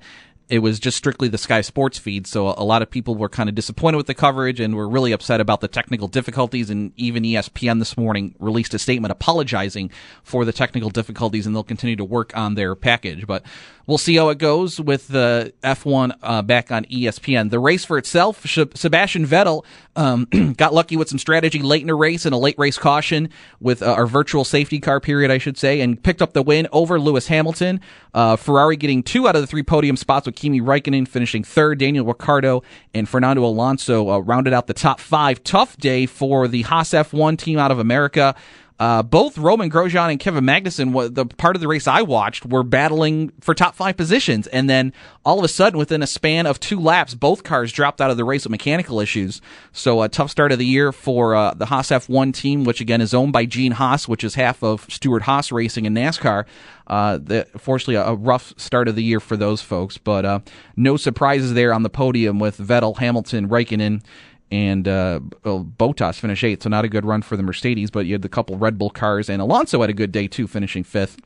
it 0.49 0.59
was 0.59 0.79
just 0.79 0.97
strictly 0.97 1.29
the 1.29 1.39
Sky 1.39 1.63
Sports 1.63 1.99
feed. 1.99 2.27
So 2.27 2.49
a 2.49 2.65
lot 2.65 2.83
of 2.83 2.91
people 2.91 3.15
were 3.15 3.29
kind 3.29 3.49
of 3.49 3.55
disappointed 3.55 3.97
with 3.97 4.07
the 4.07 4.15
coverage 4.15 4.61
and 4.61 4.77
were 4.77 4.89
really 4.89 5.13
upset 5.13 5.41
about 5.41 5.61
the 5.61 5.69
technical 5.69 6.07
difficulties. 6.09 6.71
And 6.71 6.93
even 6.97 7.23
ESPN 7.23 7.79
this 7.79 7.97
morning 7.97 8.35
released 8.39 8.75
a 8.75 8.79
statement 8.79 9.13
apologizing 9.13 9.91
for 10.23 10.45
the 10.45 10.53
technical 10.53 10.91
difficulties, 10.91 11.47
and 11.47 11.55
they'll 11.55 11.65
continue 11.65 11.97
to 11.97 12.05
work 12.05 12.37
on 12.37 12.55
their 12.55 12.75
package. 12.75 13.27
But 13.27 13.43
we'll 13.87 13.99
see 13.99 14.17
how 14.17 14.29
it 14.31 14.39
goes 14.39 14.81
with 14.81 15.09
the 15.09 15.53
F1 15.63 16.17
uh, 16.23 16.43
back 16.43 16.71
on 16.71 16.85
ESPN. 16.87 17.51
The 17.51 17.59
race 17.59 17.85
for 17.85 17.99
itself, 17.99 18.47
Sebastian 18.47 19.27
Vettel 19.27 19.65
um, 19.97 20.25
got 20.57 20.75
lucky 20.75 20.97
with 20.97 21.09
some 21.09 21.19
strategy 21.19 21.61
late 21.61 21.83
in 21.83 21.89
the 21.89 21.95
race 21.95 22.25
and 22.25 22.35
a 22.35 22.39
late 22.39 22.59
race 22.59 22.79
caution 22.79 23.29
with 23.61 23.83
uh, 23.83 23.93
our 23.93 24.07
virtual 24.07 24.45
safety 24.45 24.81
car 24.81 25.01
period, 25.01 25.31
I 25.31 25.39
should 25.39 25.59
say, 25.59 25.81
and 25.81 26.03
picked 26.03 26.23
up 26.23 26.33
the 26.33 26.43
win 26.43 26.69
over 26.73 26.99
Lewis 27.01 27.29
Hamilton. 27.29 27.81
Uh, 28.13 28.37
Ferrari 28.37 28.77
getting 28.77 29.03
two 29.03 29.29
out 29.29 29.37
of 29.37 29.43
the 29.43 29.47
three 29.47 29.63
podium 29.63 29.97
spots 29.97 30.27
with 30.27 30.37
Kimi 30.37 30.61
Raikkonen 30.61 31.07
finishing 31.07 31.45
third. 31.45 31.79
Daniel 31.79 32.07
Ricciardo 32.07 32.63
and 32.93 33.09
Fernando 33.09 33.45
Alonso 33.45 34.11
uh, 34.11 34.19
rounded 34.19 34.53
out 34.53 34.67
the 34.67 34.75
top 34.75 35.01
five. 35.01 35.43
Tough 35.45 35.77
day 35.77 36.07
for 36.07 36.49
the 36.49 36.63
Haas 36.63 36.91
F1 36.91 37.39
team 37.39 37.59
out 37.59 37.71
of 37.71 37.79
America. 37.79 38.35
Uh, 38.81 39.05
both 39.05 39.39
Romain 39.39 39.71
Grosjean 39.71 40.11
and 40.11 40.19
Kevin 40.19 40.45
Magnussen, 40.45 41.15
the 41.15 41.27
part 41.27 41.55
of 41.55 41.63
the 41.63 41.69
race 41.69 41.87
I 41.87 42.03
watched, 42.03 42.45
were 42.45 42.65
battling 42.65 43.33
for 43.41 43.55
top 43.55 43.77
five 43.77 43.97
positions. 43.97 44.49
And 44.49 44.69
then 44.69 44.93
all 45.25 45.39
of 45.39 45.45
a 45.45 45.49
sudden, 45.49 45.79
within 45.79 46.03
a 46.03 46.09
span 46.09 46.47
of 46.47 46.59
two 46.59 46.81
laps, 46.81 47.15
both 47.15 47.45
cars 47.45 47.71
dropped 47.71 48.01
out 48.01 48.11
of 48.11 48.17
the 48.17 48.25
race 48.25 48.45
with 48.45 48.51
mechanical 48.51 48.99
issues. 48.99 49.41
So 49.73 50.03
a 50.03 50.09
tough 50.09 50.31
start 50.31 50.51
of 50.51 50.59
the 50.59 50.67
year 50.67 50.91
for 50.91 51.37
uh, 51.37 51.55
the 51.55 51.67
Haas 51.67 51.91
F1 51.91 52.35
team, 52.35 52.65
which 52.65 52.81
again 52.81 53.01
is 53.01 53.15
owned 53.15 53.33
by 53.33 53.45
Gene 53.47 53.73
Haas, 53.73 54.09
which 54.09 54.25
is 54.25 54.35
half 54.35 54.63
of 54.63 54.87
Stewart-Haas 54.91 55.53
Racing 55.53 55.85
in 55.85 55.95
NASCAR. 55.95 56.45
Uh, 56.87 57.19
the, 57.23 57.47
fortunately, 57.57 57.95
a, 57.95 58.05
a, 58.05 58.15
rough 58.15 58.53
start 58.59 58.89
of 58.89 58.95
the 58.95 59.03
year 59.03 59.19
for 59.19 59.39
those 59.39 59.63
folks, 59.63 59.97
but 59.97 60.27
uh, 60.27 60.41
no 60.77 60.99
surprises 60.99 61.55
there 61.55 61.73
on 61.73 61.83
the 61.83 61.89
podium 61.89 62.39
with 62.39 62.59
Vettel, 62.59 62.99
Hamilton, 62.99 63.49
Raikkonen, 63.49 64.03
and 64.51 64.87
uh, 64.87 65.21
Bottas 65.45 66.19
finished 66.19 66.45
eighth, 66.45 66.63
so 66.63 66.69
not 66.69 66.85
a 66.85 66.89
good 66.89 67.05
run 67.05 67.23
for 67.23 67.37
the 67.37 67.43
Mercedes. 67.43 67.91
But 67.91 68.07
you 68.07 68.15
had 68.15 68.23
the 68.23 68.29
couple 68.29 68.57
Red 68.57 68.79
Bull 68.79 68.91
cars, 68.91 69.29
and 69.29 69.41
Alonso 69.41 69.81
had 69.81 69.91
a 69.91 69.95
good 69.95 70.13
day 70.13 70.29
too, 70.29 70.47
finishing 70.47 70.85
fifth. 70.85 71.19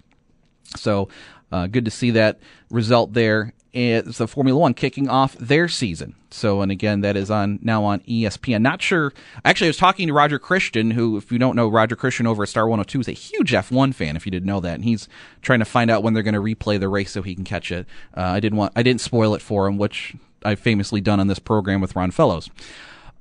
So 0.76 1.08
uh, 1.50 1.66
good 1.66 1.84
to 1.84 1.90
see 1.90 2.10
that 2.12 2.38
result 2.70 3.12
there. 3.14 3.54
It's 3.72 4.18
the 4.18 4.26
Formula 4.26 4.58
One 4.58 4.74
kicking 4.74 5.08
off 5.08 5.36
their 5.36 5.68
season. 5.68 6.14
So, 6.30 6.62
and 6.62 6.72
again, 6.72 7.02
that 7.02 7.16
is 7.16 7.30
on 7.30 7.58
now 7.62 7.84
on 7.84 8.00
ESPN. 8.00 8.62
Not 8.62 8.80
sure. 8.80 9.12
Actually, 9.44 9.68
I 9.68 9.70
was 9.70 9.76
talking 9.76 10.08
to 10.08 10.14
Roger 10.14 10.38
Christian, 10.38 10.90
who, 10.90 11.16
if 11.16 11.30
you 11.30 11.38
don't 11.38 11.54
know, 11.54 11.68
Roger 11.68 11.94
Christian 11.94 12.26
over 12.26 12.42
at 12.42 12.48
Star 12.48 12.66
102 12.66 13.00
is 13.00 13.08
a 13.08 13.12
huge 13.12 13.52
F1 13.52 13.94
fan. 13.94 14.16
If 14.16 14.26
you 14.26 14.32
didn't 14.32 14.46
know 14.46 14.60
that, 14.60 14.74
and 14.74 14.84
he's 14.84 15.08
trying 15.42 15.58
to 15.58 15.64
find 15.64 15.90
out 15.90 16.02
when 16.02 16.14
they're 16.14 16.22
going 16.22 16.34
to 16.34 16.40
replay 16.40 16.80
the 16.80 16.88
race 16.88 17.10
so 17.10 17.22
he 17.22 17.34
can 17.34 17.44
catch 17.44 17.70
it. 17.70 17.86
Uh, 18.16 18.22
I 18.22 18.40
didn't 18.40 18.58
want, 18.58 18.72
I 18.74 18.82
didn't 18.82 19.02
spoil 19.02 19.34
it 19.34 19.42
for 19.42 19.66
him, 19.66 19.76
which 19.76 20.14
I've 20.44 20.60
famously 20.60 21.00
done 21.00 21.20
on 21.20 21.26
this 21.26 21.38
program 21.38 21.80
with 21.80 21.94
Ron 21.94 22.10
Fellows. 22.10 22.50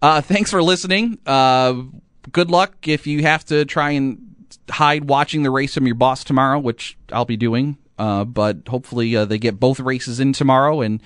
Uh, 0.02 0.22
thanks 0.22 0.52
for 0.52 0.62
listening. 0.62 1.18
Uh, 1.26 1.84
good 2.32 2.52
luck 2.52 2.88
if 2.88 3.08
you 3.08 3.24
have 3.24 3.43
to 3.45 3.66
try 3.66 3.91
and 3.91 4.36
hide 4.70 5.06
watching 5.06 5.43
the 5.43 5.52
race 5.52 5.74
from 5.74 5.86
your 5.86 5.95
boss 5.95 6.24
tomorrow, 6.24 6.60
which 6.60 6.98
I'll 7.12 7.26
be 7.26 7.38
doing. 7.38 7.78
Uh, 7.98 8.26
but 8.26 8.68
hopefully 8.68 9.16
uh, 9.16 9.26
they 9.26 9.39
get 9.39 9.60
both 9.60 9.80
races 9.80 10.20
in 10.20 10.34
tomorrow. 10.34 10.82
And 10.82 11.02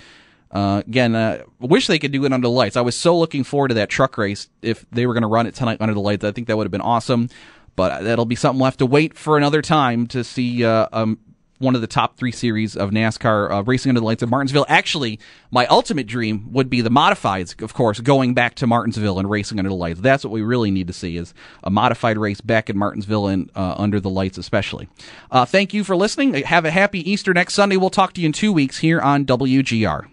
uh, 0.51 0.83
again, 0.85 1.15
I 1.15 1.37
uh, 1.37 1.43
wish 1.59 1.87
they 1.87 1.99
could 1.99 2.11
do 2.11 2.25
it 2.25 2.33
under 2.33 2.47
the 2.47 2.51
lights. 2.51 2.75
I 2.75 2.81
was 2.81 2.97
so 2.97 3.17
looking 3.17 3.45
forward 3.45 3.69
to 3.69 3.75
that 3.75 3.89
truck 3.89 4.17
race 4.17 4.49
if 4.61 4.85
they 4.91 5.05
were 5.05 5.13
going 5.13 5.21
to 5.21 5.27
run 5.27 5.47
it 5.47 5.55
tonight 5.55 5.79
under 5.79 5.93
the 5.93 6.01
lights. 6.01 6.25
I 6.25 6.31
think 6.31 6.47
that 6.47 6.57
would 6.57 6.65
have 6.65 6.71
been 6.71 6.81
awesome. 6.81 7.29
But 7.77 8.03
that'll 8.03 8.25
be 8.25 8.35
something 8.35 8.59
we'll 8.59 8.65
have 8.65 8.77
to 8.77 8.85
wait 8.85 9.17
for 9.17 9.37
another 9.37 9.61
time 9.61 10.05
to 10.07 10.25
see 10.25 10.65
um, 10.65 11.17
one 11.61 11.75
of 11.75 11.81
the 11.81 11.87
top 11.87 12.17
three 12.17 12.31
series 12.31 12.75
of 12.75 12.89
NASCAR 12.89 13.51
uh, 13.51 13.63
racing 13.63 13.89
under 13.89 13.99
the 13.99 14.05
lights 14.05 14.23
of 14.23 14.29
Martinsville. 14.29 14.65
Actually, 14.67 15.19
my 15.51 15.65
ultimate 15.67 16.07
dream 16.07 16.51
would 16.51 16.69
be 16.69 16.81
the 16.81 16.89
modifieds, 16.89 17.61
of 17.61 17.73
course, 17.73 17.99
going 17.99 18.33
back 18.33 18.55
to 18.55 18.67
Martinsville 18.67 19.19
and 19.19 19.29
racing 19.29 19.59
under 19.59 19.69
the 19.69 19.75
lights. 19.75 20.01
That's 20.01 20.23
what 20.23 20.31
we 20.31 20.41
really 20.41 20.71
need 20.71 20.87
to 20.87 20.93
see 20.93 21.17
is 21.17 21.33
a 21.63 21.69
modified 21.69 22.17
race 22.17 22.41
back 22.41 22.69
in 22.69 22.77
Martinsville 22.77 23.27
and 23.27 23.49
uh, 23.55 23.75
under 23.77 23.99
the 23.99 24.09
lights, 24.09 24.37
especially. 24.37 24.89
Uh, 25.29 25.45
thank 25.45 25.73
you 25.73 25.83
for 25.83 25.95
listening. 25.95 26.33
Have 26.33 26.65
a 26.65 26.71
happy 26.71 27.09
Easter 27.09 27.33
next 27.33 27.53
Sunday. 27.53 27.77
We'll 27.77 27.89
talk 27.89 28.13
to 28.13 28.21
you 28.21 28.25
in 28.25 28.33
two 28.33 28.51
weeks 28.51 28.79
here 28.79 28.99
on 28.99 29.25
WGR. 29.25 30.07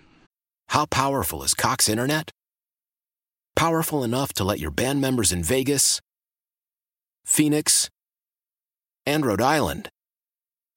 How 0.69 0.87
powerful 0.87 1.43
is 1.43 1.55
Cox 1.55 1.89
Internet? 1.89 2.31
Powerful 3.57 4.05
enough 4.05 4.33
to 4.35 4.45
let 4.45 4.61
your 4.61 4.71
band 4.71 5.01
members 5.01 5.33
in 5.33 5.43
Vegas, 5.43 6.01
Phoenix, 7.25 7.89
and 9.05 9.25
Rhode 9.25 9.41
Island 9.41 9.89